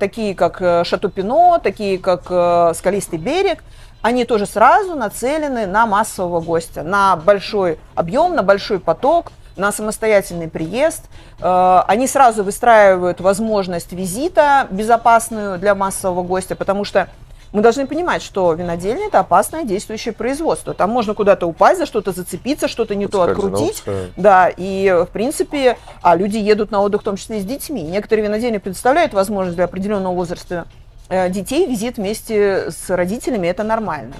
такие 0.00 0.34
как 0.34 0.58
Шато 0.84 1.08
Пино, 1.08 1.60
такие 1.62 1.98
как 1.98 2.74
Скалистый 2.74 3.18
берег, 3.18 3.62
они 4.02 4.24
тоже 4.24 4.46
сразу 4.46 4.96
нацелены 4.96 5.66
на 5.66 5.86
массового 5.86 6.40
гостя, 6.40 6.82
на 6.82 7.16
большой 7.16 7.78
объем, 7.94 8.34
на 8.34 8.42
большой 8.42 8.80
поток, 8.80 9.30
на 9.56 9.70
самостоятельный 9.70 10.48
приезд. 10.48 11.04
Они 11.40 12.08
сразу 12.08 12.42
выстраивают 12.42 13.20
возможность 13.20 13.92
визита 13.92 14.66
безопасную 14.70 15.58
для 15.58 15.76
массового 15.76 16.24
гостя, 16.24 16.56
потому 16.56 16.84
что 16.84 17.08
мы 17.54 17.62
должны 17.62 17.86
понимать, 17.86 18.20
что 18.20 18.52
винодельня– 18.52 19.06
это 19.08 19.20
опасное 19.20 19.62
действующее 19.62 20.12
производство. 20.12 20.74
Там 20.74 20.90
можно 20.90 21.14
куда-то 21.14 21.46
упасть, 21.46 21.78
за 21.78 21.86
что-то 21.86 22.10
зацепиться, 22.10 22.66
что-то 22.66 22.96
не 22.96 23.06
то 23.06 23.22
открутить. 23.22 23.84
Да, 24.16 24.50
и, 24.54 25.04
в 25.08 25.12
принципе, 25.12 25.78
а 26.02 26.16
люди 26.16 26.36
едут 26.36 26.72
на 26.72 26.82
отдых, 26.82 27.02
в 27.02 27.04
том 27.04 27.16
числе 27.16 27.38
и 27.38 27.40
с 27.40 27.44
детьми. 27.44 27.82
Некоторые 27.82 28.26
винодельни 28.26 28.58
предоставляют 28.58 29.14
возможность 29.14 29.54
для 29.54 29.66
определенного 29.66 30.12
возраста 30.12 30.66
э, 31.08 31.30
детей 31.30 31.68
визит 31.68 31.96
вместе 31.96 32.72
с 32.72 32.90
родителями, 32.90 33.46
это 33.46 33.62
нормально. 33.62 34.16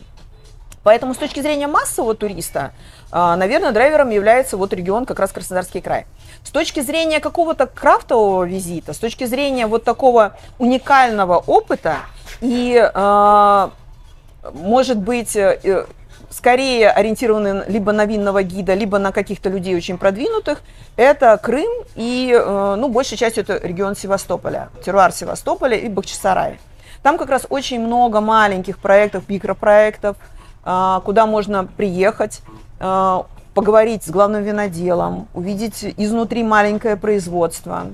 Поэтому 0.84 1.14
с 1.14 1.16
точки 1.16 1.40
зрения 1.40 1.66
массового 1.66 2.14
туриста, 2.14 2.72
э, 3.10 3.34
наверное, 3.34 3.72
драйвером 3.72 4.10
является 4.10 4.56
вот 4.56 4.72
регион 4.72 5.06
как 5.06 5.18
раз 5.18 5.32
Краснодарский 5.32 5.80
край. 5.80 6.06
С 6.44 6.50
точки 6.50 6.80
зрения 6.80 7.20
какого-то 7.20 7.66
крафтового 7.66 8.44
визита, 8.44 8.92
с 8.92 8.98
точки 8.98 9.24
зрения 9.24 9.66
вот 9.66 9.82
такого 9.82 10.36
уникального 10.58 11.38
опыта, 11.38 11.96
и, 12.40 12.90
э, 12.94 13.68
может 14.52 14.98
быть, 14.98 15.34
э, 15.34 15.86
скорее 16.30 16.90
ориентированы 16.90 17.64
либо 17.68 17.92
на 17.92 18.04
винного 18.04 18.42
гида, 18.42 18.74
либо 18.74 18.98
на 18.98 19.12
каких-то 19.12 19.48
людей 19.48 19.74
очень 19.74 19.96
продвинутых, 19.96 20.60
это 20.96 21.38
Крым 21.42 21.70
и, 21.94 22.30
э, 22.38 22.74
ну, 22.76 22.88
большей 22.88 23.16
частью 23.16 23.44
это 23.44 23.56
регион 23.66 23.96
Севастополя, 23.96 24.68
теруар 24.84 25.12
Севастополя 25.12 25.76
и 25.76 25.88
Бахчисарай. 25.88 26.58
Там 27.02 27.18
как 27.18 27.28
раз 27.28 27.46
очень 27.48 27.80
много 27.80 28.20
маленьких 28.20 28.78
проектов, 28.78 29.28
микропроектов, 29.28 30.16
куда 30.64 31.27
можно 31.27 31.66
приехать, 31.66 32.40
поговорить 33.55 34.03
с 34.03 34.11
главным 34.11 34.42
виноделом, 34.42 35.29
увидеть 35.33 35.94
изнутри 35.96 36.42
маленькое 36.42 36.96
производство, 36.96 37.87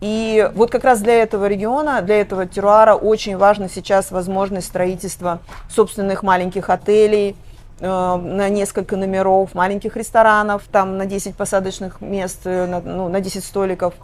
И 0.00 0.50
вот 0.54 0.70
как 0.70 0.84
раз 0.84 1.00
для 1.00 1.22
этого 1.22 1.46
региона, 1.46 2.02
для 2.02 2.20
этого 2.20 2.46
теруара 2.46 2.94
очень 2.94 3.36
важна 3.36 3.68
сейчас 3.68 4.10
возможность 4.10 4.66
строительства 4.66 5.38
собственных 5.70 6.22
маленьких 6.22 6.70
отелей, 6.70 7.34
э, 7.80 7.86
на 7.86 8.48
несколько 8.48 8.96
номеров, 8.96 9.54
маленьких 9.54 9.96
ресторанов, 9.96 10.64
там 10.70 10.98
на 10.98 11.06
10 11.06 11.34
посадочных 11.34 12.00
мест, 12.00 12.40
э, 12.44 12.66
на, 12.66 12.80
ну, 12.80 13.08
на 13.08 13.20
10 13.20 13.44
столиков. 13.44 13.94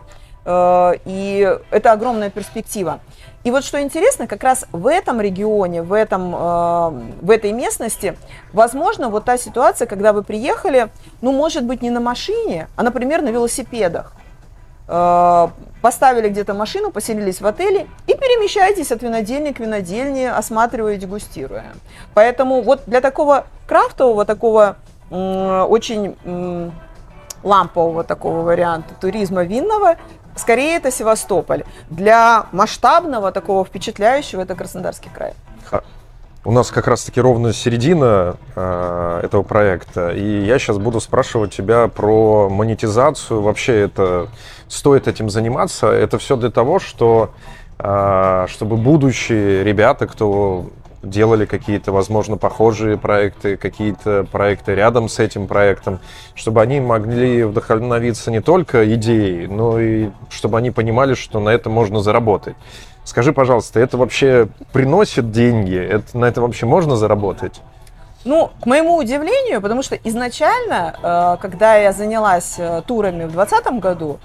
Э, 0.45 0.93
и 1.05 1.59
это 1.71 1.93
огромная 1.93 2.31
перспектива. 2.31 3.01
И 3.44 3.50
вот 3.50 3.64
что 3.64 3.83
интересно, 3.83 4.26
как 4.26 4.44
раз 4.44 4.66
в 4.70 4.87
этом 4.87 5.20
регионе, 5.20 5.83
в, 5.83 5.92
этом, 5.92 6.35
э, 6.35 6.38
в 7.22 7.31
этой 7.31 7.52
местности, 7.52 8.16
возможно, 8.52 9.09
вот 9.09 9.24
та 9.24 9.37
ситуация, 9.37 9.87
когда 9.87 10.12
вы 10.12 10.22
приехали, 10.22 10.88
ну, 11.22 11.33
может 11.33 11.64
быть, 11.64 11.83
не 11.83 11.90
на 11.90 12.00
машине, 12.00 12.68
а, 12.76 12.83
например, 12.83 13.20
на 13.22 13.31
велосипедах. 13.31 14.12
Э, 14.87 15.48
поставили 15.81 16.28
где-то 16.28 16.55
машину, 16.55 16.92
поселились 16.92 17.40
в 17.40 17.46
отеле 17.46 17.88
и 18.07 18.14
перемещаетесь 18.14 18.92
от 18.92 19.02
винодельни 19.02 19.50
к 19.50 19.59
винодельне, 19.59 20.33
осматривая, 20.33 20.96
дегустируя. 20.96 21.72
Поэтому 22.14 22.62
вот 22.62 22.83
для 22.87 23.00
такого 23.00 23.46
крафтового, 23.66 24.24
такого 24.24 24.76
очень 25.11 26.16
лампового 27.42 28.05
такого 28.05 28.42
варианта 28.42 28.94
туризма 29.00 29.42
винного 29.42 29.96
Скорее 30.37 30.77
это 30.77 30.90
Севастополь. 30.90 31.64
Для 31.90 32.47
масштабного, 32.53 33.33
такого 33.33 33.64
впечатляющего, 33.64 34.42
это 34.42 34.55
Краснодарский 34.55 35.11
край. 35.14 35.35
У 36.45 36.51
нас 36.51 36.73
как 36.73 36.88
раз-таки 36.88 37.21
ровно 37.21 37.53
середина 37.53 38.35
э, 38.57 39.21
этого 39.23 39.45
проекта, 39.45 40.11
и 40.11 40.45
я 40.45 40.59
сейчас 40.59 40.77
буду 40.77 41.01
спрашивать 41.01 41.55
тебя 41.55 41.87
про 41.87 42.49
монетизацию. 42.49 43.40
Вообще 43.40 43.83
это 43.83 44.27
стоит 44.66 45.07
этим 45.07 45.31
заниматься? 45.31 45.87
Это 45.87 46.18
все 46.18 46.35
для 46.35 46.51
того, 46.51 46.81
что 46.81 47.31
э, 47.79 48.47
чтобы 48.49 48.77
будущие 48.77 49.62
ребята, 49.62 50.09
кто 50.09 50.66
делали 51.03 51.47
какие-то, 51.47 51.93
возможно, 51.93 52.37
похожие 52.37 52.97
проекты, 52.97 53.57
какие-то 53.57 54.25
проекты 54.31 54.75
рядом 54.75 55.09
с 55.09 55.19
этим 55.19 55.47
проектом, 55.47 56.01
чтобы 56.35 56.62
они 56.62 56.81
могли 56.81 57.45
вдохновиться 57.45 58.31
не 58.31 58.41
только 58.41 58.95
идеей, 58.95 59.47
но 59.49 59.81
и 59.81 60.11
чтобы 60.31 60.59
они 60.59 60.71
понимали, 60.71 61.15
что 61.15 61.41
на 61.41 61.51
это 61.51 61.69
можно 61.71 62.01
заработать. 62.01 62.57
Скажи, 63.05 63.33
пожалуйста, 63.33 63.81
это 63.81 63.97
вообще 63.97 64.49
приносит 64.73 65.33
деньги? 65.33 65.77
Это, 65.77 66.17
на 66.17 66.27
это 66.27 66.41
вообще 66.41 66.67
можно 66.67 66.97
заработать? 66.97 67.61
Ну, 68.25 68.51
к 68.62 68.67
моему 68.67 68.97
удивлению, 68.97 69.61
потому 69.61 69.83
что 69.83 69.97
изначально, 69.97 70.95
э, 71.03 71.43
когда 71.43 71.75
я 71.75 71.93
занялась 71.93 72.55
э, 72.59 72.83
турами 72.87 73.25
в 73.25 73.33
2020 73.33 73.81
году, 73.81 74.21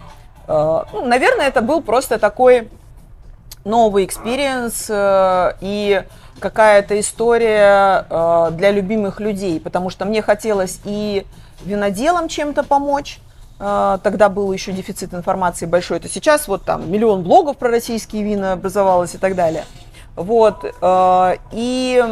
э, 0.48 0.84
ну, 0.94 1.06
наверное, 1.06 1.48
это 1.48 1.62
был 1.62 1.82
просто 1.82 2.20
такой 2.20 2.70
новый 3.66 4.06
experience, 4.06 4.89
и 5.60 6.04
какая-то 6.39 7.00
история 7.00 8.06
э, 8.10 8.50
для 8.54 8.71
любимых 8.71 9.19
людей, 9.19 9.60
потому 9.60 9.89
что 9.89 10.06
мне 10.06 10.21
хотелось 10.21 10.80
и 10.86 11.26
виноделам 11.63 12.28
чем-то 12.28 12.63
помочь, 12.63 13.19
э, 13.60 13.97
тогда 14.04 14.30
был 14.30 14.52
еще 14.52 14.71
дефицит 14.71 15.13
информации 15.13 15.65
большой, 15.65 15.97
это 15.97 16.10
сейчас 16.10 16.47
вот 16.47 16.63
там 16.63 16.91
миллион 16.91 17.23
блогов 17.23 17.58
про 17.58 17.69
российские 17.69 18.23
вина 18.23 18.54
образовалось 18.54 19.15
и 19.15 19.17
так 19.17 19.36
далее. 19.36 19.63
Вот. 20.17 20.65
Э, 20.82 21.36
и 21.52 22.04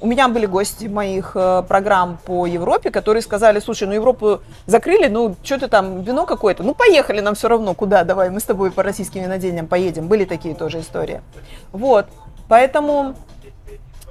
у 0.00 0.06
меня 0.06 0.28
были 0.28 0.46
гости 0.46 0.86
моих 0.86 1.32
э, 1.36 1.62
программ 1.66 2.18
по 2.26 2.44
Европе, 2.44 2.90
которые 2.90 3.22
сказали, 3.22 3.60
слушай, 3.60 3.86
ну 3.86 3.94
Европу 3.94 4.40
закрыли, 4.66 5.06
ну 5.06 5.36
что 5.44 5.60
ты 5.60 5.68
там, 5.68 6.02
вино 6.02 6.26
какое-то, 6.26 6.64
ну 6.64 6.74
поехали 6.74 7.20
нам 7.20 7.36
все 7.36 7.46
равно, 7.48 7.72
куда, 7.74 8.02
давай, 8.02 8.30
мы 8.30 8.40
с 8.40 8.44
тобой 8.44 8.72
по 8.72 8.82
российским 8.82 9.22
винодельням 9.22 9.68
поедем. 9.68 10.08
Были 10.08 10.24
такие 10.24 10.56
тоже 10.56 10.80
истории. 10.80 11.22
Вот. 11.70 12.06
Поэтому 12.48 13.14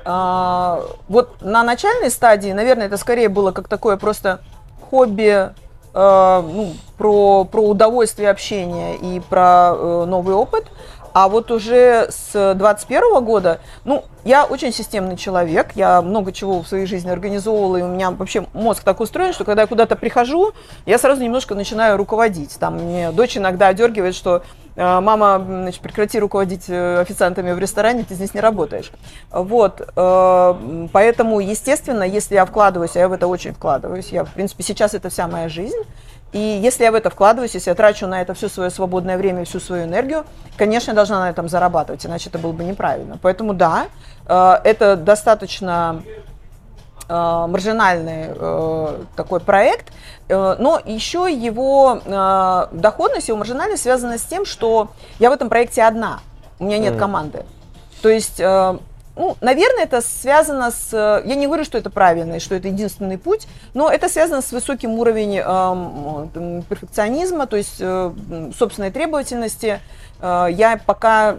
а, 0.06 0.84
вот 1.08 1.42
на 1.42 1.64
начальной 1.64 2.12
стадии, 2.12 2.52
наверное, 2.52 2.88
это 2.88 2.98
скорее 2.98 3.30
было 3.30 3.52
как 3.52 3.68
такое 3.68 3.98
просто 3.98 4.40
хобби, 4.90 5.50
э, 5.96 6.42
ну, 6.44 6.74
про, 6.98 7.46
про 7.46 7.62
удовольствие 7.62 8.30
общения 8.30 8.96
и 8.96 9.20
про 9.20 9.74
э, 9.74 10.06
новый 10.06 10.36
опыт. 10.36 10.66
А 11.14 11.30
вот 11.30 11.50
уже 11.50 12.10
с 12.10 12.54
21 12.56 13.24
года, 13.24 13.62
ну, 13.86 14.04
я 14.26 14.44
очень 14.44 14.74
системный 14.74 15.16
человек, 15.16 15.72
я 15.76 16.02
много 16.02 16.34
чего 16.34 16.62
в 16.62 16.68
своей 16.68 16.86
жизни 16.86 17.10
организовывала, 17.10 17.78
и 17.78 17.84
у 17.84 17.88
меня 17.88 18.12
вообще 18.12 18.46
мозг 18.52 18.84
так 18.84 19.00
устроен, 19.00 19.32
что 19.32 19.46
когда 19.46 19.62
я 19.62 19.68
куда-то 19.68 19.96
прихожу, 19.96 20.52
я 20.86 20.98
сразу 20.98 21.24
немножко 21.24 21.56
начинаю 21.56 21.96
руководить. 21.96 22.58
Там 22.60 22.76
мне 22.76 23.12
дочь 23.12 23.38
иногда 23.38 23.70
одергивает, 23.70 24.14
что 24.14 24.38
«Э, 24.38 24.42
мама, 24.76 25.44
значит, 25.46 25.82
прекрати 25.82 26.20
руководить 26.20 26.66
э, 26.68 27.00
официантами 27.00 27.54
в 27.54 27.60
ресторане, 27.60 28.04
ты 28.04 28.14
здесь 28.14 28.34
не 28.34 28.42
работаешь. 28.42 28.92
Вот, 29.32 29.82
э, 29.96 30.88
поэтому, 30.92 31.40
естественно, 31.40 32.04
если 32.04 32.36
я 32.36 32.46
вкладываюсь, 32.46 32.96
а 32.96 33.00
я 33.00 33.08
в 33.08 33.14
это 33.14 33.28
очень 33.28 33.54
вкладываюсь, 33.54 34.10
я, 34.10 34.26
в 34.26 34.34
принципе, 34.34 34.64
сейчас 34.64 34.94
это 34.94 35.10
вся 35.10 35.28
моя 35.28 35.48
жизнь, 35.48 35.82
и 36.34 36.40
если 36.40 36.84
я 36.84 36.92
в 36.92 36.96
это 36.96 37.10
вкладываюсь, 37.10 37.54
если 37.54 37.70
я 37.70 37.76
трачу 37.76 38.08
на 38.08 38.22
это 38.22 38.34
все 38.34 38.50
свое 38.50 38.70
свободное 38.70 39.18
время 39.18 39.46
всю 39.46 39.62
свою 39.62 39.86
энергию, 39.86 40.26
конечно, 40.58 40.92
я 40.92 40.96
должна 40.96 41.20
на 41.20 41.30
этом 41.30 41.48
зарабатывать, 41.48 42.06
иначе 42.06 42.30
это 42.30 42.40
было 42.40 42.52
бы 42.52 42.66
неправильно. 42.66 43.18
Поэтому 43.22 43.54
да, 43.54 43.88
это 44.28 44.98
достаточно 44.98 46.04
маржинальный 47.08 48.30
такой 49.16 49.40
проект, 49.40 49.92
Э, 50.28 50.56
но 50.58 50.82
еще 50.84 51.28
его 51.32 52.02
э, 52.04 52.68
доходность, 52.72 53.28
его 53.28 53.38
маржинальность 53.38 53.84
связана 53.84 54.18
с 54.18 54.24
тем, 54.24 54.46
что 54.46 54.90
я 55.20 55.30
в 55.30 55.34
этом 55.34 55.50
проекте 55.50 55.84
одна, 55.84 56.20
у 56.60 56.66
меня 56.66 56.80
нет 56.80 56.98
команды. 56.98 57.46
То 58.02 58.10
есть, 58.10 58.40
э, 58.40 58.78
ну, 59.16 59.38
наверное, 59.40 59.84
это 59.84 60.02
связано 60.02 60.72
с... 60.72 60.92
Я 60.94 61.36
не 61.36 61.46
говорю, 61.46 61.64
что 61.64 61.78
это 61.78 61.90
правильно, 61.90 62.36
и 62.36 62.40
что 62.40 62.56
это 62.56 62.68
единственный 62.68 63.18
путь, 63.18 63.48
но 63.74 63.90
это 63.90 64.10
связано 64.10 64.42
с 64.42 64.52
высоким 64.52 64.92
уровнем 64.92 66.64
перфекционизма, 66.64 67.48
то 67.48 67.56
есть 67.56 67.82
собственной 68.58 68.92
требовательности. 68.92 69.80
Я 70.22 70.80
пока, 70.86 71.38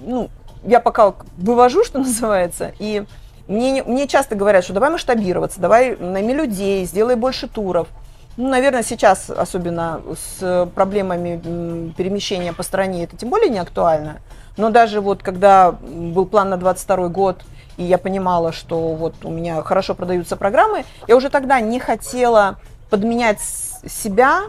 ну, 0.00 0.30
я 0.64 0.80
пока 0.80 1.14
вывожу, 1.36 1.84
что 1.84 1.98
называется, 1.98 2.72
и 2.78 3.04
мне, 3.48 3.82
мне 3.82 4.06
часто 4.06 4.36
говорят, 4.36 4.62
что 4.62 4.74
давай 4.74 4.90
масштабироваться, 4.90 5.60
давай 5.60 5.96
найми 5.96 6.34
людей, 6.34 6.84
сделай 6.84 7.16
больше 7.16 7.48
туров. 7.48 7.88
Ну, 8.36 8.48
наверное, 8.48 8.84
сейчас, 8.84 9.30
особенно 9.30 10.00
с 10.16 10.70
проблемами 10.74 11.92
перемещения 11.96 12.52
по 12.52 12.62
стране, 12.62 13.04
это 13.04 13.16
тем 13.16 13.30
более 13.30 13.48
не 13.48 13.58
актуально. 13.58 14.18
Но 14.56 14.70
даже 14.70 15.00
вот 15.00 15.22
когда 15.22 15.72
был 15.72 16.26
план 16.26 16.50
на 16.50 16.56
22 16.56 17.08
год, 17.08 17.42
и 17.78 17.84
я 17.84 17.98
понимала, 17.98 18.52
что 18.52 18.94
вот 18.94 19.14
у 19.24 19.30
меня 19.30 19.62
хорошо 19.62 19.94
продаются 19.94 20.36
программы, 20.36 20.84
я 21.08 21.16
уже 21.16 21.30
тогда 21.30 21.58
не 21.60 21.80
хотела 21.80 22.56
подменять 22.90 23.40
себя 23.40 24.42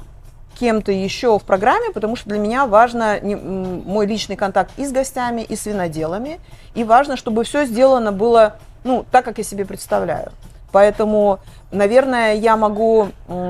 кем-то 0.59 0.91
еще 0.91 1.39
в 1.39 1.43
программе, 1.43 1.91
потому 1.93 2.15
что 2.15 2.29
для 2.29 2.37
меня 2.37 2.65
важно 2.65 3.17
мой 3.21 4.05
личный 4.05 4.35
контакт 4.35 4.71
и 4.77 4.85
с 4.85 4.91
гостями, 4.91 5.41
и 5.41 5.55
с 5.55 5.65
виноделами, 5.65 6.39
и 6.75 6.83
важно, 6.83 7.15
чтобы 7.15 7.43
все 7.43 7.65
сделано 7.65 8.11
было 8.11 8.57
ну, 8.83 9.05
так, 9.11 9.25
как 9.25 9.37
я 9.37 9.43
себе 9.43 9.65
представляю. 9.65 10.31
Поэтому, 10.71 11.39
наверное, 11.71 12.35
я 12.35 12.55
могу 12.55 13.09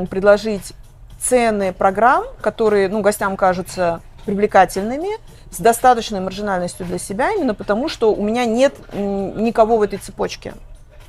предложить 0.09 0.73
цены 1.19 1.73
программ, 1.73 2.23
которые 2.41 2.87
ну, 2.87 3.01
гостям 3.01 3.35
кажутся 3.35 4.01
привлекательными, 4.25 5.09
с 5.51 5.59
достаточной 5.59 6.19
маржинальностью 6.19 6.85
для 6.85 6.99
себя, 6.99 7.31
именно 7.31 7.53
потому 7.53 7.89
что 7.89 8.13
у 8.13 8.23
меня 8.23 8.45
нет 8.45 8.75
никого 8.93 9.77
в 9.77 9.81
этой 9.81 9.97
цепочке. 9.97 10.53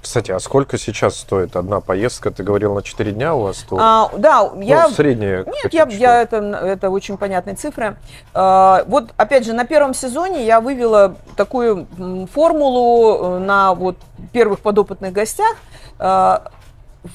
Кстати, 0.01 0.31
а 0.31 0.41
сколько 0.41 0.79
сейчас 0.79 1.17
стоит 1.17 1.57
одна 1.57 1.81
поездка? 1.81 2.31
Ты 2.31 2.43
говорил 2.43 2.75
на 2.75 2.83
4 2.83 3.13
дня 3.13 3.35
у 3.35 3.43
вас 3.43 3.59
тур? 3.59 3.79
А, 3.83 4.11
да, 4.17 4.51
ну, 4.55 4.61
я... 4.63 4.89
средняя. 4.89 5.45
Нет, 5.45 5.75
я, 5.75 5.87
я 5.91 6.23
это, 6.23 6.37
это 6.37 6.91
очень 6.91 7.19
понятные 7.19 7.55
цифры. 7.55 7.97
А, 8.33 8.85
вот, 8.87 9.11
опять 9.17 9.45
же, 9.45 9.53
на 9.53 9.65
первом 9.65 9.93
сезоне 9.93 10.47
я 10.47 10.61
вывела 10.61 11.17
такую 11.37 11.87
формулу 12.33 13.37
э, 13.37 13.39
на 13.41 13.75
вот 13.75 13.97
первых 14.33 14.61
подопытных 14.61 15.13
гостях. 15.13 15.57
А, 15.99 16.51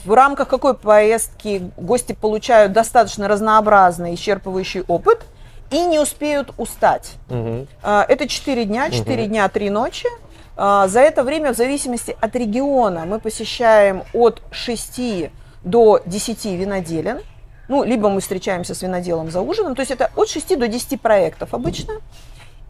в 0.04 0.14
рамках 0.14 0.48
какой 0.48 0.76
поездки 0.76 1.72
гости 1.78 2.14
получают 2.14 2.72
достаточно 2.72 3.28
разнообразный, 3.28 4.14
исчерпывающий 4.14 4.84
опыт 4.88 5.26
и 5.72 5.80
не 5.86 6.00
успеют 6.00 6.52
устать. 6.58 7.14
Угу. 7.30 7.68
Это 7.84 8.28
4 8.28 8.66
дня, 8.66 8.90
4 8.90 9.24
угу. 9.24 9.30
дня, 9.30 9.50
3 9.50 9.70
ночи. 9.70 10.08
А, 10.58 10.88
за 10.88 11.02
это 11.02 11.24
время, 11.24 11.54
в 11.54 11.58
зависимости 11.58 12.16
от 12.20 12.36
региона, 12.36 13.06
мы 13.06 13.20
посещаем 13.20 14.04
от 14.14 14.42
6 14.52 15.30
до 15.64 16.02
10 16.06 16.46
виноделен. 16.46 17.22
Ну, 17.68 17.84
либо 17.84 18.10
мы 18.10 18.22
встречаемся 18.22 18.76
с 18.76 18.82
виноделом 18.82 19.32
за 19.32 19.42
ужином. 19.42 19.76
То 19.76 19.82
есть 19.82 19.92
это 19.92 20.12
от 20.16 20.30
6 20.30 20.58
до 20.58 20.68
10 20.68 21.02
проектов 21.02 21.54
обычно. 21.54 21.96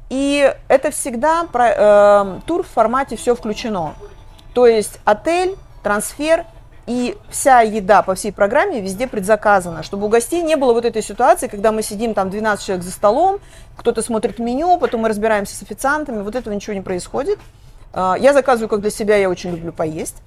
И 0.10 0.54
это 0.68 0.92
всегда 0.92 1.46
про, 1.52 1.70
э, 1.70 2.40
тур 2.46 2.64
в 2.64 2.68
формате 2.68 3.18
все 3.18 3.36
включено. 3.36 3.96
То 4.54 4.68
есть 4.68 5.00
отель, 5.04 5.56
трансфер 5.84 6.46
и 6.88 7.18
вся 7.30 7.62
еда 7.62 8.04
по 8.04 8.14
всей 8.16 8.32
программе 8.32 8.80
везде 8.80 9.08
предзаказана, 9.08 9.82
чтобы 9.84 10.06
у 10.06 10.10
гостей 10.10 10.44
не 10.44 10.56
было 10.56 10.74
вот 10.74 10.86
этой 10.86 11.02
ситуации, 11.02 11.48
когда 11.48 11.72
мы 11.72 11.82
сидим 11.82 12.14
там 12.14 12.30
12 12.30 12.66
человек 12.66 12.86
за 12.86 12.92
столом, 12.92 13.40
кто-то 13.76 14.02
смотрит 14.04 14.40
меню, 14.40 14.78
потом 14.78 15.02
мы 15.02 15.10
разбираемся 15.10 15.56
с 15.56 15.64
официантами, 15.64 16.22
вот 16.22 16.36
этого 16.36 16.54
ничего 16.54 16.76
не 16.76 16.82
происходит. 16.82 17.40
А, 17.96 18.16
я 18.20 18.34
заказываю 18.34 18.68
как 18.68 18.82
для 18.82 18.92
себя, 18.92 19.16
я 19.16 19.30
очень 19.30 19.52
люблю 19.52 19.72
поесть. 19.72 20.18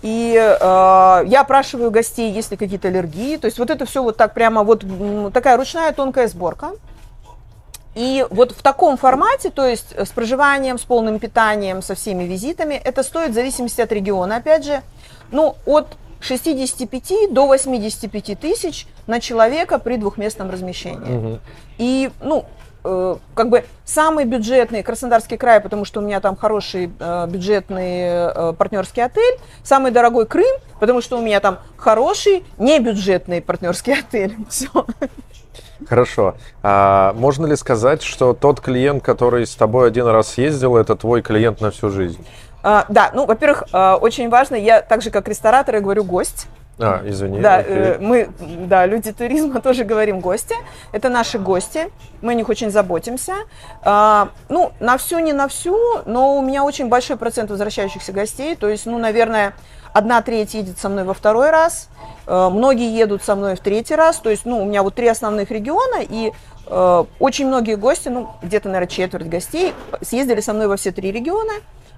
И 0.00 0.34
э, 0.34 1.22
я 1.26 1.42
опрашиваю 1.42 1.92
гостей, 1.92 2.32
есть 2.32 2.50
ли 2.50 2.56
какие-то 2.56 2.88
аллергии. 2.88 3.36
То 3.36 3.44
есть 3.44 3.60
вот 3.60 3.70
это 3.70 3.86
все 3.86 4.02
вот 4.02 4.16
так 4.16 4.34
прямо 4.34 4.64
вот 4.64 4.84
такая 5.32 5.56
ручная 5.56 5.92
тонкая 5.92 6.26
сборка. 6.26 6.72
И 7.94 8.26
вот 8.30 8.50
в 8.50 8.62
таком 8.62 8.96
формате, 8.96 9.50
то 9.50 9.64
есть 9.64 9.96
с 9.96 10.08
проживанием, 10.08 10.76
с 10.78 10.82
полным 10.82 11.20
питанием, 11.20 11.82
со 11.82 11.94
всеми 11.94 12.24
визитами, 12.24 12.74
это 12.74 13.04
стоит 13.04 13.30
в 13.30 13.34
зависимости 13.34 13.80
от 13.80 13.92
региона, 13.92 14.36
опять 14.36 14.64
же, 14.64 14.82
ну, 15.30 15.54
от 15.66 15.88
65 16.20 17.32
до 17.32 17.46
85 17.46 18.40
тысяч 18.40 18.86
на 19.06 19.20
человека 19.20 19.78
при 19.78 19.98
двухместном 19.98 20.50
размещении. 20.50 21.16
Угу. 21.16 21.38
И, 21.78 22.10
ну, 22.20 22.46
э, 22.84 23.16
как 23.34 23.48
бы 23.48 23.64
самый 23.84 24.24
бюджетный 24.24 24.82
Краснодарский 24.82 25.36
край, 25.36 25.60
потому 25.60 25.84
что 25.84 26.00
у 26.00 26.02
меня 26.02 26.20
там 26.20 26.36
хороший 26.36 26.90
э, 26.98 27.26
бюджетный 27.28 28.00
э, 28.02 28.52
партнерский 28.56 29.00
отель, 29.00 29.38
самый 29.62 29.90
дорогой 29.92 30.26
Крым, 30.26 30.56
потому 30.80 31.00
что 31.00 31.18
у 31.18 31.22
меня 31.22 31.40
там 31.40 31.58
хороший 31.76 32.44
небюджетный 32.58 33.40
партнерский 33.40 33.92
отель. 34.00 34.36
Все. 34.48 34.68
Хорошо. 35.88 36.36
А 36.62 37.12
можно 37.14 37.46
ли 37.46 37.56
сказать, 37.56 38.02
что 38.02 38.34
тот 38.34 38.60
клиент, 38.60 39.02
который 39.02 39.46
с 39.46 39.54
тобой 39.54 39.88
один 39.88 40.06
раз 40.06 40.28
съездил, 40.28 40.76
это 40.76 40.96
твой 40.96 41.22
клиент 41.22 41.60
на 41.60 41.70
всю 41.70 41.90
жизнь? 41.90 42.24
А, 42.62 42.86
да, 42.88 43.10
ну, 43.12 43.26
во-первых, 43.26 43.64
а, 43.72 43.96
очень 43.96 44.28
важно, 44.28 44.54
я 44.54 44.82
так 44.82 45.02
же, 45.02 45.10
как 45.10 45.28
ресторатор, 45.28 45.74
я 45.74 45.80
говорю 45.80 46.04
гость. 46.04 46.46
А, 46.78 47.02
извини. 47.04 47.40
Да, 47.40 47.62
э, 47.62 47.98
мы, 48.00 48.30
да, 48.40 48.86
люди 48.86 49.12
туризма 49.12 49.60
тоже 49.62 49.84
говорим 49.84 50.20
гости. 50.20 50.54
Это 50.92 51.08
наши 51.08 51.38
гости, 51.38 51.90
мы 52.22 52.32
о 52.32 52.34
них 52.34 52.48
очень 52.48 52.70
заботимся. 52.70 53.34
А, 53.82 54.30
ну, 54.48 54.72
на 54.80 54.96
всю, 54.96 55.18
не 55.18 55.32
на 55.32 55.48
всю, 55.48 55.76
но 56.06 56.36
у 56.38 56.42
меня 56.42 56.64
очень 56.64 56.88
большой 56.88 57.16
процент 57.16 57.50
возвращающихся 57.50 58.12
гостей. 58.12 58.56
То 58.56 58.68
есть, 58.68 58.86
ну, 58.86 58.98
наверное, 58.98 59.52
одна 59.92 60.22
треть 60.22 60.54
едет 60.54 60.78
со 60.78 60.88
мной 60.88 61.04
во 61.04 61.14
второй 61.14 61.50
раз, 61.50 61.88
э, 62.26 62.48
многие 62.50 62.96
едут 62.96 63.22
со 63.22 63.34
мной 63.36 63.54
в 63.54 63.60
третий 63.60 63.94
раз. 63.94 64.18
То 64.18 64.30
есть, 64.30 64.46
ну, 64.46 64.62
у 64.62 64.64
меня 64.64 64.82
вот 64.82 64.94
три 64.94 65.08
основных 65.08 65.50
региона, 65.50 66.00
и 66.00 66.32
э, 66.66 67.04
очень 67.18 67.46
многие 67.46 67.76
гости, 67.76 68.08
ну, 68.08 68.30
где-то, 68.42 68.68
наверное, 68.68 68.88
четверть 68.88 69.28
гостей 69.28 69.74
съездили 70.00 70.40
со 70.40 70.52
мной 70.52 70.68
во 70.68 70.76
все 70.76 70.90
три 70.90 71.12
региона. 71.12 71.52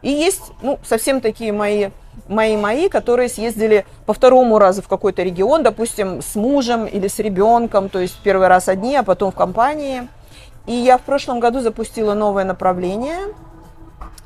И 0.04 0.10
есть, 0.10 0.52
ну, 0.60 0.78
совсем 0.84 1.22
такие 1.22 1.50
мои, 1.50 1.88
мои, 2.28 2.58
мои, 2.58 2.90
которые 2.90 3.30
съездили 3.30 3.86
по 4.04 4.12
второму 4.12 4.58
разу 4.58 4.82
в 4.82 4.88
какой-то 4.88 5.22
регион, 5.22 5.62
допустим, 5.62 6.20
с 6.20 6.34
мужем 6.34 6.84
или 6.84 7.08
с 7.08 7.18
ребенком, 7.18 7.88
то 7.88 8.00
есть 8.00 8.18
первый 8.22 8.48
раз 8.48 8.68
одни, 8.68 8.94
а 8.96 9.02
потом 9.02 9.32
в 9.32 9.34
компании. 9.34 10.06
И 10.66 10.74
я 10.74 10.98
в 10.98 11.02
прошлом 11.02 11.40
году 11.40 11.60
запустила 11.60 12.12
новое 12.12 12.44
направление, 12.44 13.18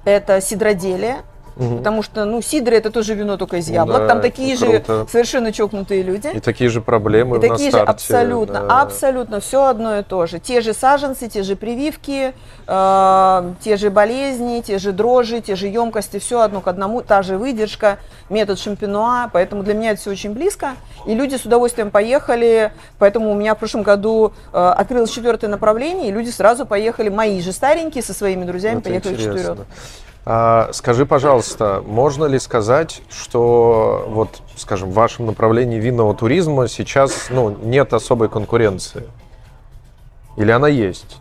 это 0.05 0.41
сидроделие. 0.41 1.19
Угу. 1.59 1.79
Потому 1.79 2.03
что, 2.03 2.25
ну, 2.25 2.41
сидр 2.41 2.73
это 2.73 2.91
тоже 2.91 3.15
вино 3.15 3.37
только 3.37 3.57
из 3.57 3.69
яблок. 3.69 4.03
Да, 4.03 4.09
Там 4.09 4.21
такие 4.21 4.57
же 4.57 4.67
круто. 4.67 5.07
совершенно 5.11 5.53
чокнутые 5.53 6.03
люди. 6.03 6.29
И 6.33 6.41
такие 6.41 6.71
же 6.71 6.81
проблемы. 6.81 7.39
И 7.39 7.41
такие 7.41 7.71
же 7.71 7.79
абсолютно, 7.79 8.61
да. 8.61 8.81
абсолютно 8.81 9.41
все 9.41 9.65
одно 9.65 9.99
и 9.99 10.03
то 10.03 10.27
же. 10.27 10.39
Те 10.39 10.61
же 10.61 10.73
саженцы, 10.73 11.29
те 11.29 11.43
же 11.43 11.57
прививки, 11.57 12.33
э, 12.67 13.53
те 13.61 13.77
же 13.77 13.91
болезни, 13.91 14.61
те 14.61 14.79
же 14.79 14.93
дрожжи, 14.93 15.41
те 15.41 15.57
же 15.57 15.67
емкости, 15.67 16.19
все 16.19 16.41
одно 16.41 16.61
к 16.61 16.69
одному, 16.69 17.03
та 17.03 17.23
же 17.23 17.37
выдержка, 17.37 17.99
метод 18.31 18.59
шампинуа. 18.59 19.29
Поэтому 19.33 19.65
для 19.65 19.75
меня 19.75 19.91
это 19.91 20.01
все 20.01 20.11
очень 20.11 20.33
близко. 20.33 20.75
И 21.07 21.15
люди 21.15 21.35
с 21.35 21.45
удовольствием 21.45 21.91
поехали. 21.91 22.73
Поэтому 22.99 23.33
у 23.33 23.35
меня 23.35 23.57
в 23.57 23.59
прошлом 23.59 23.83
году 23.83 24.33
э, 24.53 24.59
открылось 24.59 25.11
четвертое 25.11 25.49
направление, 25.49 26.09
и 26.09 26.13
люди 26.13 26.31
сразу 26.31 26.67
поехали, 26.67 27.09
мои 27.09 27.41
же 27.41 27.53
старенькие, 27.53 28.05
со 28.05 28.15
своими 28.15 28.45
друзьями, 28.45 28.79
это 28.79 28.91
поехали 28.91 29.15
интересно. 29.15 29.55
вперед. 29.55 29.67
А, 30.31 30.69
скажи, 30.75 31.07
пожалуйста, 31.07 31.83
можно 31.87 32.27
ли 32.27 32.39
сказать, 32.39 33.01
что 33.09 34.05
вот, 34.09 34.43
скажем, 34.57 34.91
в 34.91 34.93
вашем 34.93 35.25
направлении 35.25 35.81
винного 35.81 36.15
туризма 36.15 36.69
сейчас 36.69 37.29
ну, 37.31 37.49
нет 37.49 37.95
особой 37.95 38.29
конкуренции? 38.29 39.09
Или 40.37 40.51
она 40.51 40.69
есть? 40.69 41.17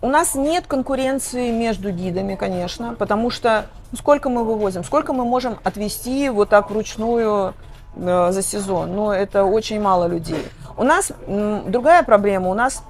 У 0.00 0.08
нас 0.08 0.34
нет 0.34 0.66
конкуренции 0.66 1.50
между 1.50 1.90
гидами, 1.90 2.36
конечно, 2.36 2.94
потому 2.94 3.28
что 3.28 3.66
ну, 3.92 3.98
сколько 3.98 4.30
мы 4.30 4.44
вывозим, 4.44 4.82
сколько 4.82 5.12
мы 5.12 5.26
можем 5.26 5.58
отвести 5.62 6.30
вот 6.30 6.48
так 6.48 6.70
вручную 6.70 7.52
э, 7.96 8.28
за 8.32 8.42
сезон, 8.42 8.96
но 8.96 9.12
это 9.12 9.44
очень 9.44 9.78
мало 9.78 10.06
людей. 10.06 10.42
У 10.78 10.84
нас 10.84 11.12
другая 11.26 12.02
проблема, 12.02 12.48
у 12.48 12.54
нас 12.54 12.82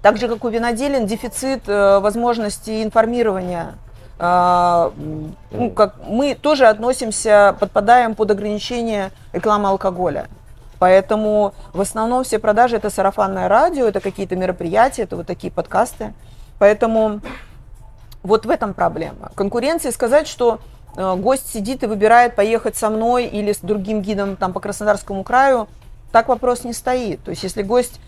так 0.00 0.16
же, 0.16 0.26
как 0.26 0.42
у 0.42 0.48
виноделин, 0.48 1.04
дефицит 1.04 1.68
э, 1.68 1.98
возможности 1.98 2.82
информирования 2.82 3.74
ну, 4.20 5.70
как 5.76 5.94
мы 6.04 6.34
тоже 6.34 6.66
относимся, 6.66 7.56
подпадаем 7.60 8.16
под 8.16 8.32
ограничение 8.32 9.12
рекламы 9.32 9.68
алкоголя. 9.68 10.26
Поэтому 10.78 11.54
в 11.72 11.80
основном 11.80 12.24
все 12.24 12.38
продажи 12.38 12.76
это 12.76 12.90
сарафанное 12.90 13.48
радио, 13.48 13.86
это 13.86 14.00
какие-то 14.00 14.36
мероприятия, 14.36 15.02
это 15.02 15.16
вот 15.16 15.26
такие 15.26 15.52
подкасты. 15.52 16.14
Поэтому 16.58 17.20
вот 18.22 18.46
в 18.46 18.50
этом 18.50 18.74
проблема. 18.74 19.30
Конкуренции 19.34 19.90
сказать, 19.90 20.26
что 20.26 20.60
э, 20.96 21.14
гость 21.16 21.52
сидит 21.52 21.82
и 21.82 21.86
выбирает 21.86 22.34
поехать 22.36 22.76
со 22.76 22.90
мной 22.90 23.26
или 23.26 23.52
с 23.52 23.58
другим 23.58 24.02
гидом 24.02 24.36
там 24.36 24.52
по 24.52 24.60
Краснодарскому 24.60 25.24
краю, 25.24 25.68
так 26.12 26.28
вопрос 26.28 26.64
не 26.64 26.72
стоит. 26.72 27.22
То 27.22 27.30
есть 27.30 27.42
если 27.42 27.62
гость 27.62 28.00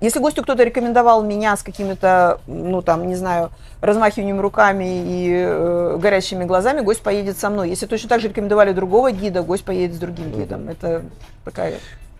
если 0.00 0.18
гостю 0.18 0.42
кто-то 0.42 0.62
рекомендовал 0.62 1.22
меня 1.22 1.56
с 1.56 1.62
какими-то, 1.62 2.40
ну 2.46 2.82
там, 2.82 3.06
не 3.06 3.14
знаю, 3.14 3.50
размахиванием 3.80 4.40
руками 4.40 4.84
и 4.84 5.32
э, 5.46 5.96
горящими 6.00 6.44
глазами, 6.44 6.80
гость 6.80 7.02
поедет 7.02 7.38
со 7.38 7.50
мной. 7.50 7.68
Если 7.68 7.86
точно 7.86 8.08
так 8.08 8.20
же 8.20 8.28
рекомендовали 8.28 8.72
другого 8.72 9.12
гида, 9.12 9.42
гость 9.42 9.64
поедет 9.64 9.96
с 9.96 9.98
другим 9.98 10.32
гидом. 10.32 10.68
Это 10.68 11.02
такая 11.44 11.74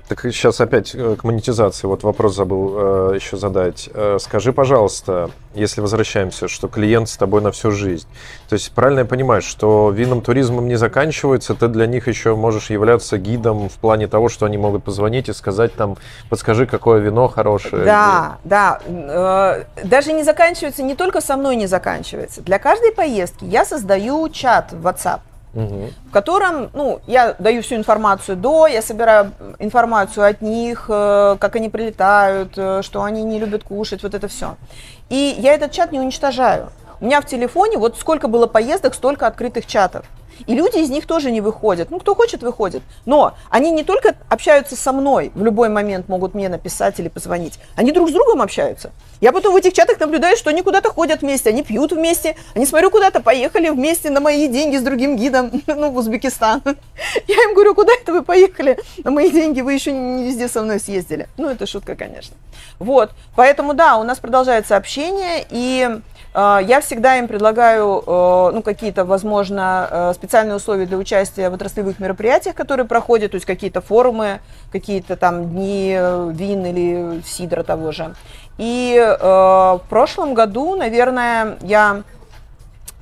так 0.09 0.21
сейчас 0.21 0.61
опять 0.61 0.95
э, 0.95 1.17
к 1.19 1.25
монетизации. 1.25 1.87
Вот 1.87 2.03
вопрос 2.03 2.35
забыл 2.37 2.75
э, 2.77 3.13
еще 3.15 3.37
задать. 3.37 3.89
Э, 3.95 4.19
скажи, 4.21 4.53
пожалуйста, 4.53 5.31
если 5.55 5.81
возвращаемся, 5.81 6.47
что 6.47 6.69
клиент 6.69 7.09
с 7.09 7.17
тобой 7.17 7.41
на 7.41 7.51
всю 7.53 7.71
жизнь. 7.71 8.07
То 8.49 8.55
есть 8.55 8.71
правильно 8.73 9.01
я 9.01 9.05
понимаю, 9.07 9.41
что 9.41 9.91
винным 9.91 10.21
туризмом 10.21 10.69
не 10.69 10.77
заканчивается, 10.77 11.55
ты 11.55 11.69
для 11.69 11.87
них 11.87 12.07
еще 12.07 12.37
можешь 12.37 12.69
являться 12.69 13.17
гидом 13.17 13.71
в 13.71 13.75
плане 13.75 14.07
того, 14.07 14.29
что 14.29 14.45
они 14.45 14.59
могут 14.59 14.85
позвонить 14.85 15.29
и 15.31 15.33
сказать 15.33 15.75
там, 15.75 15.97
подскажи, 16.29 16.67
какое 16.67 17.01
вино 17.01 17.29
хорошее. 17.29 17.85
Да, 17.85 18.39
да. 18.45 18.81
Э, 18.87 19.65
даже 19.85 20.13
не 20.13 20.23
заканчивается, 20.23 20.83
не 20.83 20.95
только 20.95 21.23
со 21.23 21.37
мной 21.37 21.57
не 21.57 21.67
заканчивается. 21.67 22.43
Для 22.43 22.59
каждой 22.59 22.93
поездки 22.93 23.45
я 23.47 23.65
создаю 23.65 24.29
чат 24.29 24.73
в 24.73 24.87
WhatsApp 24.87 25.21
в 25.55 26.11
котором, 26.11 26.71
ну, 26.73 27.01
я 27.07 27.35
даю 27.39 27.63
всю 27.63 27.77
информацию 27.77 28.37
до, 28.37 28.67
я 28.67 28.83
собираю 28.83 29.33
информацию 29.59 30.27
от 30.27 30.43
них, 30.43 30.87
э, 30.89 31.37
как 31.39 31.57
они 31.57 31.69
прилетают, 31.69 32.53
э, 32.57 32.83
что 32.83 33.03
они 33.03 33.23
не 33.23 33.39
любят 33.39 33.63
кушать, 33.63 34.03
вот 34.03 34.15
это 34.15 34.29
все. 34.29 34.57
И 35.11 35.37
я 35.39 35.55
этот 35.55 35.73
чат 35.73 35.93
не 35.93 36.01
уничтожаю. 36.01 36.71
У 37.01 37.07
меня 37.07 37.21
в 37.21 37.27
телефоне 37.27 37.79
вот 37.79 37.99
сколько 37.99 38.29
было 38.29 38.47
поездок, 38.47 38.95
столько 38.95 39.27
открытых 39.27 39.67
чатов. 39.67 40.05
И 40.47 40.55
люди 40.55 40.79
из 40.79 40.91
них 40.91 41.07
тоже 41.07 41.31
не 41.31 41.41
выходят. 41.41 41.91
Ну, 41.91 41.99
кто 41.99 42.15
хочет, 42.15 42.43
выходит. 42.43 42.83
Но 43.07 43.35
они 43.51 43.71
не 43.71 43.85
только 43.85 44.15
общаются 44.29 44.77
со 44.77 44.93
мной, 44.93 45.33
в 45.35 45.43
любой 45.43 45.69
момент 45.69 46.09
могут 46.09 46.35
мне 46.35 46.49
написать 46.49 46.99
или 47.01 47.09
позвонить, 47.09 47.59
они 47.77 47.93
друг 47.93 48.11
с 48.11 48.13
другом 48.13 48.43
общаются. 48.43 48.93
Я 49.21 49.33
потом 49.33 49.55
в 49.55 49.57
этих 49.57 49.73
чатах 49.73 49.99
наблюдаю, 50.01 50.37
что 50.37 50.51
они 50.51 50.63
куда-то 50.63 50.91
ходят 50.91 51.23
вместе, 51.23 51.51
они 51.51 51.63
пьют 51.63 51.93
вместе, 51.93 52.37
они, 52.55 52.67
смотрю, 52.67 52.91
куда-то 52.91 53.21
поехали 53.21 53.71
вместе 53.71 54.11
на 54.11 54.21
мои 54.21 54.49
деньги 54.49 54.77
с 54.77 54.83
другим 54.83 55.17
гидом, 55.17 55.51
ну, 55.67 55.91
в 55.91 55.97
Узбекистан. 55.97 56.63
Я 57.27 57.35
им 57.45 57.55
говорю, 57.55 57.75
куда 57.75 57.93
это 57.93 58.13
вы 58.13 58.23
поехали? 58.23 58.79
На 59.03 59.11
мои 59.11 59.31
деньги 59.31 59.61
вы 59.61 59.73
еще 59.73 59.93
не 59.93 60.25
везде 60.25 60.49
со 60.49 60.63
мной 60.63 60.81
съездили. 60.81 61.29
Ну, 61.37 61.49
это 61.49 61.67
шутка, 61.67 61.97
конечно. 61.97 62.37
Вот, 62.79 63.13
поэтому, 63.37 63.75
да, 63.75 63.97
у 63.97 64.03
нас 64.03 64.19
продолжается 64.19 64.77
общение, 64.77 65.45
и 65.49 66.01
я 66.35 66.81
всегда 66.81 67.17
им 67.19 67.29
предлагаю, 67.29 68.03
э, 68.05 68.51
ну, 68.55 68.63
какие-то, 68.63 69.05
возможно, 69.05 69.89
э, 69.89 70.13
специальные 70.15 70.57
условия 70.57 70.85
для 70.85 70.97
участия 70.97 71.49
в 71.49 71.55
отраслевых 71.55 72.01
мероприятиях, 72.01 72.57
которые 72.57 72.87
проходят, 72.87 73.31
то 73.31 73.37
есть 73.37 73.47
какие-то 73.47 73.81
форумы, 73.81 74.41
какие-то 74.73 75.17
там 75.17 75.51
дни 75.51 75.97
вин 76.33 76.67
или 76.67 77.23
сидра 77.25 77.63
того 77.63 77.93
же. 77.93 78.15
И 78.59 78.97
э, 78.97 79.17
в 79.17 79.83
прошлом 79.89 80.35
году, 80.35 80.77
наверное, 80.77 81.59
я 81.63 82.03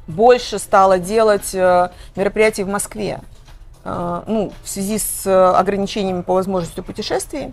больше 0.07 0.59
стала 0.59 0.99
делать 0.99 1.55
э, 1.55 1.91
мероприятий 2.17 2.65
в 2.65 2.69
Москве. 2.69 3.21
Э, 3.85 4.23
ну, 4.27 4.53
в 4.63 4.69
связи 4.69 4.99
с 4.99 5.27
ограничениями 5.59 6.23
по 6.23 6.35
возможности 6.35 6.81
путешествий. 6.81 7.53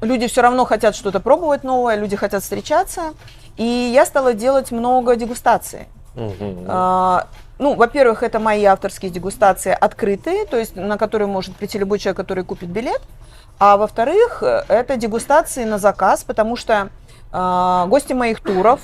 Люди 0.00 0.26
все 0.28 0.40
равно 0.40 0.64
хотят 0.64 0.96
что-то 0.96 1.20
пробовать 1.20 1.62
новое, 1.62 1.96
люди 1.96 2.16
хотят 2.16 2.42
встречаться. 2.42 3.12
И 3.56 3.90
я 3.94 4.06
стала 4.06 4.34
делать 4.34 4.70
много 4.70 5.16
дегустаций. 5.16 5.88
Угу. 6.16 6.66
ну, 7.58 7.74
во-первых, 7.74 8.24
это 8.24 8.40
мои 8.40 8.64
авторские 8.64 9.12
дегустации 9.12 9.76
открытые, 9.78 10.44
то 10.44 10.56
есть 10.56 10.74
на 10.74 10.98
которые 10.98 11.28
может 11.28 11.54
прийти 11.54 11.78
любой 11.78 11.98
человек, 11.98 12.16
который 12.16 12.42
купит 12.42 12.68
билет. 12.68 13.00
А 13.58 13.76
во-вторых, 13.76 14.42
это 14.42 14.96
дегустации 14.96 15.64
на 15.64 15.78
заказ, 15.78 16.24
потому 16.24 16.56
что 16.56 16.88
э, 17.32 17.84
гости 17.86 18.14
моих 18.14 18.40
туров, 18.40 18.80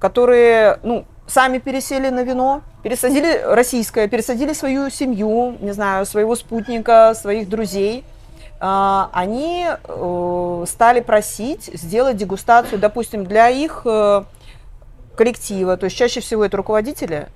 которые, 0.00 0.78
ну, 0.82 1.04
сами 1.28 1.58
пересели 1.58 2.08
на 2.08 2.24
вино, 2.24 2.62
пересадили 2.82 3.40
российское, 3.44 4.08
пересадили 4.08 4.52
свою 4.52 4.90
семью, 4.90 5.56
не 5.60 5.72
знаю, 5.72 6.04
своего 6.04 6.34
спутника, 6.34 7.14
своих 7.14 7.48
друзей, 7.48 8.04
они 8.60 9.66
э, 9.68 10.64
стали 10.66 11.00
просить 11.00 11.70
сделать 11.72 12.16
дегустацию, 12.16 12.80
допустим, 12.80 13.24
для 13.24 13.48
их 13.50 13.82
э, 13.84 14.24
коллектива, 15.16 15.76
то 15.76 15.84
есть 15.84 15.96
чаще 15.96 16.20
всего 16.20 16.44
это 16.44 16.56
руководители, 16.56 17.28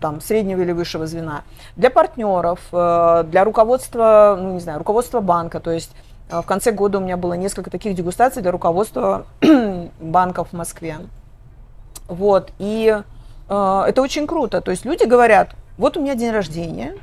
там, 0.00 0.20
среднего 0.20 0.60
или 0.60 0.72
высшего 0.72 1.06
звена, 1.06 1.44
для 1.76 1.88
партнеров, 1.88 2.60
э, 2.72 3.24
для 3.28 3.44
руководства, 3.44 4.36
ну, 4.38 4.54
не 4.54 4.60
знаю, 4.60 4.78
руководства 4.78 5.20
банка, 5.20 5.60
то 5.60 5.70
есть 5.70 5.92
в 6.28 6.42
конце 6.42 6.72
года 6.72 6.98
у 6.98 7.00
меня 7.00 7.16
было 7.16 7.34
несколько 7.34 7.70
таких 7.70 7.94
дегустаций 7.94 8.42
для 8.42 8.50
руководства 8.50 9.26
банков 10.00 10.48
в 10.50 10.52
Москве. 10.54 10.96
Вот, 12.08 12.50
и 12.58 13.00
э, 13.48 13.84
это 13.88 14.02
очень 14.02 14.26
круто, 14.26 14.60
то 14.60 14.70
есть 14.70 14.84
люди 14.84 15.04
говорят, 15.04 15.54
вот 15.78 15.96
у 15.96 16.02
меня 16.02 16.14
день 16.14 16.32
рождения, 16.32 16.96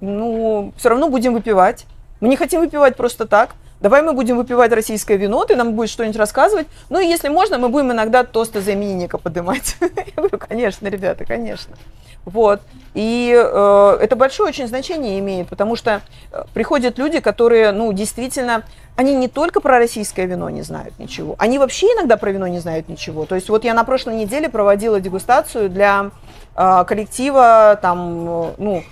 ну, 0.00 0.72
все 0.76 0.90
равно 0.90 1.08
будем 1.08 1.32
выпивать, 1.32 1.86
мы 2.20 2.28
не 2.28 2.36
хотим 2.36 2.60
выпивать 2.60 2.96
просто 2.96 3.26
так, 3.26 3.50
давай 3.80 4.02
мы 4.02 4.12
будем 4.12 4.36
выпивать 4.36 4.72
российское 4.72 5.16
вино, 5.16 5.44
ты 5.44 5.56
нам 5.56 5.74
будешь 5.74 5.90
что-нибудь 5.90 6.16
рассказывать. 6.16 6.66
Ну 6.90 6.98
и 7.00 7.06
если 7.06 7.28
можно, 7.28 7.58
мы 7.58 7.68
будем 7.68 7.92
иногда 7.92 8.24
тосты 8.24 8.60
за 8.60 8.74
именинника 8.74 9.18
поднимать. 9.18 9.76
Я 9.80 9.88
говорю, 10.16 10.38
конечно, 10.38 10.88
ребята, 10.88 11.24
конечно. 11.24 11.76
Вот. 12.24 12.60
И 12.94 13.32
э, 13.34 13.98
это 14.00 14.16
большое 14.16 14.50
очень 14.50 14.66
значение 14.66 15.18
имеет, 15.18 15.48
потому 15.48 15.76
что 15.76 16.02
э, 16.30 16.44
приходят 16.52 16.98
люди, 16.98 17.20
которые, 17.20 17.72
ну, 17.72 17.92
действительно, 17.92 18.64
они 18.96 19.14
не 19.14 19.28
только 19.28 19.60
про 19.60 19.78
российское 19.78 20.26
вино 20.26 20.50
не 20.50 20.62
знают 20.62 20.98
ничего, 20.98 21.36
они 21.38 21.58
вообще 21.58 21.86
иногда 21.86 22.16
про 22.16 22.30
вино 22.30 22.46
не 22.48 22.58
знают 22.58 22.88
ничего. 22.88 23.24
То 23.24 23.34
есть 23.34 23.48
вот 23.48 23.64
я 23.64 23.72
на 23.72 23.84
прошлой 23.84 24.16
неделе 24.16 24.48
проводила 24.50 25.00
дегустацию 25.00 25.70
для 25.70 26.10
э, 26.54 26.84
коллектива, 26.86 27.78
там, 27.80 28.28
э, 28.28 28.50
ну, 28.58 28.84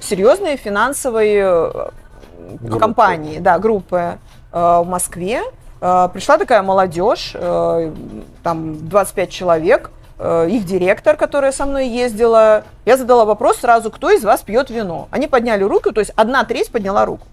серьезной 0.00 0.56
финансовой 0.56 1.40
э, 2.62 2.78
компании, 2.78 3.38
да, 3.38 3.58
группы. 3.58 4.18
Э, 4.54 4.82
в 4.84 4.86
Москве. 4.86 5.42
Э, 5.80 6.08
пришла 6.12 6.38
такая 6.38 6.62
молодежь, 6.62 7.32
э, 7.34 7.92
там 8.44 8.88
25 8.88 9.30
человек, 9.30 9.90
их 10.16 10.64
директор, 10.64 11.16
которая 11.16 11.50
со 11.50 11.66
мной 11.66 11.88
ездила. 11.88 12.62
Я 12.86 12.96
задала 12.96 13.24
вопрос 13.24 13.56
сразу, 13.56 13.90
кто 13.90 14.12
из 14.12 14.22
вас 14.22 14.42
пьет 14.42 14.70
вино? 14.70 15.08
Они 15.10 15.26
подняли 15.26 15.64
руку, 15.64 15.90
то 15.90 15.98
есть 15.98 16.12
одна 16.14 16.44
треть 16.44 16.70
подняла 16.70 17.04
руку. 17.04 17.26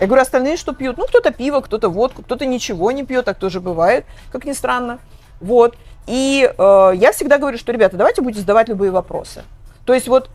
Я 0.00 0.06
говорю, 0.06 0.22
остальные 0.22 0.56
что 0.56 0.72
пьют? 0.72 0.96
Ну, 0.96 1.04
кто-то 1.04 1.30
пиво, 1.30 1.60
кто-то 1.60 1.90
водку, 1.90 2.22
кто-то 2.22 2.46
ничего 2.46 2.90
не 2.90 3.04
пьет, 3.04 3.26
так 3.26 3.36
тоже 3.36 3.60
бывает, 3.60 4.06
как 4.32 4.46
ни 4.46 4.52
странно. 4.52 4.98
Вот. 5.42 5.76
И 6.06 6.50
э, 6.56 6.92
я 6.94 7.12
всегда 7.12 7.36
говорю, 7.36 7.58
что, 7.58 7.70
ребята, 7.70 7.98
давайте 7.98 8.22
будете 8.22 8.40
задавать 8.40 8.66
любые 8.70 8.90
вопросы. 8.90 9.42
То 9.84 9.92
есть 9.92 10.08
вот 10.08 10.30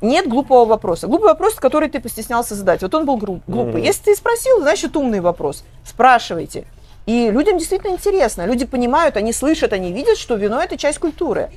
нет 0.00 0.28
глупого 0.28 0.64
вопроса. 0.64 1.06
Глупый 1.06 1.28
вопрос, 1.28 1.54
который 1.54 1.88
ты 1.88 2.00
постеснялся 2.00 2.54
задать. 2.54 2.82
Вот 2.82 2.94
он 2.94 3.04
был 3.04 3.16
гру- 3.16 3.40
глупый. 3.46 3.82
Mm-hmm. 3.82 3.86
Если 3.86 4.02
ты 4.04 4.16
спросил, 4.16 4.60
значит 4.60 4.96
умный 4.96 5.20
вопрос. 5.20 5.64
Спрашивайте. 5.84 6.64
И 7.06 7.30
людям 7.30 7.58
действительно 7.58 7.92
интересно. 7.92 8.46
Люди 8.46 8.64
понимают, 8.64 9.16
они 9.16 9.32
слышат, 9.32 9.72
они 9.72 9.92
видят, 9.92 10.16
что 10.16 10.36
вино 10.36 10.62
это 10.62 10.76
часть 10.76 10.98
культуры. 10.98 11.50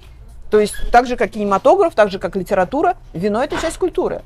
То 0.50 0.60
есть 0.60 0.74
так 0.92 1.08
же, 1.08 1.16
как 1.16 1.32
кинематограф, 1.32 1.96
так 1.96 2.12
же, 2.12 2.20
как 2.20 2.36
литература, 2.36 2.96
вино 3.14 3.44
это 3.44 3.60
часть 3.60 3.78
культуры. 3.78 4.22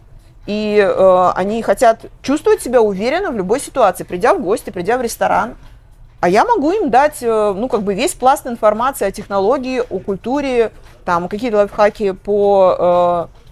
И 0.46 0.78
э, 0.78 1.32
они 1.36 1.62
хотят 1.62 2.06
чувствовать 2.22 2.62
себя 2.62 2.82
уверенно 2.82 3.32
в 3.32 3.36
любой 3.36 3.60
ситуации, 3.60 4.04
придя 4.04 4.34
в 4.34 4.42
гости, 4.42 4.70
придя 4.70 4.98
в 4.98 5.02
ресторан. 5.02 5.56
А 6.20 6.30
я 6.30 6.46
могу 6.46 6.72
им 6.72 6.90
дать, 6.90 7.22
э, 7.22 7.54
ну, 7.56 7.68
как 7.68 7.84
бы 7.84 7.94
весь 7.94 8.14
пласт 8.14 8.48
информации 8.48 9.06
о 9.06 9.12
технологии, 9.12 9.84
о 9.90 10.00
культуре, 10.00 10.72
там, 11.06 11.28
какие-то 11.28 11.58
лайфхаки 11.58 12.12
по 12.12 13.30
э, 13.32 13.47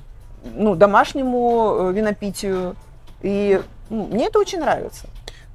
ну, 0.54 0.76
домашнему 0.76 1.76
э, 1.80 1.94
винопитию. 1.94 2.76
И 3.22 3.62
ну, 3.90 4.08
мне 4.08 4.28
это 4.28 4.40
очень 4.40 4.60
нравится. 4.60 5.08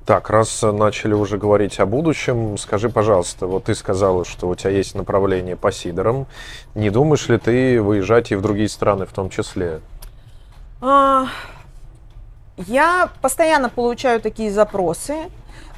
Так, 0.07 0.31
раз 0.31 0.63
начали 0.63 1.13
уже 1.13 1.39
говорить 1.39 1.79
о 1.79 1.87
будущем, 1.87 2.59
скажи, 2.59 2.89
пожалуйста, 2.89 3.47
вот 3.47 3.65
ты 3.65 3.75
сказала, 3.75 4.25
что 4.25 4.49
у 4.49 4.55
тебя 4.55 4.71
есть 4.71 4.95
направление 4.95 5.57
по 5.57 5.71
сидорам. 5.71 6.27
Не 6.75 6.91
думаешь 6.91 7.29
ли 7.29 7.39
ты 7.39 7.81
выезжать 7.81 8.33
и 8.33 8.35
в 8.35 8.43
другие 8.43 8.69
страны 8.69 9.07
в 9.07 9.13
том 9.13 9.31
числе? 9.31 9.81
А, 10.81 11.27
я 12.57 13.11
постоянно 13.21 13.69
получаю 13.69 14.21
такие 14.21 14.51
запросы. 14.51 15.31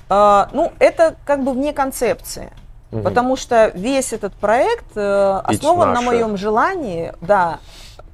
А, 0.08 0.48
ну, 0.52 0.72
это 0.78 1.16
как 1.24 1.44
бы 1.44 1.52
вне 1.52 1.72
концепции. 1.72 2.52
Угу. 2.92 3.02
Потому 3.02 3.36
что 3.36 3.70
весь 3.74 4.12
этот 4.12 4.34
проект 4.34 4.96
э, 4.96 5.40
основан 5.44 5.92
на 5.92 6.02
моем 6.02 6.36
желании, 6.36 7.12
да, 7.20 7.58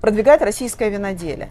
продвигать 0.00 0.42
российское 0.42 0.90
виноделие. 0.90 1.50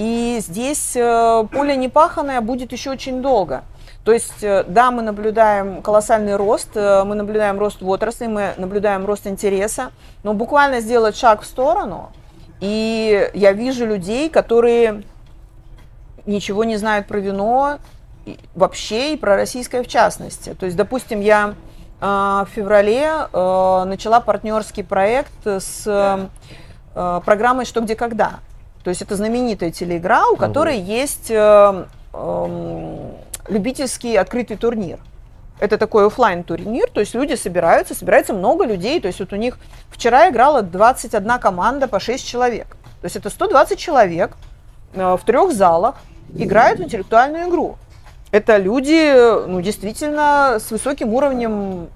И 0.00 0.38
здесь 0.40 0.96
э, 0.96 1.44
поле 1.52 1.76
непаханное 1.76 2.40
будет 2.40 2.72
еще 2.72 2.90
очень 2.90 3.20
долго. 3.20 3.64
То 4.02 4.12
есть, 4.12 4.42
э, 4.42 4.64
да, 4.66 4.90
мы 4.90 5.02
наблюдаем 5.02 5.82
колоссальный 5.82 6.36
рост, 6.36 6.70
э, 6.74 7.04
мы 7.04 7.14
наблюдаем 7.14 7.58
рост 7.58 7.82
в 7.82 7.88
отрасли, 7.88 8.26
мы 8.26 8.54
наблюдаем 8.56 9.04
рост 9.04 9.26
интереса, 9.26 9.90
но 10.22 10.32
буквально 10.32 10.80
сделать 10.80 11.16
шаг 11.16 11.42
в 11.42 11.44
сторону, 11.44 12.12
и 12.60 13.30
я 13.34 13.52
вижу 13.52 13.84
людей, 13.84 14.30
которые 14.30 15.02
ничего 16.24 16.64
не 16.64 16.78
знают 16.78 17.06
про 17.06 17.18
вино 17.18 17.78
вообще 18.54 19.12
и 19.12 19.16
про 19.18 19.36
российское 19.36 19.82
в 19.82 19.86
частности. 19.86 20.54
То 20.54 20.64
есть, 20.64 20.78
допустим, 20.78 21.20
я 21.20 21.54
в 22.00 22.48
феврале 22.54 23.26
начала 23.32 24.20
партнерский 24.20 24.82
проект 24.82 25.46
с 25.46 26.28
э, 27.00 27.20
программой 27.24 27.64
«Что, 27.64 27.80
где, 27.80 27.96
когда». 27.96 28.40
То 28.84 28.90
есть 28.90 29.02
это 29.02 29.16
знаменитая 29.16 29.70
телеигра, 29.70 30.26
у 30.32 30.36
которой 30.36 30.78
угу. 30.78 30.86
есть 30.86 31.30
э, 31.30 31.84
э, 32.12 33.10
любительский 33.48 34.16
открытый 34.16 34.56
турнир. 34.56 34.98
Это 35.58 35.76
такой 35.76 36.06
офлайн 36.06 36.42
турнир, 36.42 36.88
то 36.90 37.00
есть 37.00 37.14
люди 37.14 37.34
собираются, 37.34 37.94
собирается 37.94 38.32
много 38.32 38.64
людей. 38.64 38.98
То 39.00 39.08
есть 39.08 39.20
вот 39.20 39.32
у 39.34 39.36
них 39.36 39.58
вчера 39.90 40.30
играла 40.30 40.62
21 40.62 41.38
команда 41.38 41.86
по 41.86 42.00
6 42.00 42.26
человек. 42.26 42.68
То 43.00 43.04
есть 43.04 43.16
это 43.16 43.28
120 43.28 43.78
человек 43.78 44.36
э, 44.94 45.16
в 45.20 45.24
трех 45.24 45.52
залах 45.52 45.96
играют 46.34 46.80
в 46.80 46.84
интеллектуальную 46.84 47.48
игру. 47.48 47.76
Это 48.30 48.56
люди, 48.56 49.46
ну, 49.46 49.60
действительно, 49.60 50.58
с 50.60 50.70
высоким 50.70 51.12
уровнем 51.12 51.88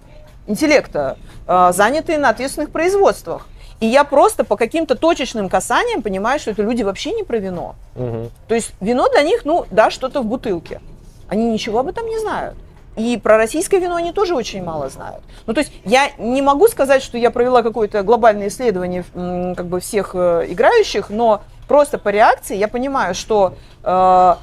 интеллекта, 0.47 1.17
э, 1.47 1.73
занятые 1.73 2.19
на 2.19 2.31
ответственных 2.31 2.71
производствах. 2.71 3.47
И 3.85 3.87
я 3.87 4.05
просто 4.05 4.45
по 4.45 4.57
каким-то 4.57 4.95
точечным 4.95 5.51
касаниям 5.51 6.01
понимаю, 6.01 6.41
что 6.41 6.53
это 6.53 6.63
люди 6.63 6.83
вообще 6.83 7.13
не 7.13 7.23
про 7.23 7.37
вино. 7.37 7.75
Угу. 7.97 8.31
То 8.49 8.55
есть 8.55 8.73
вино 8.81 9.11
для 9.11 9.21
них, 9.21 9.45
ну, 9.45 9.67
да, 9.71 9.91
что-то 9.91 10.23
в 10.23 10.25
бутылке. 10.25 10.81
Они 11.29 11.51
ничего 11.51 11.81
об 11.81 11.89
этом 11.89 12.07
не 12.07 12.19
знают. 12.19 12.57
И 12.97 13.19
про 13.23 13.37
российское 13.37 13.79
вино 13.81 13.97
они 13.97 14.15
тоже 14.15 14.35
очень 14.35 14.65
мало 14.65 14.89
знают. 14.89 15.23
Ну, 15.45 15.53
то 15.53 15.61
есть 15.61 15.71
я 15.85 16.09
не 16.17 16.41
могу 16.41 16.67
сказать, 16.69 17.03
что 17.03 17.19
я 17.19 17.31
провела 17.31 17.63
какое-то 17.63 18.03
глобальное 18.03 18.49
исследование 18.49 19.05
как 19.13 19.67
бы 19.67 19.81
всех 19.81 20.13
э, 20.15 20.47
играющих, 20.49 21.11
но 21.11 21.43
просто 21.69 21.99
по 21.99 22.09
реакции 22.09 22.57
я 22.57 22.69
понимаю, 22.69 23.15
что 23.15 23.55
э, 23.83 24.35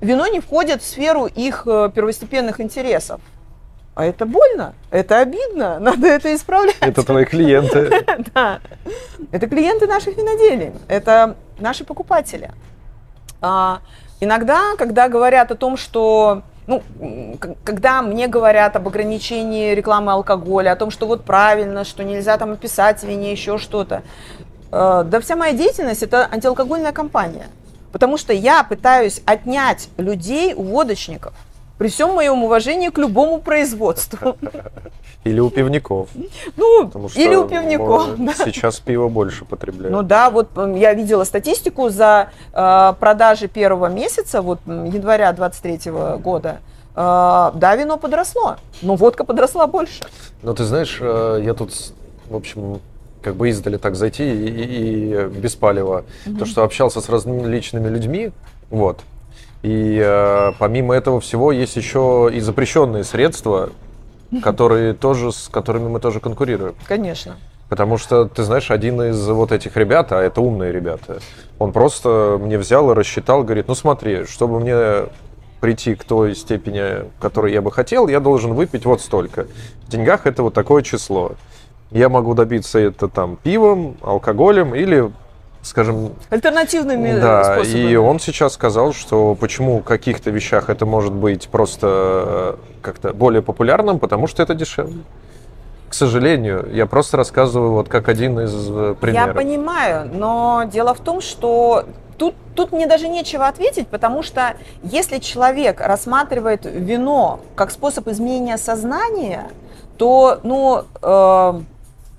вино 0.00 0.28
не 0.28 0.40
входит 0.40 0.80
в 0.80 0.86
сферу 0.86 1.26
их 1.26 1.64
э, 1.66 1.90
первостепенных 1.94 2.58
интересов. 2.58 3.20
А 3.94 4.06
это 4.06 4.24
больно, 4.24 4.74
это 4.90 5.18
обидно, 5.18 5.78
надо 5.80 6.06
это 6.06 6.34
исправлять. 6.34 6.76
Это 6.80 7.02
твои 7.02 7.24
клиенты. 7.24 7.90
Да, 8.34 8.60
это 9.30 9.46
клиенты 9.46 9.86
наших 9.86 10.16
виноделий, 10.16 10.72
это 10.88 11.36
наши 11.58 11.84
покупатели. 11.84 12.50
А, 13.40 13.80
иногда, 14.20 14.76
когда 14.78 15.08
говорят 15.08 15.50
о 15.50 15.56
том, 15.56 15.76
что 15.76 16.42
ну, 16.66 16.82
когда 17.64 18.02
мне 18.02 18.28
говорят 18.28 18.76
об 18.76 18.86
ограничении 18.86 19.74
рекламы 19.74 20.12
алкоголя, 20.12 20.72
о 20.72 20.76
том, 20.76 20.90
что 20.90 21.06
вот 21.06 21.24
правильно, 21.24 21.84
что 21.84 22.04
нельзя 22.04 22.38
там 22.38 22.52
описать 22.52 23.02
вине, 23.02 23.32
еще 23.32 23.58
что-то, 23.58 24.02
э, 24.70 25.04
да 25.04 25.20
вся 25.20 25.34
моя 25.34 25.52
деятельность– 25.52 26.02
это 26.04 26.28
антиалкогольная 26.30 26.92
кампания. 26.92 27.48
Потому 27.90 28.16
что 28.16 28.32
я 28.32 28.62
пытаюсь 28.62 29.22
отнять 29.26 29.88
людей 29.98 30.54
у 30.54 30.62
водочников– 30.62 31.34
при 31.82 31.88
всем 31.88 32.14
моем 32.14 32.44
уважении 32.44 32.90
к 32.90 32.98
любому 32.98 33.40
производству. 33.40 34.36
Или 35.24 35.40
у 35.40 35.50
пивников. 35.50 36.10
Ну, 36.56 36.90
или 37.16 37.34
у 37.34 37.48
пивников. 37.48 38.16
Да. 38.18 38.34
Сейчас 38.34 38.78
пиво 38.78 39.08
больше 39.08 39.44
потребляют. 39.44 39.92
Ну 39.92 40.02
да, 40.02 40.30
вот 40.30 40.50
я 40.76 40.94
видела 40.94 41.24
статистику 41.24 41.88
за 41.88 42.30
э, 42.52 42.94
продажи 43.00 43.48
первого 43.48 43.86
месяца, 43.86 44.42
вот 44.42 44.60
января 44.66 45.32
23 45.32 45.90
года. 46.18 46.60
Э, 46.94 47.50
да, 47.54 47.74
вино 47.74 47.98
подросло, 47.98 48.58
но 48.80 48.94
водка 48.94 49.24
подросла 49.24 49.66
больше. 49.66 50.04
Но 50.42 50.54
ты 50.54 50.62
знаешь, 50.62 50.98
э, 51.00 51.40
я 51.44 51.54
тут, 51.54 51.72
в 52.28 52.36
общем, 52.36 52.80
как 53.22 53.34
бы 53.34 53.48
издали 53.48 53.76
так 53.76 53.96
зайти 53.96 54.24
и, 54.24 54.48
и, 54.48 55.24
и 55.24 55.26
без 55.26 55.56
палева. 55.56 56.04
Mm-hmm. 56.26 56.38
То, 56.38 56.44
что 56.44 56.62
общался 56.62 57.00
с 57.00 57.08
различными 57.08 57.88
людьми, 57.88 58.30
вот. 58.70 59.00
И 59.62 60.00
э, 60.02 60.52
помимо 60.58 60.94
этого 60.94 61.20
всего 61.20 61.52
есть 61.52 61.76
еще 61.76 62.30
и 62.32 62.40
запрещенные 62.40 63.04
средства, 63.04 63.70
которые 64.42 64.94
тоже, 64.94 65.32
с 65.32 65.48
которыми 65.48 65.88
мы 65.88 66.00
тоже 66.00 66.20
конкурируем. 66.20 66.74
Конечно. 66.86 67.36
Потому 67.68 67.96
что, 67.96 68.26
ты 68.26 68.42
знаешь, 68.42 68.70
один 68.70 69.00
из 69.00 69.26
вот 69.28 69.50
этих 69.50 69.76
ребят, 69.76 70.12
а 70.12 70.20
это 70.20 70.42
умные 70.42 70.72
ребята, 70.72 71.20
он 71.58 71.72
просто 71.72 72.38
мне 72.38 72.58
взял 72.58 72.90
и 72.90 72.94
рассчитал, 72.94 73.44
говорит, 73.44 73.68
ну 73.68 73.74
смотри, 73.74 74.26
чтобы 74.26 74.60
мне 74.60 75.08
прийти 75.60 75.94
к 75.94 76.04
той 76.04 76.34
степени, 76.34 77.04
которой 77.20 77.52
я 77.52 77.62
бы 77.62 77.70
хотел, 77.70 78.08
я 78.08 78.20
должен 78.20 78.52
выпить 78.52 78.84
вот 78.84 79.00
столько. 79.00 79.46
В 79.86 79.90
деньгах 79.90 80.26
это 80.26 80.42
вот 80.42 80.54
такое 80.54 80.82
число. 80.82 81.32
Я 81.92 82.08
могу 82.08 82.34
добиться 82.34 82.78
это 82.78 83.08
там 83.08 83.38
пивом, 83.42 83.96
алкоголем 84.02 84.74
или 84.74 85.10
скажем... 85.62 86.12
Альтернативными 86.30 87.18
да, 87.18 87.44
способами. 87.44 87.90
И 87.90 87.96
он 87.96 88.18
сейчас 88.20 88.54
сказал, 88.54 88.92
что 88.92 89.34
почему 89.34 89.80
в 89.80 89.84
каких-то 89.84 90.30
вещах 90.30 90.68
это 90.68 90.84
может 90.84 91.12
быть 91.12 91.48
просто 91.48 91.86
э, 91.86 92.54
как-то 92.82 93.12
более 93.12 93.42
популярным, 93.42 93.98
потому 93.98 94.26
что 94.26 94.42
это 94.42 94.54
дешевле. 94.54 95.02
К 95.88 95.94
сожалению, 95.94 96.68
я 96.72 96.86
просто 96.86 97.16
рассказываю 97.16 97.72
вот 97.72 97.88
как 97.88 98.08
один 98.08 98.40
из 98.40 98.52
э, 98.70 98.94
примеров. 99.00 99.28
Я 99.28 99.34
понимаю, 99.34 100.10
но 100.12 100.64
дело 100.66 100.94
в 100.94 101.00
том, 101.00 101.20
что 101.20 101.84
тут, 102.18 102.34
тут 102.54 102.72
мне 102.72 102.86
даже 102.86 103.08
нечего 103.08 103.46
ответить, 103.46 103.88
потому 103.88 104.22
что 104.22 104.56
если 104.82 105.18
человек 105.18 105.80
рассматривает 105.80 106.64
вино 106.64 107.40
как 107.54 107.70
способ 107.70 108.08
изменения 108.08 108.56
сознания, 108.56 109.50
то, 109.98 110.40
ну, 110.42 110.84
э, 111.02 111.60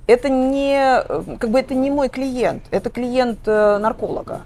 это 0.07 0.29
не, 0.29 1.01
как 1.37 1.49
бы 1.49 1.59
это 1.59 1.73
не 1.73 1.89
мой 1.89 2.09
клиент, 2.09 2.63
это 2.71 2.89
клиент 2.89 3.39
э, 3.45 3.77
нарколога. 3.77 4.41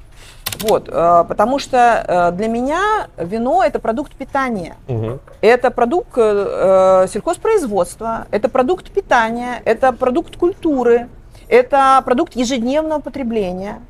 Вот, 0.59 0.89
э, 0.89 1.25
потому 1.27 1.59
что 1.59 2.03
э, 2.07 2.31
для 2.35 2.47
меня 2.47 3.07
вино 3.17 3.63
это 3.63 3.79
продукт 3.79 4.13
питания, 4.13 4.75
угу. 4.87 5.19
это 5.41 5.71
продукт 5.71 6.15
сельхозпроизводства, 6.15 8.27
это 8.31 8.49
продукт 8.49 8.91
питания, 8.91 9.61
это 9.65 9.91
продукт 9.93 10.37
культуры, 10.37 11.09
это 11.47 12.01
продукт 12.05 12.35
ежедневного 12.35 13.01
потребления. 13.01 13.81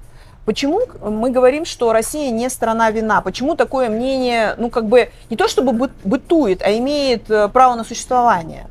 Почему 0.46 0.82
мы 1.02 1.30
говорим, 1.30 1.66
что 1.66 1.92
Россия 1.92 2.32
не 2.32 2.50
страна 2.50 2.90
вина? 2.90 3.20
Почему 3.20 3.56
такое 3.56 3.90
мнение, 3.90 4.56
ну 4.58 4.70
как 4.70 4.86
бы 4.86 5.10
не 5.30 5.36
то 5.36 5.50
чтобы 5.50 5.90
бытует, 6.06 6.62
а 6.62 6.72
имеет 6.78 7.26
право 7.52 7.76
на 7.76 7.84
существование? 7.84 8.68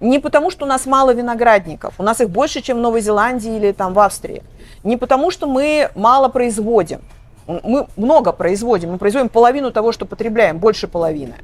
Не 0.00 0.20
потому, 0.20 0.50
что 0.50 0.64
у 0.64 0.68
нас 0.68 0.86
мало 0.86 1.12
виноградников, 1.12 1.94
у 1.98 2.02
нас 2.02 2.20
их 2.20 2.30
больше, 2.30 2.60
чем 2.60 2.78
в 2.78 2.80
Новой 2.80 3.00
Зеландии 3.00 3.56
или 3.56 3.72
там 3.72 3.94
в 3.94 3.98
Австрии. 3.98 4.42
Не 4.84 4.96
потому, 4.96 5.30
что 5.30 5.46
мы 5.46 5.90
мало 5.94 6.28
производим. 6.28 7.00
Мы 7.46 7.86
много 7.96 8.32
производим, 8.32 8.92
мы 8.92 8.98
производим 8.98 9.28
половину 9.28 9.70
того, 9.72 9.92
что 9.92 10.06
потребляем, 10.06 10.58
больше 10.58 10.86
половины. 10.86 11.34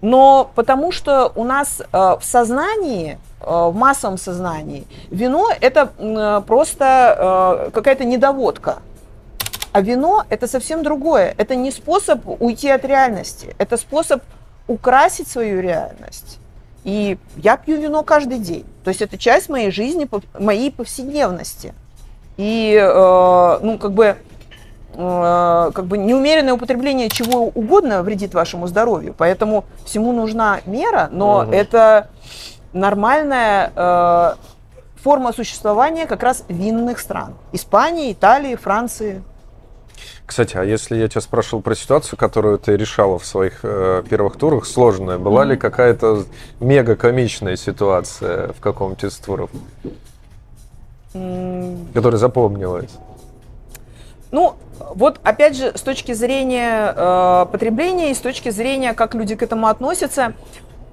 Но 0.00 0.50
потому 0.54 0.92
что 0.92 1.32
у 1.34 1.44
нас 1.44 1.80
э, 1.80 1.86
в 1.92 2.20
сознании, 2.22 3.18
э, 3.40 3.46
в 3.46 3.74
массовом 3.74 4.18
сознании, 4.18 4.84
вино 5.10 5.48
это 5.60 5.92
э, 5.96 6.42
просто 6.46 7.70
какая-то 7.72 8.04
недоводка. 8.04 8.82
А 9.72 9.80
вино 9.80 10.24
это 10.28 10.46
совсем 10.46 10.82
другое. 10.82 11.34
Это 11.38 11.54
не 11.54 11.70
способ 11.70 12.20
уйти 12.26 12.68
от 12.68 12.84
реальности, 12.84 13.56
это 13.58 13.76
способ 13.76 14.22
украсить 14.68 15.28
свою 15.28 15.62
реальность. 15.62 16.38
И 16.84 17.18
я 17.36 17.56
пью 17.56 17.80
вино 17.80 18.02
каждый 18.02 18.38
день. 18.38 18.64
То 18.84 18.88
есть 18.88 19.00
это 19.00 19.16
часть 19.16 19.48
моей 19.48 19.70
жизни, 19.70 20.06
моей 20.38 20.70
повседневности. 20.70 21.74
И, 22.36 22.78
э, 22.80 23.58
ну, 23.62 23.78
как 23.78 23.92
бы, 23.92 24.16
э, 24.94 25.70
как 25.74 25.86
бы 25.86 25.96
неумеренное 25.96 26.52
употребление 26.52 27.08
чего 27.08 27.46
угодно 27.46 28.02
вредит 28.02 28.34
вашему 28.34 28.66
здоровью. 28.66 29.14
Поэтому 29.16 29.64
всему 29.84 30.12
нужна 30.12 30.60
мера, 30.66 31.08
но 31.10 31.40
угу. 31.40 31.52
это 31.52 32.08
нормальная 32.74 33.72
э, 33.74 34.34
форма 35.02 35.32
существования 35.32 36.06
как 36.06 36.22
раз 36.22 36.44
винных 36.48 36.98
стран. 36.98 37.34
Испании, 37.52 38.12
Италии, 38.12 38.56
Франции. 38.56 39.22
Кстати, 40.26 40.56
а 40.56 40.64
если 40.64 40.96
я 40.96 41.08
тебя 41.08 41.20
спрашивал 41.20 41.62
про 41.62 41.74
ситуацию, 41.74 42.18
которую 42.18 42.58
ты 42.58 42.76
решала 42.76 43.18
в 43.18 43.26
своих 43.26 43.60
э, 43.62 44.02
первых 44.08 44.36
турах, 44.36 44.66
сложная, 44.66 45.18
была 45.18 45.44
mm-hmm. 45.44 45.48
ли 45.48 45.56
какая-то 45.56 46.24
мега 46.60 46.96
комичная 46.96 47.56
ситуация 47.56 48.52
в 48.52 48.60
каком-то 48.60 49.06
из 49.06 49.16
туров, 49.16 49.50
mm-hmm. 51.12 51.92
которая 51.92 52.18
запомнилась? 52.18 52.90
Ну, 54.30 54.56
вот 54.94 55.20
опять 55.22 55.56
же, 55.56 55.72
с 55.76 55.80
точки 55.80 56.12
зрения 56.12 56.92
э, 56.96 57.46
потребления 57.52 58.10
и 58.10 58.14
с 58.14 58.18
точки 58.18 58.48
зрения, 58.48 58.92
как 58.92 59.14
люди 59.14 59.36
к 59.36 59.42
этому 59.42 59.68
относятся, 59.68 60.32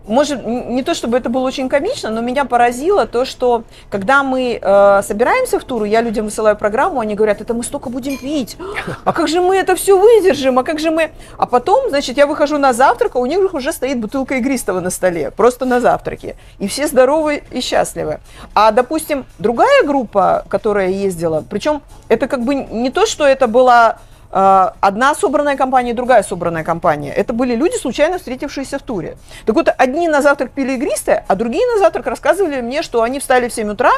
может, 0.07 0.45
не 0.45 0.83
то 0.83 0.93
чтобы 0.93 1.17
это 1.17 1.29
было 1.29 1.43
очень 1.43 1.69
комично, 1.69 2.09
но 2.09 2.21
меня 2.21 2.45
поразило 2.45 3.05
то, 3.05 3.25
что 3.25 3.63
когда 3.89 4.23
мы 4.23 4.59
э, 4.61 5.01
собираемся 5.03 5.59
в 5.59 5.63
туру, 5.63 5.85
я 5.85 6.01
людям 6.01 6.25
высылаю 6.25 6.55
программу, 6.55 6.99
они 6.99 7.15
говорят, 7.15 7.41
это 7.41 7.53
мы 7.53 7.63
столько 7.63 7.89
будем 7.89 8.17
пить, 8.17 8.57
а 9.03 9.13
как 9.13 9.27
же 9.27 9.41
мы 9.41 9.55
это 9.57 9.75
все 9.75 9.97
выдержим, 9.99 10.59
а 10.59 10.63
как 10.63 10.79
же 10.79 10.91
мы... 10.91 11.11
А 11.37 11.45
потом, 11.45 11.89
значит, 11.89 12.17
я 12.17 12.27
выхожу 12.27 12.57
на 12.57 12.73
завтрак, 12.73 13.15
а 13.15 13.19
у 13.19 13.25
них 13.25 13.53
уже 13.53 13.71
стоит 13.71 13.99
бутылка 13.99 14.35
игристого 14.35 14.79
на 14.79 14.89
столе, 14.89 15.31
просто 15.31 15.65
на 15.65 15.79
завтраке. 15.79 16.35
И 16.59 16.67
все 16.67 16.87
здоровы 16.87 17.43
и 17.51 17.61
счастливы. 17.61 18.19
А, 18.53 18.71
допустим, 18.71 19.25
другая 19.39 19.83
группа, 19.83 20.45
которая 20.49 20.89
ездила, 20.89 21.43
причем 21.47 21.81
это 22.07 22.27
как 22.27 22.43
бы 22.43 22.55
не 22.55 22.89
то, 22.89 23.05
что 23.05 23.25
это 23.25 23.47
была 23.47 23.99
одна 24.31 25.13
собранная 25.13 25.57
компания, 25.57 25.93
другая 25.93 26.23
собранная 26.23 26.63
компания. 26.63 27.11
Это 27.11 27.33
были 27.33 27.55
люди, 27.55 27.75
случайно 27.75 28.17
встретившиеся 28.17 28.79
в 28.79 28.81
туре. 28.81 29.17
Так 29.45 29.55
вот, 29.55 29.67
одни 29.77 30.07
на 30.07 30.21
завтрак 30.21 30.51
пили 30.51 30.73
игристое, 30.73 31.25
а 31.27 31.35
другие 31.35 31.65
на 31.73 31.79
завтрак 31.79 32.07
рассказывали 32.07 32.61
мне, 32.61 32.81
что 32.81 33.03
они 33.03 33.19
встали 33.19 33.49
в 33.49 33.53
7 33.53 33.71
утра, 33.71 33.91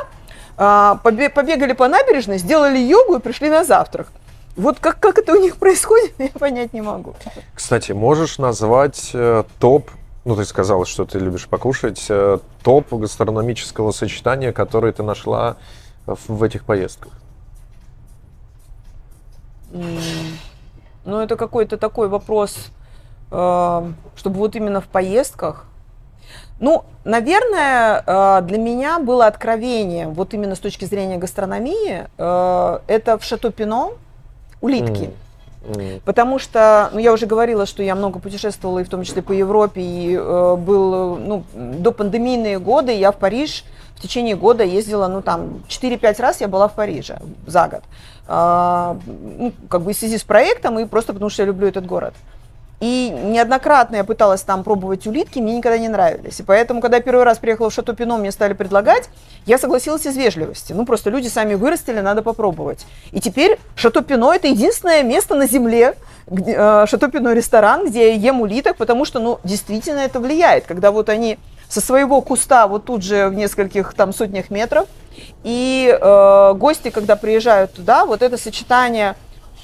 а, 0.58 0.96
побегали 1.04 1.74
по 1.74 1.88
набережной, 1.88 2.38
сделали 2.38 2.78
йогу 2.78 3.16
и 3.16 3.20
пришли 3.20 3.50
на 3.50 3.64
завтрак. 3.64 4.12
Вот 4.56 4.80
как, 4.80 5.00
как 5.00 5.18
это 5.18 5.34
у 5.34 5.40
них 5.40 5.58
происходит, 5.58 6.14
я 6.18 6.30
понять 6.30 6.74
не 6.74 6.82
могу. 6.82 7.16
Кстати, 7.56 7.92
можешь 7.92 8.38
назвать 8.38 9.12
э, 9.14 9.44
топ, 9.60 9.90
ну 10.26 10.36
ты 10.36 10.46
сказала, 10.46 10.86
что 10.86 11.06
ты 11.06 11.18
любишь 11.18 11.48
покушать, 11.48 12.06
э, 12.10 12.38
топ 12.64 12.94
гастрономического 12.94 13.92
сочетания, 13.92 14.52
которое 14.52 14.94
ты 14.94 15.02
нашла 15.02 15.58
в 16.06 16.44
этих 16.44 16.66
поездках? 16.66 17.14
Ну, 21.06 21.20
это 21.20 21.36
какой-то 21.36 21.78
такой 21.78 22.08
вопрос, 22.08 22.72
э, 23.32 23.92
чтобы 24.16 24.38
вот 24.38 24.56
именно 24.56 24.80
в 24.80 24.88
поездках. 24.88 25.66
Ну, 26.60 26.86
наверное, 27.04 28.04
э, 28.06 28.42
для 28.44 28.58
меня 28.58 29.00
было 29.00 29.26
откровением, 29.26 30.14
вот 30.14 30.34
именно 30.34 30.56
с 30.56 30.60
точки 30.60 30.86
зрения 30.86 31.18
гастрономии, 31.18 32.08
э, 32.18 32.80
это 32.88 33.18
в 33.18 33.24
Шато 33.24 33.52
Пино 33.52 33.94
улитки. 34.62 35.06
Mm. 35.06 35.14
Потому 36.04 36.40
что, 36.40 36.90
ну, 36.94 37.00
я 37.00 37.14
уже 37.14 37.26
говорила, 37.26 37.66
что 37.66 37.84
я 37.84 37.96
много 37.96 38.20
путешествовала, 38.20 38.80
и 38.80 38.84
в 38.84 38.90
том 38.90 39.04
числе 39.04 39.22
по 39.22 39.32
Европе, 39.32 39.82
и 39.82 40.16
э, 40.16 40.56
был, 40.58 41.16
ну, 41.16 41.44
до 41.54 41.92
пандемийные 41.92 42.60
годы 42.60 42.94
я 42.94 43.12
в 43.12 43.18
Париж 43.18 43.64
в 43.96 44.02
течение 44.02 44.36
года 44.36 44.64
ездила, 44.64 45.08
ну, 45.08 45.22
там, 45.22 45.64
4-5 45.70 46.22
раз 46.22 46.42
я 46.42 46.48
была 46.48 46.68
в 46.68 46.74
Париже 46.74 47.20
за 47.48 47.68
год. 47.68 47.84
А, 48.28 48.98
ну, 49.06 49.54
как 49.70 49.82
бы 49.82 49.94
в 49.94 49.98
связи 49.98 50.18
с 50.18 50.24
проектом 50.24 50.80
и 50.80 50.86
просто 50.86 51.14
потому, 51.14 51.30
что 51.30 51.44
я 51.44 51.48
люблю 51.48 51.68
этот 51.68 51.86
город. 51.86 52.14
И 52.84 53.12
неоднократно 53.12 53.96
я 53.96 54.04
пыталась 54.04 54.42
там 54.42 54.66
пробовать 54.66 55.08
улитки, 55.08 55.40
мне 55.40 55.56
никогда 55.56 55.78
не 55.78 55.88
нравились. 55.88 56.42
И 56.42 56.44
поэтому, 56.44 56.82
когда 56.82 56.98
я 56.98 57.04
первый 57.04 57.24
раз 57.24 57.38
приехала 57.38 57.70
в 57.70 57.74
Шато 57.74 57.94
Пино, 57.94 58.18
мне 58.18 58.30
стали 58.30 58.52
предлагать, 58.52 59.08
я 59.46 59.58
согласилась 59.58 60.06
из 60.06 60.18
вежливости. 60.18 60.74
Ну, 60.74 60.86
просто 60.86 61.10
люди 61.10 61.30
сами 61.30 61.54
вырастили, 61.54 62.02
надо 62.02 62.24
попробовать. 62.24 62.86
И 63.14 63.22
теперь 63.22 63.58
Шато 63.78 64.02
Пино– 64.02 64.34
это 64.36 64.50
единственное 64.50 65.02
место 65.02 65.34
на 65.36 65.48
земле, 65.48 65.96
э, 66.28 66.86
Шато 66.86 67.10
Пино 67.10 67.32
ресторан, 67.32 67.88
где 67.88 68.10
я 68.10 68.16
ем 68.16 68.42
улиток, 68.42 68.76
потому 68.76 69.06
что, 69.06 69.20
ну, 69.20 69.40
действительно 69.46 70.00
это 70.00 70.20
влияет. 70.20 70.66
Когда 70.66 70.92
вот 70.92 71.08
они 71.08 71.40
со 71.70 71.80
своего 71.80 72.20
куста 72.20 72.68
вот 72.68 72.84
тут 72.84 73.02
же 73.02 73.30
в 73.30 73.34
нескольких 73.34 73.94
там 73.94 74.12
сотнях 74.12 74.50
метров– 74.50 74.88
и 75.44 75.98
э, 76.00 76.54
гости, 76.56 76.90
когда 76.90 77.16
приезжают 77.16 77.74
туда, 77.74 78.06
вот 78.06 78.22
это 78.22 78.38
сочетание 78.38 79.16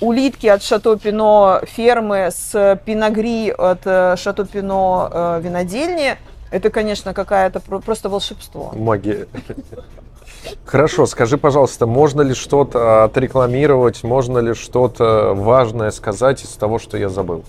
улитки 0.02 0.48
от 0.48 0.64
Шато 0.64 0.98
Пино 0.98 1.62
фермы 1.64 2.30
с 2.32 2.80
пиногри 2.86 3.52
от 3.52 3.82
э, 3.86 4.16
Шато 4.18 4.46
Пино 4.46 5.10
э, 5.12 5.42
винодельни, 5.44 6.18
это, 6.52 6.70
конечно, 6.70 7.14
какая-то 7.14 7.60
просто 7.60 8.10
волшебство. 8.10 8.72
Магия. 8.76 9.28
Хорошо, 10.66 11.06
скажи, 11.06 11.38
пожалуйста, 11.38 11.86
можно 11.86 12.22
ли 12.22 12.34
что-то 12.34 13.04
отрекламировать, 13.04 14.04
можно 14.04 14.40
ли 14.40 14.54
что-то 14.54 15.34
важное 15.36 15.92
сказать 15.92 16.44
из 16.44 16.50
того, 16.50 16.80
что 16.80 16.98
я 16.98 17.10
забыл? 17.10 17.44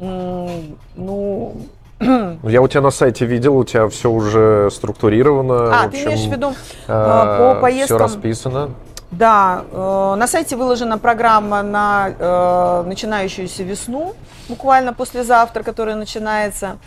Mm, 0.00 0.76
ну, 0.96 1.56
Ну, 2.00 2.48
я 2.48 2.62
у 2.62 2.68
тебя 2.68 2.80
на 2.80 2.90
сайте 2.90 3.26
видел, 3.26 3.56
у 3.56 3.64
тебя 3.64 3.86
все 3.88 4.10
уже 4.10 4.70
структурировано. 4.72 5.82
А, 5.82 5.86
в 5.86 5.90
ты 5.90 5.98
общем, 5.98 6.08
имеешь 6.08 6.28
в 6.28 6.32
виду 6.32 6.50
э, 6.50 6.56
по 6.86 7.52
Все 7.52 7.60
поездкам? 7.60 7.98
расписано. 7.98 8.70
Да, 9.10 9.64
э, 9.72 10.14
на 10.16 10.26
сайте 10.28 10.54
выложена 10.54 10.96
программа 10.96 11.62
на 11.62 12.10
э, 12.16 12.84
начинающуюся 12.86 13.64
весну, 13.64 14.14
буквально 14.48 14.92
послезавтра, 14.92 15.64
которая 15.64 15.96
начинается. 15.96 16.78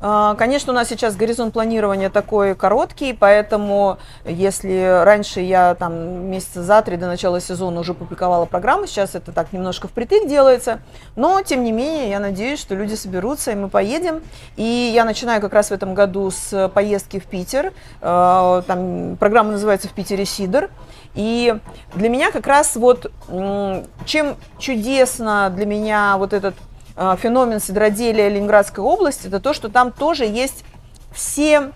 Э, 0.00 0.34
Конечно, 0.38 0.72
у 0.72 0.76
нас 0.76 0.88
сейчас 0.88 1.16
горизонт 1.16 1.52
планирования 1.52 2.10
такой 2.10 2.54
короткий, 2.54 3.12
поэтому 3.12 3.98
если 4.24 5.02
раньше 5.04 5.40
я 5.40 5.74
там 5.74 6.26
месяца 6.30 6.62
за 6.62 6.82
три 6.82 6.96
до 6.96 7.06
начала 7.06 7.40
сезона 7.40 7.80
уже 7.80 7.94
публиковала 7.94 8.44
программу, 8.46 8.86
сейчас 8.86 9.14
это 9.14 9.32
так 9.32 9.52
немножко 9.52 9.88
впритык 9.88 10.28
делается, 10.28 10.80
но 11.16 11.42
тем 11.42 11.64
не 11.64 11.72
менее 11.72 12.10
я 12.10 12.20
надеюсь, 12.20 12.60
что 12.60 12.74
люди 12.74 12.94
соберутся 12.94 13.52
и 13.52 13.54
мы 13.54 13.68
поедем. 13.68 14.22
И 14.56 14.90
я 14.94 15.04
начинаю 15.04 15.40
как 15.40 15.52
раз 15.52 15.68
в 15.68 15.72
этом 15.72 15.94
году 15.94 16.30
с 16.30 16.68
поездки 16.68 17.18
в 17.18 17.26
Питер. 17.26 17.72
Э, 18.00 18.62
Там 18.66 19.16
программа 19.16 19.52
называется 19.52 19.88
«В 19.88 19.92
Питере 19.92 20.24
Сидор». 20.24 20.70
И 21.14 21.56
для 21.94 22.08
меня 22.08 22.30
как 22.30 22.46
раз 22.46 22.76
вот 22.76 23.10
чем 24.04 24.36
чудесно 24.58 25.50
для 25.54 25.66
меня 25.66 26.16
вот 26.18 26.32
этот 26.32 26.54
феномен 27.16 27.60
сидроделия 27.60 28.28
Ленинградской 28.28 28.82
области, 28.82 29.28
это 29.28 29.40
то, 29.40 29.52
что 29.52 29.68
там 29.68 29.92
тоже 29.92 30.24
есть 30.24 30.64
все, 31.12 31.72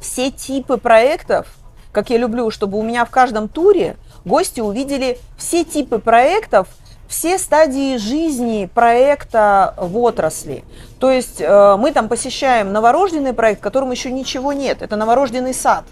все 0.00 0.30
типы 0.30 0.76
проектов, 0.76 1.46
как 1.92 2.10
я 2.10 2.18
люблю, 2.18 2.50
чтобы 2.50 2.78
у 2.78 2.82
меня 2.82 3.04
в 3.04 3.10
каждом 3.10 3.48
туре 3.48 3.96
гости 4.24 4.60
увидели 4.60 5.18
все 5.36 5.64
типы 5.64 5.98
проектов, 5.98 6.68
все 7.08 7.38
стадии 7.38 7.96
жизни 7.96 8.70
проекта 8.72 9.74
в 9.78 9.96
отрасли. 9.98 10.62
То 11.00 11.10
есть 11.10 11.40
э, 11.40 11.76
мы 11.78 11.90
там 11.92 12.08
посещаем 12.08 12.72
новорожденный 12.72 13.32
проект, 13.32 13.60
в 13.60 13.62
котором 13.62 13.90
еще 13.90 14.12
ничего 14.12 14.52
нет. 14.52 14.82
Это 14.82 14.96
новорожденный 14.96 15.54
сад. 15.54 15.84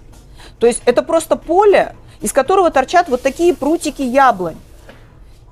То 0.59 0.67
есть 0.67 0.83
это 0.85 1.03
просто 1.03 1.37
поле, 1.37 1.95
из 2.21 2.33
которого 2.33 2.71
торчат 2.71 3.09
вот 3.09 3.23
такие 3.23 3.55
прутики 3.55 4.03
яблонь. 4.03 4.57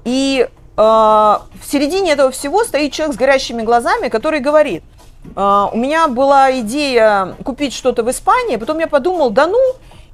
И 0.05 0.47
э, 0.47 0.64
в 0.77 1.63
середине 1.63 2.13
этого 2.13 2.31
всего 2.31 2.65
стоит 2.65 2.93
человек 2.93 3.15
с 3.15 3.19
горящими 3.19 3.63
глазами, 3.63 4.09
который 4.09 4.41
говорит, 4.41 4.83
«Э, 5.37 5.67
у 5.73 5.77
меня 5.77 6.09
была 6.09 6.59
идея 6.61 7.37
купить 7.45 7.73
что-то 7.73 8.03
в 8.03 8.11
Испании, 8.11 8.57
потом 8.57 8.79
я 8.79 8.89
подумал, 8.89 9.31
да 9.31 9.47
ну, 9.47 9.61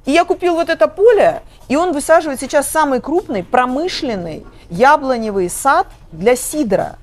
и 0.05 0.11
я 0.11 0.25
купил 0.25 0.55
вот 0.55 0.69
это 0.69 0.87
поле, 0.87 1.41
и 1.67 1.75
он 1.75 1.93
высаживает 1.93 2.39
сейчас 2.39 2.67
самый 2.67 3.01
крупный 3.01 3.43
промышленный 3.43 4.45
яблоневый 4.69 5.49
сад 5.49 5.87
для 6.11 6.35
сидра. 6.35 6.97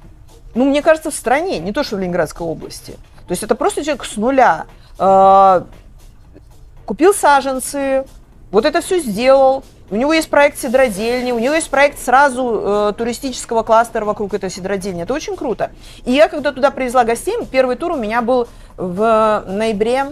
Ну, 0.55 0.65
мне 0.65 0.83
кажется, 0.83 1.11
в 1.11 1.15
стране, 1.15 1.59
не 1.59 1.73
то 1.73 1.85
что 1.85 1.97
в 1.97 2.01
Ленинградской 2.01 2.47
области. 2.47 2.93
То 3.27 3.33
есть 3.33 3.43
это 3.43 3.55
просто 3.55 3.85
человек 3.85 4.05
с 4.05 4.17
нуля. 4.17 4.67
э, 4.99 5.63
купил 6.87 7.13
саженцы, 7.13 8.05
вот 8.51 8.65
это 8.65 8.81
все 8.81 8.99
сделал. 8.99 9.63
У 9.91 9.97
него 9.97 10.13
есть 10.13 10.29
проект 10.29 10.59
сидродельни, 10.59 11.33
у 11.33 11.39
него 11.39 11.55
есть 11.55 11.71
проект 11.71 11.99
сразу 11.99 12.61
э, 12.63 12.93
туристического 12.97 13.63
кластера 13.63 14.05
вокруг 14.05 14.35
этой 14.35 14.51
сидродельни. 14.51 15.03
Это 15.03 15.15
очень 15.15 15.35
круто. 15.35 15.71
И 16.05 16.13
я, 16.13 16.29
когда 16.29 16.53
туда 16.53 16.71
привезла 16.71 17.05
гостей, 17.05 17.37
первый 17.51 17.77
тур 17.77 17.93
у 17.93 17.97
меня 17.97 18.21
был 18.21 18.49
в 18.77 19.45
ноябре 19.47 20.09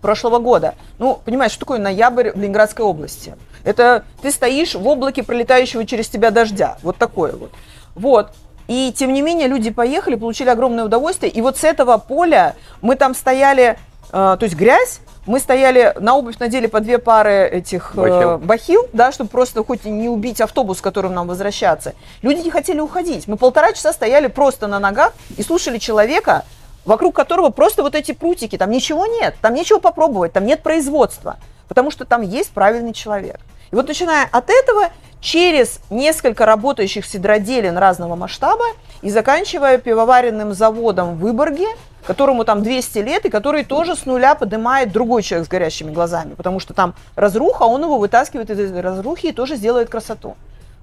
прошлого 0.00 0.38
года. 0.38 0.76
Ну, 0.98 1.18
понимаешь, 1.24 1.50
что 1.50 1.60
такое 1.60 1.80
ноябрь 1.80 2.30
в 2.30 2.36
Ленинградской 2.36 2.84
области? 2.84 3.34
Это 3.64 4.04
ты 4.22 4.30
стоишь 4.30 4.76
в 4.76 4.86
облаке 4.86 5.24
пролетающего 5.24 5.84
через 5.84 6.08
тебя 6.08 6.30
дождя. 6.30 6.78
Вот 6.84 6.96
такое 6.96 7.32
вот. 7.32 7.50
Вот. 7.96 8.30
И 8.68 8.92
тем 8.96 9.12
не 9.12 9.22
менее 9.22 9.48
люди 9.48 9.70
поехали, 9.70 10.14
получили 10.14 10.48
огромное 10.48 10.84
удовольствие. 10.84 11.32
И 11.32 11.40
вот 11.40 11.56
с 11.56 11.64
этого 11.64 11.98
поля 11.98 12.54
мы 12.82 12.94
там 12.94 13.16
стояли, 13.16 13.78
э, 14.12 14.36
то 14.38 14.38
есть 14.40 14.54
грязь, 14.54 15.00
мы 15.26 15.40
стояли, 15.40 15.92
на 15.98 16.16
обувь 16.16 16.38
надели 16.38 16.66
по 16.66 16.80
две 16.80 16.98
пары 16.98 17.48
этих 17.48 17.92
э, 17.94 18.00
Бахил. 18.00 18.38
бахил, 18.38 18.88
да, 18.92 19.12
чтобы 19.12 19.28
просто 19.30 19.64
хоть 19.64 19.84
не 19.84 20.08
убить 20.08 20.40
автобус, 20.40 20.80
которым 20.80 21.14
нам 21.14 21.26
возвращаться. 21.26 21.94
Люди 22.22 22.40
не 22.40 22.50
хотели 22.50 22.80
уходить. 22.80 23.26
Мы 23.26 23.36
полтора 23.36 23.72
часа 23.72 23.92
стояли 23.92 24.28
просто 24.28 24.66
на 24.66 24.78
ногах 24.78 25.12
и 25.36 25.42
слушали 25.42 25.78
человека, 25.78 26.44
вокруг 26.84 27.14
которого 27.14 27.50
просто 27.50 27.82
вот 27.82 27.94
эти 27.94 28.12
прутики, 28.12 28.56
там 28.56 28.70
ничего 28.70 29.06
нет, 29.06 29.36
там 29.42 29.54
нечего 29.54 29.78
попробовать, 29.78 30.32
там 30.32 30.46
нет 30.46 30.62
производства, 30.62 31.36
потому 31.68 31.90
что 31.90 32.04
там 32.04 32.22
есть 32.22 32.50
правильный 32.52 32.92
человек. 32.92 33.40
И 33.72 33.74
вот 33.74 33.88
начиная 33.88 34.28
от 34.30 34.48
этого, 34.48 34.90
через 35.20 35.80
несколько 35.90 36.46
работающих 36.46 37.04
сидроделин 37.04 37.76
разного 37.76 38.14
масштаба 38.14 38.64
и 39.02 39.10
заканчивая 39.10 39.78
пивоваренным 39.78 40.54
заводом 40.54 41.16
в 41.16 41.18
Выборге, 41.18 41.66
которому 42.06 42.44
там 42.44 42.62
200 42.62 42.98
лет, 42.98 43.26
и 43.26 43.30
который 43.30 43.64
тоже 43.64 43.96
с 43.96 44.06
нуля 44.06 44.34
поднимает 44.34 44.92
другой 44.92 45.22
человек 45.22 45.46
с 45.46 45.50
горящими 45.50 45.90
глазами, 45.90 46.34
потому 46.34 46.60
что 46.60 46.72
там 46.72 46.94
разруха, 47.16 47.64
он 47.64 47.82
его 47.82 47.98
вытаскивает 47.98 48.48
из 48.50 48.58
этой 48.58 48.80
разрухи 48.80 49.26
и 49.26 49.32
тоже 49.32 49.56
сделает 49.56 49.90
красоту. 49.90 50.36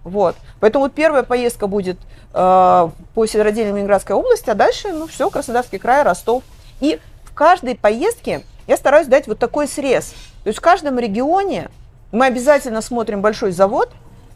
Вот. 0.04 0.36
Поэтому 0.60 0.86
вот 0.86 0.94
первая 0.94 1.24
поездка 1.24 1.68
будет 1.68 1.98
э, 2.34 2.90
по 3.14 3.26
сидроделию 3.26 3.74
Ленинградской 3.74 4.16
области, 4.16 4.50
а 4.50 4.54
дальше, 4.54 4.90
ну 4.90 5.08
все, 5.08 5.30
Краснодарский 5.30 5.80
край, 5.80 6.04
Ростов. 6.04 6.44
И 6.82 7.00
в 7.24 7.34
каждой 7.34 7.76
поездке 7.76 8.44
я 8.68 8.78
стараюсь 8.78 9.08
дать 9.08 9.28
вот 9.28 9.40
такой 9.40 9.68
срез. 9.68 10.14
То 10.44 10.50
есть 10.50 10.60
в 10.60 10.62
каждом 10.62 11.00
регионе 11.00 11.70
мы 12.12 12.26
обязательно 12.26 12.82
смотрим 12.82 13.22
большой 13.22 13.52
завод 13.52 13.90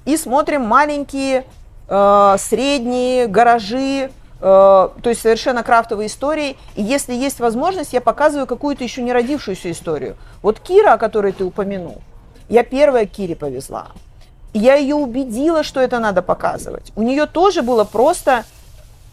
и 0.06 0.16
смотрим 0.16 0.62
маленькие, 0.62 1.44
э, 1.90 2.36
средние 2.40 3.28
гаражи, 3.28 4.10
то 4.40 4.94
есть 5.06 5.22
совершенно 5.22 5.64
крафтовые 5.64 6.08
истории. 6.08 6.58
И 6.76 6.84
если 6.84 7.14
есть 7.14 7.40
возможность, 7.40 7.94
я 7.94 8.02
показываю 8.02 8.48
какую-то 8.48 8.84
еще 8.84 9.02
не 9.02 9.14
родившуюся 9.14 9.72
историю. 9.72 10.16
Вот 10.42 10.60
Кира, 10.60 10.94
о 10.94 10.98
которой 10.98 11.32
ты 11.32 11.44
упомянул, 11.44 12.02
я 12.50 12.64
первая 12.64 13.06
Кире 13.06 13.36
повезла. 13.36 13.88
Я 14.54 14.76
ее 14.76 14.96
убедила, 14.96 15.64
что 15.64 15.82
это 15.82 16.00
надо 16.00 16.22
показывать. 16.22 16.92
У 16.96 17.04
нее 17.04 17.26
тоже 17.26 17.62
было 17.62 17.84
просто 17.84 18.44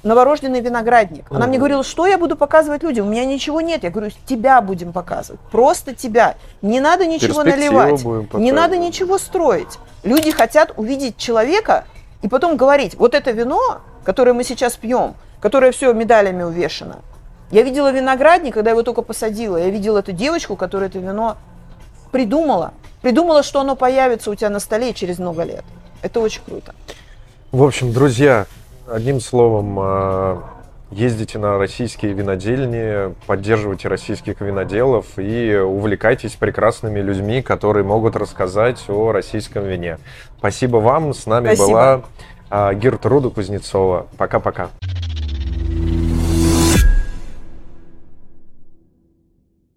новорожденный 0.03 0.61
виноградник. 0.61 1.27
Она 1.31 1.47
мне 1.47 1.59
говорила, 1.59 1.83
что 1.83 2.07
я 2.07 2.19
буду 2.19 2.37
показывать 2.37 2.83
людям? 2.83 3.07
У 3.07 3.11
меня 3.11 3.25
ничего 3.25 3.61
нет. 3.61 3.83
Я 3.83 3.91
говорю, 3.91 4.11
тебя 4.27 4.61
будем 4.61 4.93
показывать. 4.93 5.41
Просто 5.51 5.95
тебя. 5.95 6.37
Не 6.63 6.81
надо 6.81 7.07
ничего 7.07 7.43
наливать. 7.43 8.05
Не 8.35 8.53
надо 8.53 8.77
ничего 8.77 9.19
строить. 9.19 9.79
Люди 10.03 10.31
хотят 10.31 10.75
увидеть 10.77 11.17
человека 11.17 11.85
и 12.23 12.29
потом 12.29 12.57
говорить, 12.57 12.95
вот 12.95 13.15
это 13.15 13.31
вино, 13.31 13.81
которое 14.05 14.33
мы 14.33 14.45
сейчас 14.45 14.77
пьем, 14.77 15.15
которое 15.41 15.73
все 15.73 15.93
медалями 15.93 16.43
увешано. 16.43 17.01
Я 17.51 17.63
видела 17.63 17.93
виноградник, 17.93 18.55
когда 18.55 18.71
его 18.71 18.83
только 18.83 19.03
посадила. 19.03 19.57
Я 19.57 19.71
видела 19.71 19.99
эту 19.99 20.13
девочку, 20.13 20.57
которая 20.57 20.89
это 20.89 20.99
вино 20.99 21.37
придумала. 22.11 22.73
Придумала, 23.03 23.43
что 23.43 23.61
оно 23.61 23.77
появится 23.77 24.31
у 24.31 24.35
тебя 24.35 24.51
на 24.51 24.61
столе 24.61 24.95
через 24.95 25.19
много 25.19 25.43
лет. 25.43 25.65
Это 26.03 26.21
очень 26.21 26.43
круто. 26.45 26.75
В 27.53 27.63
общем, 27.63 27.93
друзья, 27.93 28.47
одним 28.91 29.21
словом, 29.21 29.79
э, 29.81 30.37
ездите 30.91 31.39
на 31.39 31.59
российские 31.59 32.13
винодельни, 32.13 33.15
поддерживайте 33.27 33.89
российских 33.89 34.41
виноделов 34.41 35.07
и 35.19 35.57
увлекайтесь 35.57 36.33
прекрасными 36.33 37.01
людьми, 37.01 37.43
которые 37.43 37.85
могут 37.85 38.17
рассказать 38.17 38.83
о 38.89 39.13
российском 39.13 39.65
вине. 39.65 39.99
Спасибо 40.39 40.79
вам. 40.79 41.15
С 41.15 41.27
нами 41.27 41.55
Спасибо. 41.55 41.69
была 41.69 42.03
а, 42.51 42.73
Гертруду 42.75 43.31
Кузнецова. 43.31 44.07
Пока-пока. 44.17 44.69